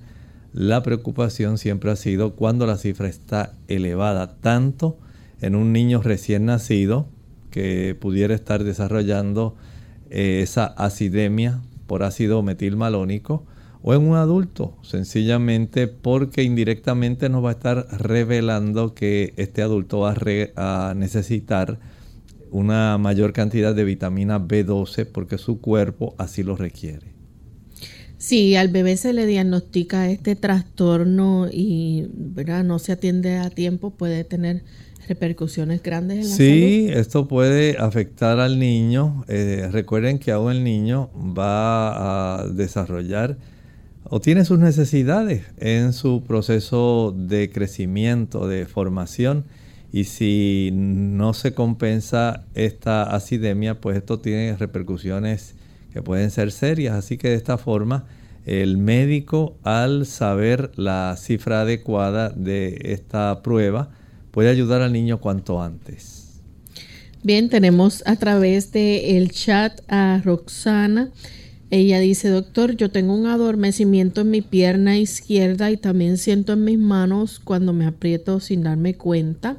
la 0.53 0.83
preocupación 0.83 1.59
siempre 1.59 1.91
ha 1.91 1.97
sido 1.97 2.35
cuando 2.35 2.67
la 2.67 2.77
cifra 2.77 3.09
está 3.09 3.55
elevada, 3.69 4.37
tanto 4.41 4.99
en 5.41 5.55
un 5.55 5.73
niño 5.73 6.03
recién 6.03 6.47
nacido 6.47 7.09
que 7.51 7.97
pudiera 7.99 8.35
estar 8.35 8.65
desarrollando 8.65 9.57
eh, 10.11 10.41
esa 10.43 10.67
acidemia 10.67 11.61
por 11.87 12.03
ácido 12.03 12.43
metilmalónico, 12.43 13.45
o 13.83 13.95
en 13.95 14.03
un 14.03 14.17
adulto, 14.17 14.77
sencillamente 14.83 15.89
porque 15.89 16.43
indirectamente 16.43 17.29
nos 17.29 17.45
va 17.45 17.49
a 17.51 17.53
estar 17.53 17.87
revelando 17.99 18.95
que 18.95 19.33
este 19.37 19.63
adulto 19.63 20.01
va 20.01 20.15
a 20.57 20.95
necesitar 20.95 21.79
una 22.51 22.99
mayor 22.99 23.33
cantidad 23.33 23.75
de 23.75 23.85
vitamina 23.85 24.39
B12 24.39 25.07
porque 25.07 25.39
su 25.39 25.61
cuerpo 25.61 26.15
así 26.19 26.43
lo 26.43 26.57
requiere. 26.57 27.20
Si 28.21 28.55
al 28.55 28.69
bebé 28.69 28.99
se 28.99 29.15
le 29.15 29.25
diagnostica 29.25 30.11
este 30.11 30.37
trastorno 30.37 31.49
y 31.51 32.07
¿verdad? 32.13 32.65
no 32.65 32.79
se 32.79 32.93
atiende 32.93 33.39
a 33.39 33.49
tiempo, 33.49 33.93
puede 33.93 34.25
tener 34.25 34.63
repercusiones 35.09 35.83
grandes 35.83 36.19
en 36.19 36.31
la 36.31 36.37
sí, 36.37 36.87
esto 36.91 37.27
puede 37.29 37.79
afectar 37.79 38.39
al 38.39 38.59
niño. 38.59 39.25
Eh, 39.27 39.67
recuerden 39.73 40.19
que 40.19 40.33
aún 40.33 40.53
el 40.53 40.65
niño 40.65 41.09
va 41.17 42.41
a 42.43 42.47
desarrollar 42.47 43.39
o 44.05 44.21
tiene 44.21 44.45
sus 44.45 44.59
necesidades 44.59 45.47
en 45.57 45.95
su 45.95 46.23
proceso 46.23 47.17
de 47.17 47.51
crecimiento, 47.51 48.47
de 48.47 48.67
formación 48.67 49.47
y 49.93 50.05
si 50.05 50.69
no 50.75 51.33
se 51.33 51.55
compensa 51.55 52.45
esta 52.53 53.03
acidemia, 53.05 53.81
pues 53.81 53.97
esto 53.97 54.21
tiene 54.21 54.55
repercusiones 54.59 55.55
que 55.93 56.03
pueden 56.03 56.31
ser 56.31 56.53
serias. 56.53 56.95
Así 56.95 57.19
que 57.19 57.29
de 57.29 57.35
esta 57.35 57.59
forma, 57.59 58.07
el 58.47 58.79
médico 58.79 59.57
al 59.63 60.07
saber 60.07 60.73
la 60.77 61.17
cifra 61.19 61.63
adecuada 61.63 62.31
de 62.31 62.79
esta 62.85 63.43
prueba 63.43 63.91
puede 64.31 64.49
ayudar 64.49 64.83
al 64.83 64.93
niño 64.93 65.21
cuanto 65.21 65.63
antes. 65.63 66.41
Bien, 67.23 67.51
tenemos 67.51 68.03
a 68.07 68.17
través 68.17 68.73
del 68.73 69.05
el 69.05 69.31
chat 69.31 69.81
a 69.89 70.23
Roxana. 70.25 71.11
Ella 71.71 72.01
dice, 72.01 72.31
doctor, 72.31 72.77
yo 72.77 72.91
tengo 72.91 73.15
un 73.15 73.27
adormecimiento 73.27 74.23
en 74.23 74.31
mi 74.31 74.41
pierna 74.41 74.99
izquierda 74.99 75.71
y 75.71 75.77
también 75.77 76.17
siento 76.17 76.55
en 76.55 76.65
mis 76.65 76.79
manos 76.79 77.39
cuando 77.39 77.73
me 77.73 77.87
aprieto 77.87 78.41
sin 78.41 78.63
darme 78.63 78.95
cuenta. 78.95 79.59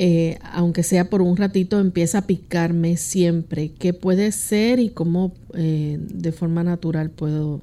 Eh, 0.00 0.38
aunque 0.52 0.84
sea 0.84 1.10
por 1.10 1.22
un 1.22 1.36
ratito, 1.36 1.80
empieza 1.80 2.18
a 2.18 2.26
picarme 2.26 2.96
siempre. 2.96 3.72
¿Qué 3.72 3.92
puede 3.92 4.30
ser 4.30 4.78
y 4.78 4.90
cómo 4.90 5.32
eh, 5.54 5.98
de 6.00 6.30
forma 6.30 6.62
natural 6.62 7.10
puedo 7.10 7.62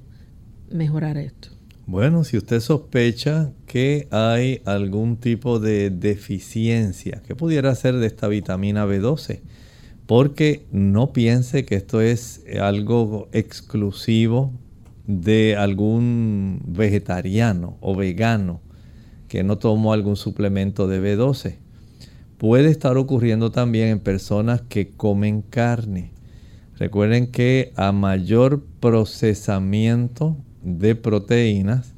mejorar 0.70 1.18
esto? 1.18 1.50
Bueno, 1.88 2.24
si 2.24 2.36
usted 2.36 2.60
sospecha 2.60 3.52
que 3.68 4.08
hay 4.12 4.62
algún 4.66 5.18
tipo 5.18 5.60
de 5.60 5.92
deficiencia, 5.92 7.22
¿qué 7.26 7.36
pudiera 7.36 7.74
ser 7.76 7.96
de 7.96 8.08
esta 8.08 8.28
vitamina 8.28 8.86
B12? 8.86 9.42
porque 10.06 10.66
no 10.72 11.14
piense 11.14 11.66
que 11.66 11.76
esto 11.76 12.02
es 12.02 12.44
algo 12.62 13.28
exclusivo 13.32 14.54
de 15.08 15.56
algún 15.56 16.62
vegetariano 16.66 17.78
o 17.82 17.96
vegano 17.96 18.62
que 19.28 19.44
no 19.44 19.58
tomó 19.58 19.94
algún 19.94 20.16
suplemento 20.16 20.88
de 20.88 21.02
B12. 21.02 21.56
Puede 22.38 22.70
estar 22.70 22.98
ocurriendo 22.98 23.50
también 23.52 23.88
en 23.88 24.00
personas 24.00 24.62
que 24.62 24.90
comen 24.90 25.42
carne. 25.42 26.12
Recuerden 26.78 27.32
que 27.32 27.72
a 27.78 27.94
mayor 27.94 28.62
procesamiento 28.82 30.36
de 30.62 30.96
proteínas 30.96 31.94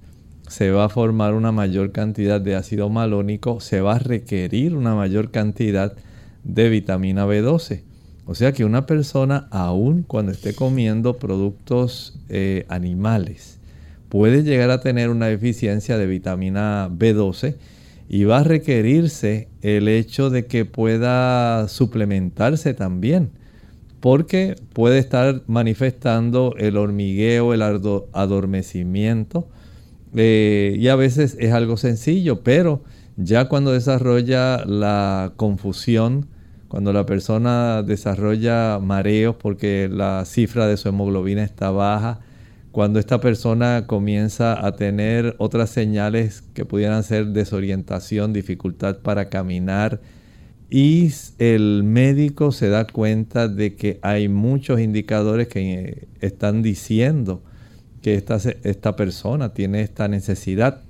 se 0.48 0.70
va 0.70 0.86
a 0.86 0.90
formar 0.90 1.34
una 1.34 1.52
mayor 1.52 1.92
cantidad 1.92 2.40
de 2.40 2.56
ácido 2.56 2.88
malónico, 2.90 3.60
se 3.60 3.82
va 3.82 3.96
a 3.96 4.00
requerir 4.00 4.76
una 4.76 4.94
mayor 4.94 5.32
cantidad 5.32 5.96
de 6.44 6.70
vitamina 6.70 7.26
B12. 7.26 7.82
O 8.26 8.36
sea 8.36 8.52
que 8.52 8.64
una 8.64 8.86
persona, 8.86 9.48
aun 9.50 10.04
cuando 10.04 10.32
esté 10.32 10.54
comiendo 10.54 11.18
productos 11.18 12.20
eh, 12.30 12.66
animales, 12.70 13.58
puede 14.10 14.44
llegar 14.44 14.70
a 14.70 14.82
tener 14.82 15.10
una 15.10 15.26
deficiencia 15.26 15.98
de 15.98 16.06
vitamina 16.06 16.90
B12 16.92 17.56
y 18.10 18.24
va 18.24 18.40
a 18.40 18.44
requerirse 18.44 19.50
el 19.62 19.88
hecho 19.88 20.30
de 20.30 20.46
que 20.46 20.66
pueda 20.66 21.68
suplementarse 21.68 22.74
también, 22.74 23.32
porque 24.00 24.56
puede 24.74 25.00
estar 25.00 25.44
manifestando 25.48 26.54
el 26.58 26.78
hormigueo, 26.78 27.54
el 27.54 27.62
adormecimiento, 27.62 29.48
eh, 30.16 30.76
y 30.80 30.88
a 30.88 30.96
veces 30.96 31.36
es 31.40 31.52
algo 31.52 31.76
sencillo, 31.78 32.44
pero 32.44 32.84
ya 33.18 33.50
cuando 33.50 33.74
desarrolla 33.74 34.64
la 34.66 35.34
confusión, 35.36 36.28
cuando 36.68 36.94
la 36.94 37.06
persona 37.06 37.82
desarrolla 37.84 38.80
mareos 38.80 39.36
porque 39.36 39.90
la 39.92 40.24
cifra 40.26 40.68
de 40.68 40.78
su 40.78 40.90
hemoglobina 40.90 41.44
está 41.44 41.72
baja, 41.72 42.20
cuando 42.78 43.00
esta 43.00 43.20
persona 43.20 43.88
comienza 43.88 44.64
a 44.64 44.76
tener 44.76 45.34
otras 45.40 45.72
señales 45.72 46.44
que 46.54 46.64
pudieran 46.64 47.02
ser 47.04 47.30
desorientación, 47.30 48.34
dificultad 48.34 49.00
para 49.00 49.30
caminar, 49.30 50.00
y 50.70 51.12
el 51.40 51.82
médico 51.84 52.52
se 52.52 52.70
da 52.70 52.86
cuenta 52.86 53.48
de 53.48 53.74
que 53.74 53.98
hay 54.04 54.30
muchos 54.30 54.80
indicadores 54.80 55.48
que 55.48 56.08
están 56.22 56.62
diciendo 56.62 57.42
que 58.04 58.14
esta, 58.14 58.38
esta 58.62 58.96
persona 58.96 59.56
tiene 59.56 59.82
esta 59.82 60.08
necesidad. 60.08 60.84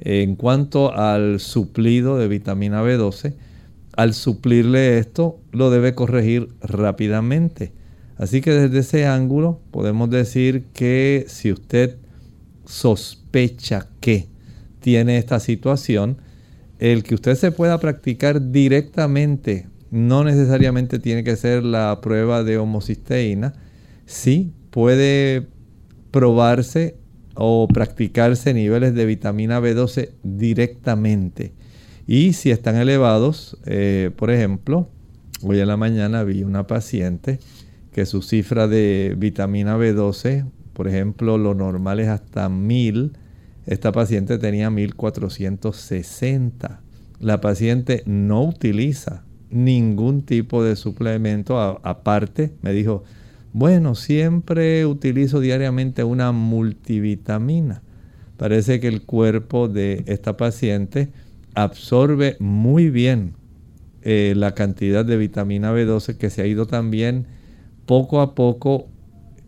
En 0.00 0.36
cuanto 0.36 0.94
al 0.94 1.40
suplido 1.40 2.18
de 2.18 2.28
vitamina 2.28 2.82
B12, 2.82 3.32
al 3.96 4.12
suplirle 4.12 4.98
esto, 4.98 5.40
lo 5.52 5.70
debe 5.70 5.94
corregir 5.94 6.50
rápidamente. 6.60 7.79
Así 8.20 8.42
que 8.42 8.50
desde 8.50 8.80
ese 8.80 9.06
ángulo 9.06 9.62
podemos 9.70 10.10
decir 10.10 10.64
que 10.74 11.24
si 11.26 11.50
usted 11.50 11.96
sospecha 12.66 13.88
que 14.00 14.28
tiene 14.80 15.16
esta 15.16 15.40
situación, 15.40 16.18
el 16.78 17.02
que 17.02 17.14
usted 17.14 17.34
se 17.34 17.50
pueda 17.50 17.80
practicar 17.80 18.52
directamente, 18.52 19.68
no 19.90 20.22
necesariamente 20.22 20.98
tiene 20.98 21.24
que 21.24 21.34
ser 21.34 21.64
la 21.64 21.98
prueba 22.02 22.44
de 22.44 22.58
homocisteína, 22.58 23.54
sí 24.04 24.52
puede 24.70 25.46
probarse 26.10 26.96
o 27.36 27.68
practicarse 27.68 28.52
niveles 28.52 28.94
de 28.94 29.06
vitamina 29.06 29.60
B12 29.60 30.10
directamente. 30.22 31.54
Y 32.06 32.34
si 32.34 32.50
están 32.50 32.76
elevados, 32.76 33.56
eh, 33.64 34.10
por 34.14 34.30
ejemplo, 34.30 34.90
hoy 35.40 35.60
en 35.60 35.68
la 35.68 35.78
mañana 35.78 36.22
vi 36.22 36.42
una 36.42 36.66
paciente 36.66 37.38
que 37.92 38.06
su 38.06 38.22
cifra 38.22 38.68
de 38.68 39.14
vitamina 39.18 39.76
B12, 39.76 40.46
por 40.72 40.88
ejemplo, 40.88 41.36
lo 41.38 41.54
normal 41.54 42.00
es 42.00 42.08
hasta 42.08 42.48
1000. 42.48 43.12
Esta 43.66 43.92
paciente 43.92 44.38
tenía 44.38 44.70
1460. 44.70 46.80
La 47.18 47.40
paciente 47.40 48.02
no 48.06 48.44
utiliza 48.44 49.24
ningún 49.50 50.22
tipo 50.22 50.64
de 50.64 50.76
suplemento 50.76 51.58
aparte. 51.58 52.52
Me 52.62 52.72
dijo, 52.72 53.04
bueno, 53.52 53.94
siempre 53.94 54.86
utilizo 54.86 55.40
diariamente 55.40 56.04
una 56.04 56.32
multivitamina. 56.32 57.82
Parece 58.36 58.80
que 58.80 58.88
el 58.88 59.02
cuerpo 59.02 59.68
de 59.68 60.04
esta 60.06 60.36
paciente 60.36 61.10
absorbe 61.54 62.36
muy 62.38 62.88
bien 62.88 63.34
eh, 64.02 64.32
la 64.36 64.54
cantidad 64.54 65.04
de 65.04 65.18
vitamina 65.18 65.74
B12 65.74 66.16
que 66.16 66.30
se 66.30 66.42
ha 66.42 66.46
ido 66.46 66.66
también 66.66 67.26
poco 67.90 68.20
a 68.20 68.36
poco 68.36 68.86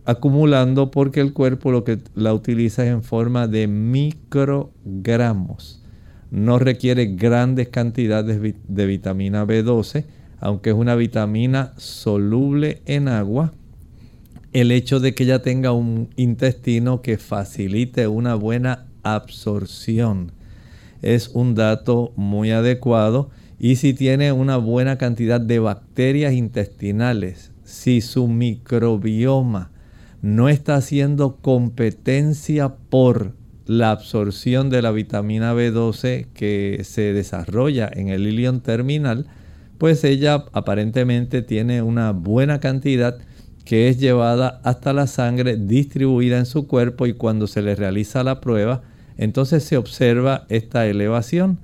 acumulando 0.05 0.91
porque 0.91 1.21
el 1.21 1.33
cuerpo 1.33 1.71
lo 1.71 1.85
que 1.85 2.01
la 2.17 2.35
utiliza 2.35 2.85
es 2.85 2.91
en 2.91 3.05
forma 3.05 3.47
de 3.47 3.69
microgramos. 3.69 5.81
No 6.33 6.59
requiere 6.59 7.15
grandes 7.15 7.69
cantidades 7.69 8.41
de 8.67 8.87
vitamina 8.87 9.47
B12, 9.47 10.07
aunque 10.41 10.71
es 10.71 10.77
una 10.77 10.97
vitamina 10.97 11.73
soluble 11.77 12.83
en 12.85 13.07
agua 13.07 13.53
el 14.53 14.73
hecho 14.73 14.99
de 14.99 15.15
que 15.15 15.23
ella 15.23 15.43
tenga 15.43 15.71
un 15.71 16.09
intestino 16.17 17.01
que 17.01 17.19
facilite 17.19 18.09
una 18.09 18.35
buena 18.35 18.87
absorción 19.05 20.33
es 21.01 21.29
un 21.29 21.55
dato 21.55 22.13
muy 22.17 22.51
adecuado 22.51 23.31
y 23.61 23.77
si 23.77 23.95
tiene 23.95 24.33
una 24.33 24.57
buena 24.57 24.99
cantidad 24.99 25.41
de 25.41 25.61
bacterias 25.61 26.33
intestinales, 26.33 27.52
si 27.73 28.03
su 28.03 28.29
microbioma 28.29 29.71
no 30.21 30.51
está 30.51 30.75
haciendo 30.75 31.37
competencia 31.37 32.75
por 32.91 33.33
la 33.65 33.93
absorción 33.93 34.69
de 34.69 34.83
la 34.83 34.91
vitamina 34.91 35.55
B12 35.55 36.27
que 36.35 36.83
se 36.85 37.15
desarrolla 37.15 37.91
en 37.91 38.09
el 38.09 38.27
ilion 38.27 38.61
terminal, 38.61 39.27
pues 39.79 40.05
ella 40.05 40.45
aparentemente 40.53 41.41
tiene 41.41 41.81
una 41.81 42.13
buena 42.13 42.61
cantidad 42.61 43.17
que 43.65 43.89
es 43.89 43.99
llevada 43.99 44.61
hasta 44.65 44.93
la 44.93 45.07
sangre, 45.07 45.57
distribuida 45.57 46.37
en 46.37 46.47
su 46.47 46.67
cuerpo 46.67 47.07
y 47.07 47.15
cuando 47.15 47.47
se 47.47 47.63
le 47.63 47.75
realiza 47.75 48.23
la 48.23 48.43
prueba, 48.43 48.83
entonces 49.17 49.65
se 49.65 49.79
observa 49.79 50.45
esta 50.51 50.87
elevación. 50.87 51.59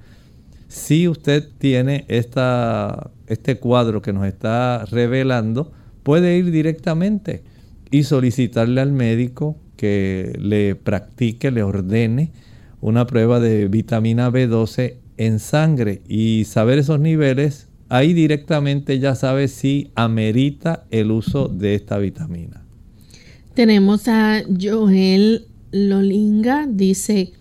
Si 0.68 1.06
usted 1.06 1.46
tiene 1.58 2.06
esta, 2.08 3.10
este 3.26 3.58
cuadro 3.58 4.00
que 4.00 4.14
nos 4.14 4.26
está 4.26 4.86
revelando, 4.86 5.72
puede 6.02 6.36
ir 6.36 6.50
directamente 6.50 7.42
y 7.90 8.04
solicitarle 8.04 8.80
al 8.80 8.92
médico 8.92 9.56
que 9.76 10.36
le 10.40 10.74
practique, 10.74 11.50
le 11.50 11.62
ordene 11.62 12.32
una 12.80 13.06
prueba 13.06 13.40
de 13.40 13.68
vitamina 13.68 14.30
B12 14.30 14.94
en 15.16 15.38
sangre 15.38 16.02
y 16.08 16.44
saber 16.44 16.78
esos 16.78 17.00
niveles 17.00 17.68
ahí 17.88 18.12
directamente 18.12 18.98
ya 18.98 19.14
sabe 19.14 19.48
si 19.48 19.90
amerita 19.94 20.84
el 20.90 21.10
uso 21.10 21.48
de 21.48 21.74
esta 21.74 21.98
vitamina. 21.98 22.62
Tenemos 23.54 24.06
a 24.08 24.42
Joel 24.60 25.46
Lolinga, 25.72 26.66
dice, 26.68 27.32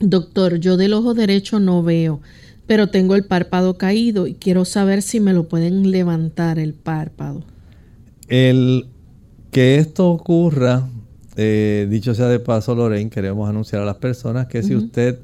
doctor, 0.00 0.58
yo 0.58 0.76
del 0.76 0.94
ojo 0.94 1.14
derecho 1.14 1.60
no 1.60 1.82
veo, 1.82 2.20
pero 2.66 2.88
tengo 2.88 3.14
el 3.14 3.24
párpado 3.24 3.78
caído 3.78 4.26
y 4.26 4.34
quiero 4.34 4.64
saber 4.64 5.02
si 5.02 5.20
me 5.20 5.32
lo 5.32 5.48
pueden 5.48 5.90
levantar 5.90 6.58
el 6.58 6.74
párpado. 6.74 7.44
El 8.28 8.86
que 9.50 9.76
esto 9.76 10.10
ocurra, 10.10 10.88
eh, 11.36 11.86
dicho 11.90 12.14
sea 12.14 12.28
de 12.28 12.40
paso, 12.40 12.74
Lorraine, 12.74 13.10
queremos 13.10 13.48
anunciar 13.48 13.82
a 13.82 13.84
las 13.84 13.96
personas 13.96 14.46
que 14.46 14.62
si 14.62 14.74
usted, 14.74 15.20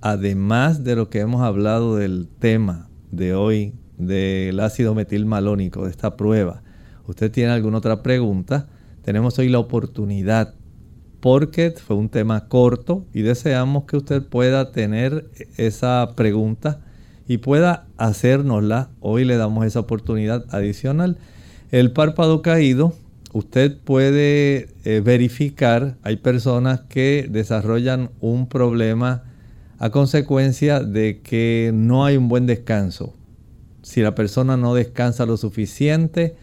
además 0.00 0.84
de 0.84 0.96
lo 0.96 1.08
que 1.08 1.20
hemos 1.20 1.42
hablado 1.42 1.96
del 1.96 2.28
tema 2.38 2.88
de 3.10 3.34
hoy, 3.34 3.72
del 3.96 4.60
ácido 4.60 4.94
metilmalónico, 4.94 5.84
de 5.84 5.90
esta 5.90 6.16
prueba, 6.16 6.62
usted 7.06 7.30
tiene 7.30 7.52
alguna 7.52 7.78
otra 7.78 8.02
pregunta, 8.02 8.68
tenemos 9.02 9.38
hoy 9.38 9.48
la 9.48 9.58
oportunidad 9.58 10.54
porque 11.20 11.72
fue 11.72 11.96
un 11.96 12.08
tema 12.08 12.48
corto 12.48 13.06
y 13.12 13.22
deseamos 13.22 13.84
que 13.84 13.96
usted 13.96 14.22
pueda 14.22 14.70
tener 14.72 15.30
esa 15.56 16.12
pregunta 16.14 16.80
y 17.26 17.38
pueda 17.38 17.86
hacérnosla. 17.96 18.90
Hoy 19.00 19.24
le 19.24 19.36
damos 19.36 19.64
esa 19.66 19.80
oportunidad 19.80 20.44
adicional. 20.50 21.18
El 21.70 21.92
párpado 21.92 22.42
caído, 22.42 22.94
usted 23.32 23.76
puede 23.78 24.68
eh, 24.84 25.00
verificar, 25.04 25.96
hay 26.02 26.16
personas 26.16 26.80
que 26.88 27.26
desarrollan 27.30 28.10
un 28.20 28.48
problema 28.48 29.24
a 29.78 29.90
consecuencia 29.90 30.80
de 30.80 31.20
que 31.20 31.70
no 31.74 32.04
hay 32.04 32.16
un 32.16 32.28
buen 32.28 32.46
descanso 32.46 33.14
si 33.86 34.02
la 34.02 34.16
persona 34.16 34.56
no 34.56 34.74
descansa 34.74 35.26
lo 35.26 35.36
suficiente, 35.36 36.34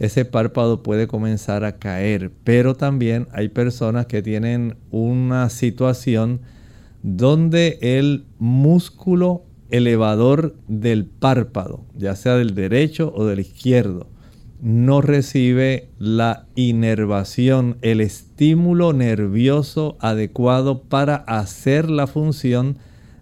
ese 0.00 0.24
párpado 0.24 0.82
puede 0.82 1.06
comenzar 1.06 1.62
a 1.62 1.76
caer. 1.78 2.32
Pero 2.42 2.74
también 2.74 3.28
hay 3.30 3.50
personas 3.50 4.06
que 4.06 4.20
tienen 4.20 4.76
una 4.90 5.48
situación 5.48 6.40
donde 7.04 7.78
el 7.80 8.24
músculo 8.40 9.44
elevador 9.70 10.56
del 10.66 11.04
párpado, 11.04 11.84
ya 11.96 12.16
sea 12.16 12.34
del 12.34 12.56
derecho 12.56 13.12
o 13.14 13.26
del 13.26 13.38
izquierdo, 13.38 14.08
no 14.60 15.00
recibe 15.00 15.88
la 15.98 16.46
inervación, 16.56 17.78
el 17.82 18.00
estímulo 18.00 18.92
nervioso 18.92 19.96
adecuado 20.00 20.82
para 20.82 21.16
hacer 21.16 21.88
la 21.90 22.06
función 22.06 22.78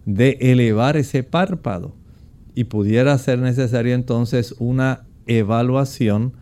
de 0.07 0.39
elevar 0.41 0.97
ese 0.97 1.23
párpado 1.23 1.95
y 2.55 2.65
pudiera 2.65 3.17
ser 3.19 3.39
necesaria 3.39 3.95
entonces 3.95 4.55
una 4.59 5.05
evaluación 5.27 6.33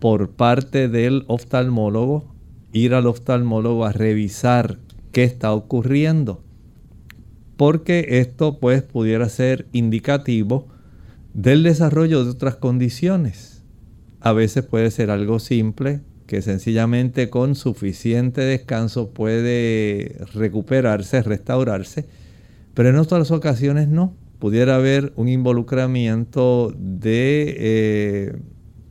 por 0.00 0.30
parte 0.30 0.88
del 0.88 1.24
oftalmólogo, 1.28 2.34
ir 2.72 2.94
al 2.94 3.06
oftalmólogo 3.06 3.84
a 3.84 3.92
revisar 3.92 4.78
qué 5.12 5.22
está 5.22 5.52
ocurriendo. 5.52 6.42
Porque 7.56 8.18
esto 8.18 8.58
pues 8.58 8.82
pudiera 8.82 9.28
ser 9.28 9.68
indicativo 9.72 10.66
del 11.34 11.62
desarrollo 11.62 12.24
de 12.24 12.30
otras 12.30 12.56
condiciones. 12.56 13.53
A 14.24 14.32
veces 14.32 14.64
puede 14.64 14.90
ser 14.90 15.10
algo 15.10 15.38
simple 15.38 16.00
que 16.26 16.40
sencillamente 16.40 17.28
con 17.28 17.54
suficiente 17.54 18.40
descanso 18.40 19.10
puede 19.10 20.16
recuperarse, 20.32 21.22
restaurarse, 21.22 22.06
pero 22.72 22.88
en 22.88 22.96
otras 22.96 23.30
ocasiones 23.30 23.88
no. 23.88 24.16
Pudiera 24.38 24.76
haber 24.76 25.12
un 25.16 25.28
involucramiento 25.28 26.72
de 26.74 27.54
eh, 27.58 28.36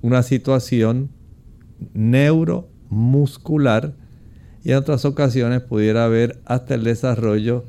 una 0.04 0.22
situación 0.22 1.10
neuromuscular 1.96 3.96
y 4.64 4.70
en 4.70 4.78
otras 4.78 5.04
ocasiones 5.04 5.62
pudiera 5.62 6.06
haber 6.06 6.42
hasta 6.46 6.76
el 6.76 6.84
desarrollo 6.84 7.66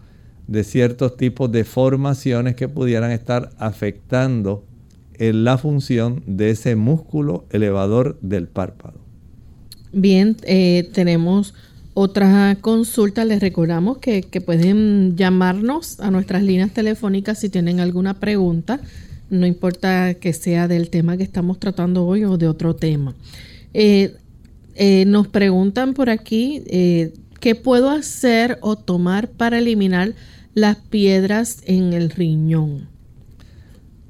de 0.48 0.64
ciertos 0.64 1.16
tipos 1.16 1.50
de 1.50 1.64
formaciones 1.64 2.56
que 2.56 2.68
pudieran 2.68 3.10
estar 3.10 3.48
afectando 3.56 4.66
la 5.18 5.58
función 5.58 6.22
de 6.26 6.50
ese 6.50 6.76
músculo 6.76 7.44
elevador 7.50 8.18
del 8.20 8.48
párpado. 8.48 9.00
Bien, 9.92 10.36
eh, 10.42 10.90
tenemos 10.92 11.54
otra 11.94 12.58
consulta, 12.60 13.24
les 13.24 13.40
recordamos 13.40 13.98
que, 13.98 14.22
pueden 14.44 15.16
llamarnos 15.16 16.00
a 16.00 16.10
nuestras 16.10 16.42
líneas 16.42 16.72
telefónicas 16.72 17.38
si 17.38 17.48
tienen 17.48 17.78
alguna 17.78 18.18
pregunta, 18.18 18.80
no 19.30 19.46
importa 19.46 20.14
que 20.14 20.32
sea 20.32 20.66
del 20.66 20.90
tema 20.90 21.16
que 21.16 21.22
estamos 21.22 21.60
tratando 21.60 22.04
hoy 22.04 22.24
o 22.24 22.36
de 22.36 22.48
otro 22.48 22.74
tema. 22.74 23.14
Eh, 23.72 24.16
eh, 24.74 25.04
nos 25.06 25.28
preguntan 25.28 25.94
por 25.94 26.10
aquí, 26.10 26.62
eh, 26.66 27.12
¿qué 27.40 27.54
puedo 27.54 27.90
hacer 27.90 28.58
o 28.60 28.76
tomar 28.76 29.28
para 29.28 29.58
eliminar 29.58 30.14
las 30.52 30.76
piedras 30.76 31.62
en 31.64 31.92
el 31.92 32.10
riñón? 32.10 32.88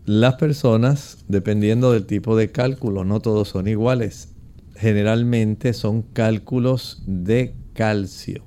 Las 0.06 0.34
personas, 0.34 1.24
dependiendo 1.28 1.90
del 1.90 2.04
tipo 2.04 2.36
de 2.36 2.52
cálculo, 2.52 3.04
no 3.04 3.20
todos 3.20 3.48
son 3.48 3.66
iguales. 3.66 4.34
Generalmente 4.76 5.72
son 5.72 6.02
cálculos 6.02 7.02
de 7.06 7.54
calcio. 7.72 8.44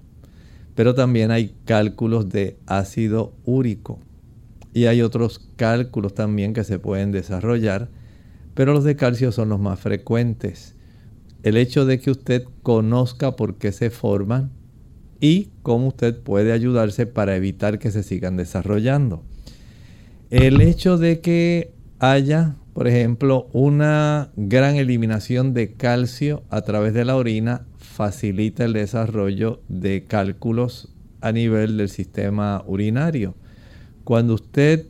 Pero 0.76 0.94
también 0.94 1.32
hay 1.32 1.56
cálculos 1.66 2.30
de 2.30 2.60
ácido 2.68 3.34
úrico. 3.44 3.98
Y 4.72 4.86
hay 4.86 5.02
otros 5.02 5.50
cálculos 5.56 6.14
también 6.14 6.54
que 6.54 6.64
se 6.64 6.78
pueden 6.78 7.12
desarrollar, 7.12 7.90
pero 8.54 8.74
los 8.74 8.84
de 8.84 8.96
calcio 8.96 9.32
son 9.32 9.50
los 9.50 9.60
más 9.60 9.80
frecuentes. 9.80 10.76
El 11.42 11.58
hecho 11.58 11.88
de 11.88 12.00
que 12.00 12.12
usted 12.12 12.44
conozca 12.62 13.36
por 13.36 13.56
qué 13.56 13.72
se 13.72 13.90
forman 13.90 14.52
y 15.20 15.50
cómo 15.64 15.88
usted 15.88 16.22
puede 16.22 16.52
ayudarse 16.52 17.08
para 17.08 17.36
evitar 17.36 17.80
que 17.80 17.90
se 17.90 18.04
sigan 18.04 18.38
desarrollando. 18.38 19.24
El 20.30 20.60
hecho 20.60 20.98
de 20.98 21.22
que 21.22 21.72
haya, 22.00 22.58
por 22.74 22.90
ejemplo, 22.90 23.48
una 23.54 24.30
gran 24.36 24.76
eliminación 24.76 25.54
de 25.54 25.72
calcio 25.72 26.44
a 26.50 26.64
través 26.64 26.94
de 26.94 27.06
la 27.06 27.16
orina 27.16 27.66
facilita 27.78 28.66
el 28.66 28.74
desarrollo 28.74 29.62
de 29.70 30.04
cálculos 30.04 30.94
a 31.22 31.32
nivel 31.32 31.78
del 31.78 31.88
sistema 31.88 32.62
urinario. 32.68 33.36
Cuando 34.04 34.34
usted 34.34 34.88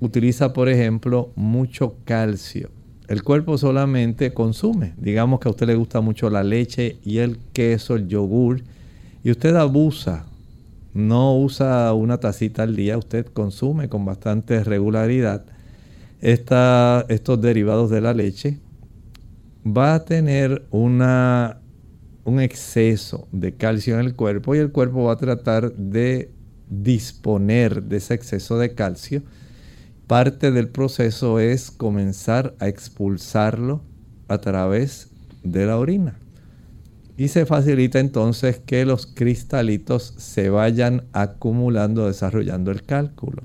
utiliza, 0.00 0.52
por 0.52 0.68
ejemplo, 0.68 1.30
mucho 1.36 1.94
calcio, 2.04 2.70
el 3.06 3.22
cuerpo 3.22 3.58
solamente 3.58 4.34
consume. 4.34 4.94
Digamos 4.96 5.38
que 5.38 5.46
a 5.46 5.52
usted 5.52 5.68
le 5.68 5.76
gusta 5.76 6.00
mucho 6.00 6.30
la 6.30 6.42
leche 6.42 6.96
y 7.04 7.18
el 7.18 7.38
queso, 7.52 7.94
el 7.94 8.08
yogur, 8.08 8.64
y 9.22 9.30
usted 9.30 9.54
abusa, 9.54 10.26
no 10.94 11.36
usa 11.38 11.92
una 11.94 12.18
tacita 12.18 12.64
al 12.64 12.74
día, 12.76 12.98
usted 12.98 13.26
consume 13.26 13.88
con 13.88 14.04
bastante 14.04 14.64
regularidad 14.64 15.44
estos 16.20 17.40
derivados 17.40 17.90
de 17.90 18.00
la 18.00 18.12
leche, 18.12 18.58
va 19.66 19.94
a 19.94 20.04
tener 20.04 20.66
un 20.70 21.00
exceso 22.40 23.28
de 23.32 23.54
calcio 23.54 23.98
en 23.98 24.06
el 24.06 24.14
cuerpo 24.14 24.54
y 24.54 24.58
el 24.58 24.72
cuerpo 24.72 25.04
va 25.04 25.12
a 25.14 25.18
tratar 25.18 25.72
de 25.74 26.30
disponer 26.68 27.82
de 27.84 27.96
ese 27.96 28.14
exceso 28.14 28.58
de 28.58 28.74
calcio. 28.74 29.22
Parte 30.06 30.50
del 30.50 30.68
proceso 30.68 31.38
es 31.38 31.70
comenzar 31.70 32.54
a 32.58 32.68
expulsarlo 32.68 33.82
a 34.28 34.38
través 34.38 35.08
de 35.42 35.66
la 35.66 35.78
orina. 35.78 36.18
Y 37.20 37.28
se 37.28 37.44
facilita 37.44 38.00
entonces 38.00 38.62
que 38.64 38.86
los 38.86 39.06
cristalitos 39.06 40.14
se 40.16 40.48
vayan 40.48 41.04
acumulando, 41.12 42.06
desarrollando 42.06 42.70
el 42.70 42.82
cálculo. 42.82 43.42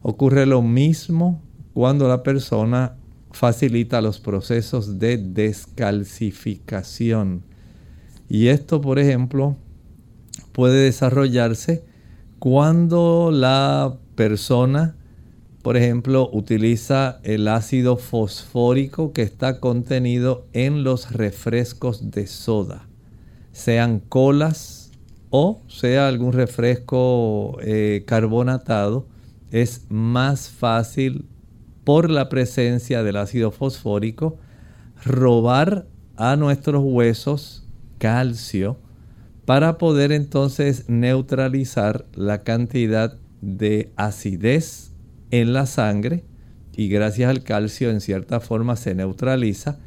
Ocurre 0.00 0.46
lo 0.46 0.62
mismo 0.62 1.42
cuando 1.74 2.08
la 2.08 2.22
persona 2.22 2.96
facilita 3.30 4.00
los 4.00 4.18
procesos 4.18 4.98
de 4.98 5.18
descalcificación. 5.18 7.42
Y 8.30 8.46
esto, 8.46 8.80
por 8.80 8.98
ejemplo, 8.98 9.58
puede 10.52 10.84
desarrollarse 10.84 11.84
cuando 12.38 13.30
la 13.30 13.98
persona, 14.14 14.96
por 15.60 15.76
ejemplo, 15.76 16.30
utiliza 16.32 17.20
el 17.24 17.46
ácido 17.48 17.98
fosfórico 17.98 19.12
que 19.12 19.20
está 19.20 19.60
contenido 19.60 20.46
en 20.54 20.82
los 20.82 21.12
refrescos 21.12 22.10
de 22.10 22.26
soda, 22.26 22.88
sean 23.62 24.00
colas 24.00 24.90
o 25.30 25.62
sea 25.68 26.08
algún 26.08 26.32
refresco 26.32 27.56
eh, 27.62 28.02
carbonatado, 28.06 29.06
es 29.50 29.86
más 29.88 30.48
fácil 30.50 31.26
por 31.84 32.10
la 32.10 32.28
presencia 32.28 33.02
del 33.02 33.16
ácido 33.16 33.50
fosfórico 33.50 34.36
robar 35.04 35.86
a 36.16 36.36
nuestros 36.36 36.82
huesos 36.84 37.66
calcio 37.98 38.78
para 39.44 39.78
poder 39.78 40.12
entonces 40.12 40.88
neutralizar 40.88 42.04
la 42.14 42.42
cantidad 42.42 43.16
de 43.40 43.92
acidez 43.96 44.92
en 45.30 45.52
la 45.52 45.66
sangre 45.66 46.24
y 46.76 46.88
gracias 46.88 47.30
al 47.30 47.42
calcio 47.42 47.90
en 47.90 48.00
cierta 48.00 48.40
forma 48.40 48.76
se 48.76 48.94
neutraliza, 48.94 49.78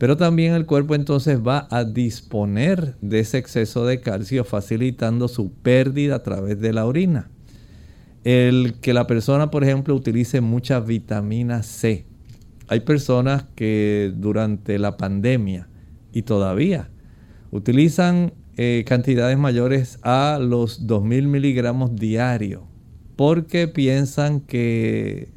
pero 0.00 0.16
también 0.16 0.54
el 0.54 0.64
cuerpo 0.64 0.94
entonces 0.94 1.40
va 1.46 1.68
a 1.70 1.84
disponer 1.84 2.96
de 3.02 3.20
ese 3.20 3.36
exceso 3.36 3.84
de 3.84 4.00
calcio 4.00 4.44
facilitando 4.44 5.28
su 5.28 5.52
pérdida 5.52 6.14
a 6.14 6.22
través 6.22 6.58
de 6.58 6.72
la 6.72 6.86
orina. 6.86 7.28
El 8.24 8.76
que 8.80 8.94
la 8.94 9.06
persona, 9.06 9.50
por 9.50 9.62
ejemplo, 9.62 9.94
utilice 9.94 10.40
mucha 10.40 10.80
vitamina 10.80 11.62
C. 11.62 12.06
Hay 12.68 12.80
personas 12.80 13.44
que 13.54 14.10
durante 14.16 14.78
la 14.78 14.96
pandemia 14.96 15.68
y 16.14 16.22
todavía 16.22 16.88
utilizan 17.50 18.32
eh, 18.56 18.84
cantidades 18.86 19.36
mayores 19.36 19.98
a 20.00 20.38
los 20.40 20.86
2000 20.86 21.28
miligramos 21.28 21.94
diarios 21.94 22.62
porque 23.16 23.68
piensan 23.68 24.40
que 24.40 25.28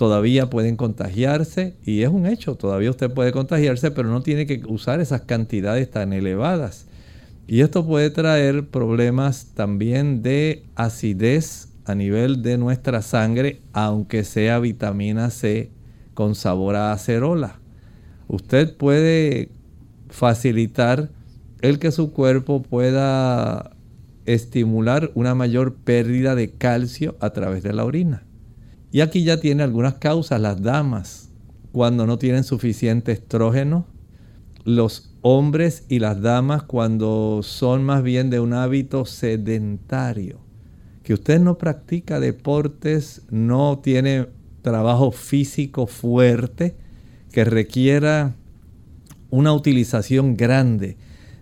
todavía 0.00 0.48
pueden 0.48 0.76
contagiarse 0.76 1.76
y 1.84 2.04
es 2.04 2.08
un 2.08 2.24
hecho, 2.24 2.54
todavía 2.54 2.88
usted 2.88 3.10
puede 3.10 3.32
contagiarse, 3.32 3.90
pero 3.90 4.08
no 4.08 4.22
tiene 4.22 4.46
que 4.46 4.62
usar 4.66 4.98
esas 4.98 5.20
cantidades 5.20 5.90
tan 5.90 6.14
elevadas. 6.14 6.86
Y 7.46 7.60
esto 7.60 7.86
puede 7.86 8.08
traer 8.08 8.66
problemas 8.68 9.48
también 9.52 10.22
de 10.22 10.64
acidez 10.74 11.68
a 11.84 11.94
nivel 11.94 12.40
de 12.40 12.56
nuestra 12.56 13.02
sangre, 13.02 13.60
aunque 13.74 14.24
sea 14.24 14.58
vitamina 14.58 15.28
C 15.28 15.70
con 16.14 16.34
sabor 16.34 16.76
a 16.76 16.92
acerola. 16.92 17.60
Usted 18.26 18.74
puede 18.78 19.50
facilitar 20.08 21.10
el 21.60 21.78
que 21.78 21.92
su 21.92 22.14
cuerpo 22.14 22.62
pueda 22.62 23.76
estimular 24.24 25.10
una 25.14 25.34
mayor 25.34 25.74
pérdida 25.74 26.34
de 26.34 26.52
calcio 26.52 27.18
a 27.20 27.34
través 27.34 27.62
de 27.62 27.74
la 27.74 27.84
orina. 27.84 28.22
Y 28.92 29.00
aquí 29.00 29.24
ya 29.24 29.40
tiene 29.40 29.62
algunas 29.62 29.94
causas 29.94 30.40
las 30.40 30.62
damas 30.62 31.30
cuando 31.72 32.06
no 32.06 32.18
tienen 32.18 32.44
suficiente 32.44 33.12
estrógeno, 33.12 33.86
los 34.64 35.14
hombres 35.22 35.84
y 35.88 36.00
las 36.00 36.20
damas 36.20 36.64
cuando 36.64 37.40
son 37.42 37.84
más 37.84 38.02
bien 38.02 38.30
de 38.30 38.40
un 38.40 38.52
hábito 38.52 39.04
sedentario 39.04 40.40
que 41.02 41.14
usted 41.14 41.40
no 41.40 41.58
practica 41.58 42.20
deportes, 42.20 43.22
no 43.30 43.80
tiene 43.82 44.28
trabajo 44.62 45.10
físico 45.10 45.86
fuerte, 45.86 46.76
que 47.32 47.44
requiera 47.44 48.36
una 49.30 49.52
utilización 49.52 50.36
grande 50.36 50.96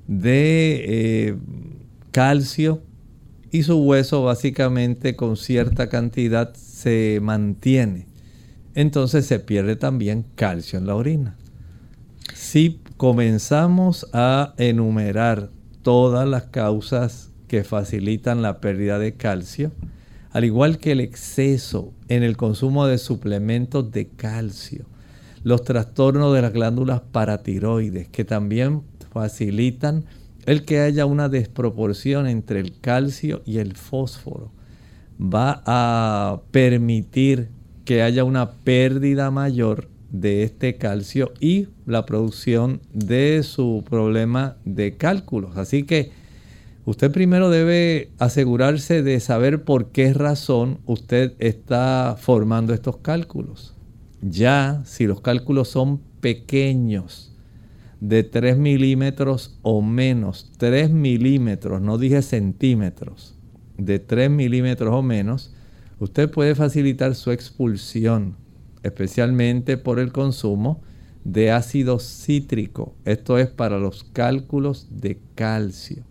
de 0.07 0.84
eh, 0.86 1.36
calcio 2.12 2.82
y 3.51 3.62
su 3.62 3.76
hueso 3.82 4.22
básicamente 4.22 5.16
con 5.16 5.36
cierta 5.36 5.88
cantidad 5.88 6.55
se 6.79 7.18
mantiene. 7.20 8.07
Entonces 8.74 9.26
se 9.26 9.41
pierde 9.41 9.74
también 9.74 10.24
calcio 10.37 10.79
en 10.79 10.87
la 10.87 10.95
orina. 10.95 11.37
Si 12.35 12.81
comenzamos 12.97 14.07
a 14.12 14.55
enumerar 14.59 15.51
todas 15.83 16.29
las 16.29 16.45
causas 16.45 17.31
que 17.49 17.64
facilitan 17.64 18.43
la 18.43 18.61
pérdida 18.61 19.01
de 19.01 19.14
calcio, 19.14 19.72
al 20.31 20.45
igual 20.45 20.79
que 20.79 20.93
el 20.93 21.01
exceso 21.01 21.93
en 22.09 22.22
el 22.22 22.37
consumo 22.37 22.87
de 22.87 22.99
suplementos 22.99 23.91
de 23.91 24.11
calcio, 24.11 24.87
los 25.43 25.64
trastornos 25.64 26.33
de 26.33 26.43
las 26.43 26.53
glándulas 26.53 27.01
paratiroides, 27.01 28.09
que 28.09 28.24
también 28.24 28.83
facilitan 29.11 30.05
el 30.47 30.64
que 30.64 30.81
haya 30.81 31.07
una 31.07 31.29
desproporción 31.29 32.29
entre 32.29 32.61
el 32.61 32.79
calcio 32.79 33.43
y 33.45 33.59
el 33.59 33.74
fósforo. 33.74 34.53
Va 35.21 35.62
a 35.66 36.41
permitir 36.51 37.49
que 37.85 38.03
haya 38.03 38.25
una 38.25 38.53
pérdida 38.53 39.31
mayor 39.31 39.89
de 40.11 40.43
este 40.43 40.77
calcio 40.77 41.33
y 41.41 41.69
la 41.87 42.07
producción 42.07 42.81
de 42.93 43.43
su 43.43 43.85
problema 43.89 44.57
de 44.64 44.97
cálculos. 44.97 45.57
Así 45.57 45.83
que 45.83 46.11
Usted 46.89 47.12
primero 47.12 47.51
debe 47.51 48.12
asegurarse 48.19 49.03
de 49.03 49.21
saber 49.21 49.62
por 49.62 49.91
qué 49.91 50.14
razón 50.14 50.79
usted 50.87 51.35
está 51.39 52.16
formando 52.19 52.73
estos 52.73 52.97
cálculos. 52.97 53.75
Ya 54.23 54.81
si 54.87 55.07
los 55.07 55.21
cálculos 55.21 55.69
son 55.69 56.01
pequeños, 56.23 57.35
de 58.01 58.25
3 58.25 58.57
milímetros 58.57 59.59
o 59.61 59.83
menos, 59.83 60.51
3 60.57 60.89
milímetros, 60.91 61.83
no 61.83 61.99
dije 61.99 62.23
centímetros, 62.23 63.35
de 63.79 63.99
3 63.99 64.29
milímetros 64.29 64.95
o 64.95 65.03
menos, 65.03 65.55
usted 66.01 66.31
puede 66.31 66.55
facilitar 66.55 67.14
su 67.14 67.31
expulsión, 67.31 68.37
especialmente 68.83 69.79
por 69.79 69.99
el 69.99 70.12
consumo 70.12 70.83
de 71.24 71.53
ácido 71.53 71.99
cítrico. 71.99 72.95
Esto 73.05 73.39
es 73.39 73.49
para 73.49 73.79
los 73.79 74.05
cálculos 74.05 74.89
de 74.91 75.18
calcio. 75.35 76.03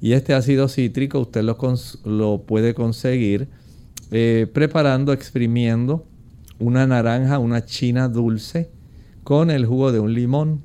Y 0.00 0.12
este 0.12 0.34
ácido 0.34 0.68
cítrico 0.68 1.18
usted 1.18 1.42
lo, 1.42 2.42
puede 2.42 2.74
conseguir 2.74 3.48
eh, 4.10 4.46
preparando, 4.52 5.12
exprimiendo 5.12 6.06
una 6.60 6.86
naranja, 6.86 7.38
una 7.38 7.64
china 7.64 8.08
dulce 8.08 8.70
con 9.24 9.50
el 9.50 9.66
jugo 9.66 9.92
de 9.92 10.00
un 10.00 10.14
limón. 10.14 10.62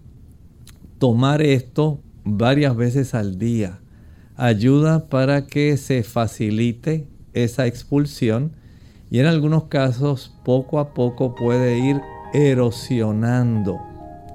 Tomar 0.99 1.41
esto 1.41 1.99
varias 2.23 2.75
veces 2.75 3.13
al 3.13 3.37
día 3.37 3.79
ayuda 4.43 5.07
para 5.07 5.47
que 5.47 5.77
se 5.77 6.03
facilite 6.03 7.07
esa 7.31 7.65
expulsión 7.65 8.51
y 9.09 9.19
en 9.19 9.25
algunos 9.25 9.65
casos 9.65 10.35
poco 10.43 10.79
a 10.79 10.93
poco 10.93 11.33
puede 11.33 11.79
ir 11.79 12.01
erosionando 12.33 13.79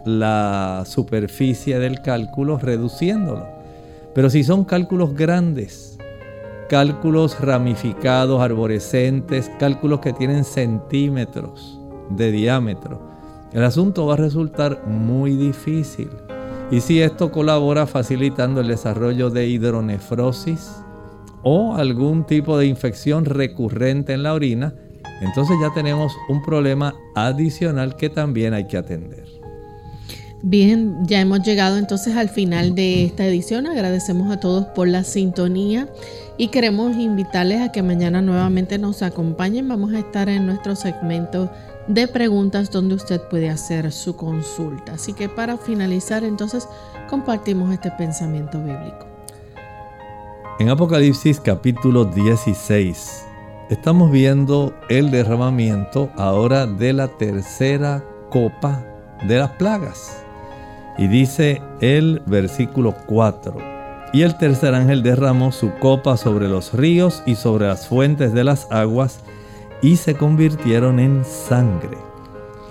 la 0.06 0.84
superficie 0.86 1.78
del 1.78 2.00
cálculo, 2.00 2.56
reduciéndolo. 2.56 3.46
Pero 4.14 4.30
si 4.30 4.44
son 4.44 4.64
cálculos 4.64 5.14
grandes, 5.14 5.98
cálculos 6.70 7.38
ramificados, 7.38 8.40
arborescentes, 8.40 9.50
cálculos 9.58 10.00
que 10.00 10.14
tienen 10.14 10.44
centímetros 10.44 11.78
de 12.08 12.32
diámetro, 12.32 13.02
el 13.52 13.62
asunto 13.62 14.06
va 14.06 14.14
a 14.14 14.16
resultar 14.16 14.86
muy 14.86 15.36
difícil. 15.36 16.08
Y 16.70 16.82
si 16.82 17.00
esto 17.00 17.32
colabora 17.32 17.86
facilitando 17.86 18.60
el 18.60 18.68
desarrollo 18.68 19.30
de 19.30 19.48
hidronefrosis 19.48 20.70
o 21.42 21.74
algún 21.76 22.26
tipo 22.26 22.58
de 22.58 22.66
infección 22.66 23.24
recurrente 23.24 24.12
en 24.12 24.22
la 24.22 24.34
orina, 24.34 24.74
entonces 25.22 25.56
ya 25.62 25.72
tenemos 25.72 26.12
un 26.28 26.42
problema 26.42 26.94
adicional 27.14 27.96
que 27.96 28.10
también 28.10 28.52
hay 28.52 28.66
que 28.66 28.76
atender. 28.76 29.24
Bien, 30.42 30.98
ya 31.04 31.20
hemos 31.20 31.42
llegado 31.42 31.78
entonces 31.78 32.16
al 32.16 32.28
final 32.28 32.74
de 32.74 33.04
esta 33.04 33.26
edición. 33.26 33.66
Agradecemos 33.66 34.30
a 34.30 34.38
todos 34.38 34.66
por 34.66 34.86
la 34.86 35.04
sintonía 35.04 35.88
y 36.36 36.48
queremos 36.48 36.96
invitarles 36.96 37.60
a 37.60 37.72
que 37.72 37.82
mañana 37.82 38.22
nuevamente 38.22 38.78
nos 38.78 39.02
acompañen. 39.02 39.66
Vamos 39.68 39.92
a 39.94 39.98
estar 39.98 40.28
en 40.28 40.46
nuestro 40.46 40.76
segmento 40.76 41.50
de 41.88 42.06
preguntas 42.06 42.70
donde 42.70 42.94
usted 42.94 43.20
puede 43.22 43.50
hacer 43.50 43.90
su 43.92 44.14
consulta. 44.14 44.92
Así 44.92 45.14
que 45.14 45.28
para 45.28 45.56
finalizar 45.56 46.22
entonces 46.22 46.68
compartimos 47.08 47.72
este 47.72 47.90
pensamiento 47.90 48.58
bíblico. 48.62 49.06
En 50.60 50.68
Apocalipsis 50.68 51.40
capítulo 51.40 52.04
16 52.04 53.24
estamos 53.70 54.10
viendo 54.10 54.74
el 54.88 55.10
derramamiento 55.10 56.10
ahora 56.16 56.66
de 56.66 56.92
la 56.92 57.08
tercera 57.08 58.04
copa 58.30 58.84
de 59.26 59.38
las 59.38 59.50
plagas. 59.52 60.22
Y 60.98 61.06
dice 61.06 61.62
el 61.80 62.20
versículo 62.26 62.94
4, 63.06 63.56
y 64.12 64.22
el 64.22 64.36
tercer 64.36 64.74
ángel 64.74 65.02
derramó 65.02 65.52
su 65.52 65.70
copa 65.78 66.16
sobre 66.16 66.48
los 66.48 66.72
ríos 66.72 67.22
y 67.24 67.36
sobre 67.36 67.68
las 67.68 67.86
fuentes 67.86 68.32
de 68.32 68.42
las 68.42 68.66
aguas, 68.72 69.20
y 69.82 69.96
se 69.96 70.14
convirtieron 70.14 70.98
en 71.00 71.24
sangre. 71.24 71.98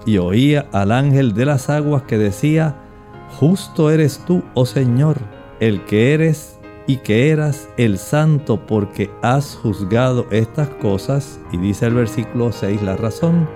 Y 0.06 0.18
oía 0.18 0.68
al 0.72 0.92
ángel 0.92 1.34
de 1.34 1.46
las 1.46 1.70
aguas 1.70 2.04
que 2.04 2.18
decía, 2.18 2.76
Justo 3.40 3.92
eres 3.92 4.24
tú, 4.26 4.44
oh 4.54 4.66
Señor, 4.66 5.18
el 5.60 5.84
que 5.86 6.14
eres 6.14 6.58
y 6.88 6.98
que 6.98 7.30
eras 7.30 7.70
el 7.78 7.98
santo 7.98 8.66
porque 8.66 9.12
has 9.22 9.56
juzgado 9.56 10.26
estas 10.32 10.70
cosas. 10.70 11.40
Y 11.52 11.58
dice 11.58 11.86
el 11.86 11.94
versículo 11.94 12.52
6 12.52 12.82
la 12.82 12.96
razón, 12.96 13.48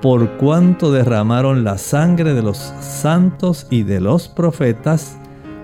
por 0.00 0.36
cuanto 0.36 0.92
derramaron 0.92 1.64
la 1.64 1.76
sangre 1.76 2.34
de 2.34 2.42
los 2.42 2.56
santos 2.56 3.66
y 3.68 3.82
de 3.82 4.00
los 4.00 4.28
profetas, 4.28 5.18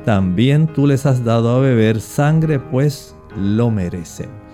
también 0.04 0.66
tú 0.66 0.86
les 0.86 1.06
has 1.06 1.24
dado 1.24 1.56
a 1.56 1.60
beber 1.60 2.00
sangre, 2.00 2.58
pues 2.58 3.14
lo 3.36 3.70
merecen. 3.70 4.49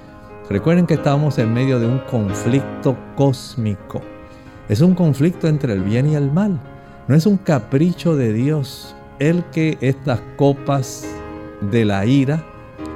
Recuerden 0.48 0.86
que 0.86 0.94
estamos 0.94 1.38
en 1.38 1.52
medio 1.52 1.80
de 1.80 1.86
un 1.86 1.98
conflicto 1.98 2.96
cósmico. 3.16 4.00
Es 4.68 4.80
un 4.80 4.94
conflicto 4.94 5.48
entre 5.48 5.72
el 5.72 5.82
bien 5.82 6.06
y 6.06 6.14
el 6.14 6.30
mal. 6.30 6.60
No 7.08 7.16
es 7.16 7.26
un 7.26 7.36
capricho 7.36 8.14
de 8.14 8.32
Dios 8.32 8.94
el 9.18 9.42
que 9.46 9.76
estas 9.80 10.20
copas 10.36 11.04
de 11.60 11.84
la 11.84 12.06
ira 12.06 12.44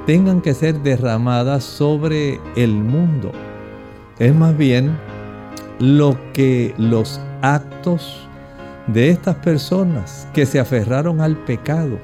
tengan 0.05 0.39
que 0.41 0.53
ser 0.53 0.79
derramadas 0.79 1.65
sobre 1.65 2.39
el 2.55 2.71
mundo. 2.71 3.33
Es 4.17 4.33
más 4.33 4.57
bien 4.57 4.97
lo 5.79 6.17
que 6.31 6.73
los 6.77 7.19
actos 7.41 8.29
de 8.87 9.09
estas 9.09 9.35
personas 9.35 10.25
que 10.33 10.45
se 10.45 10.59
aferraron 10.59 11.19
al 11.19 11.35
pecado 11.35 11.99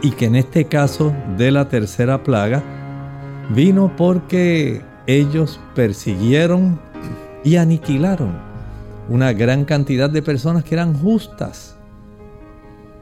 y 0.00 0.12
que 0.12 0.24
en 0.24 0.36
este 0.36 0.64
caso 0.64 1.12
de 1.36 1.50
la 1.50 1.68
tercera 1.68 2.22
plaga 2.22 2.62
Vino 3.50 3.96
porque 3.96 4.82
ellos 5.06 5.58
persiguieron 5.74 6.78
y 7.44 7.56
aniquilaron 7.56 8.36
una 9.08 9.32
gran 9.32 9.64
cantidad 9.64 10.10
de 10.10 10.20
personas 10.20 10.64
que 10.64 10.74
eran 10.74 10.92
justas. 10.92 11.76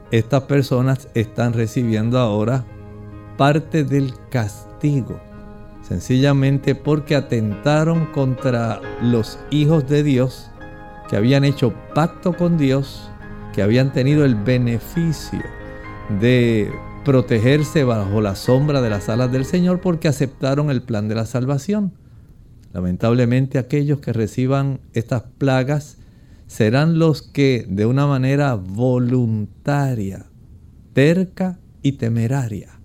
Estas 0.09 0.43
personas 0.43 1.09
están 1.15 1.51
recibiendo 1.51 2.17
ahora 2.17 2.63
parte 3.35 3.83
del 3.83 4.13
castigo, 4.29 5.19
sencillamente 5.81 6.75
porque 6.75 7.15
atentaron 7.15 8.05
contra 8.07 8.79
los 9.01 9.37
hijos 9.49 9.85
de 9.89 10.03
Dios, 10.03 10.49
que 11.09 11.17
habían 11.17 11.43
hecho 11.43 11.73
pacto 11.93 12.31
con 12.31 12.57
Dios, 12.57 13.09
que 13.53 13.61
habían 13.61 13.91
tenido 13.91 14.23
el 14.23 14.35
beneficio 14.35 15.43
de 16.21 16.71
protegerse 17.07 17.85
bajo 17.85 18.19
la 18.19 18.35
sombra 18.35 18.81
de 18.81 18.89
las 18.89 19.07
alas 19.07 19.31
del 19.31 19.45
Señor 19.45 19.79
porque 19.79 20.09
aceptaron 20.09 20.69
el 20.69 20.81
plan 20.81 21.07
de 21.07 21.15
la 21.15 21.25
salvación. 21.25 21.93
Lamentablemente 22.73 23.59
aquellos 23.59 24.01
que 24.01 24.11
reciban 24.11 24.81
estas 24.91 25.23
plagas 25.37 25.99
serán 26.47 26.99
los 26.99 27.21
que 27.21 27.65
de 27.69 27.85
una 27.85 28.07
manera 28.07 28.55
voluntaria, 28.55 30.25
terca 30.91 31.59
y 31.81 31.93
temeraria, 31.93 32.77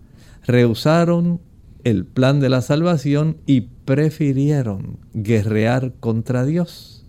rehusaron 0.46 1.40
el 1.82 2.06
plan 2.06 2.38
de 2.38 2.48
la 2.48 2.60
salvación 2.60 3.38
y 3.44 3.62
prefirieron 3.84 5.00
guerrear 5.14 5.94
contra 5.98 6.44
Dios. 6.44 7.04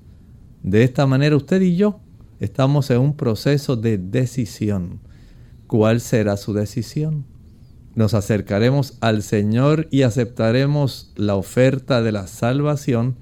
De 0.63 0.83
esta 0.83 1.05
manera 1.05 1.35
usted 1.35 1.61
y 1.61 1.75
yo 1.75 1.99
estamos 2.39 2.89
en 2.89 3.01
un 3.01 3.15
proceso 3.15 3.75
de 3.75 3.99
decisión 3.99 5.12
¿Cuál 5.73 6.01
será 6.01 6.37
su 6.37 6.53
decisión? 6.53 7.25
¿Nos 7.95 8.13
acercaremos 8.13 8.99
al 9.01 9.23
Señor 9.23 9.87
y 9.89 10.03
aceptaremos 10.03 11.11
la 11.15 11.33
oferta 11.35 12.03
de 12.03 12.11
la 12.11 12.27
salvación? 12.27 13.15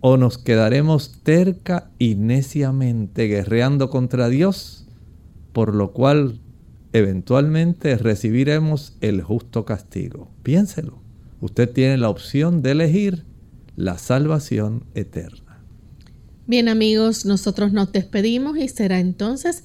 ¿O 0.00 0.18
nos 0.18 0.36
quedaremos 0.36 1.22
terca 1.22 1.90
y 1.98 2.14
neciamente 2.14 3.24
guerreando 3.24 3.88
contra 3.88 4.28
Dios? 4.28 4.86
Por 5.54 5.74
lo 5.74 5.92
cual 5.92 6.40
eventualmente 6.92 7.96
recibiremos 7.96 8.98
el 9.00 9.22
justo 9.22 9.64
castigo. 9.64 10.30
Piénselo. 10.42 10.98
Usted 11.40 11.70
tiene 11.70 11.96
la 11.96 12.10
opción 12.10 12.60
de 12.60 12.72
elegir 12.72 13.24
la 13.76 13.96
salvación 13.96 14.84
eterna. 14.94 15.62
Bien 16.46 16.68
amigos, 16.68 17.24
nosotros 17.24 17.72
nos 17.72 17.92
despedimos 17.92 18.58
y 18.58 18.68
será 18.68 19.00
entonces 19.00 19.64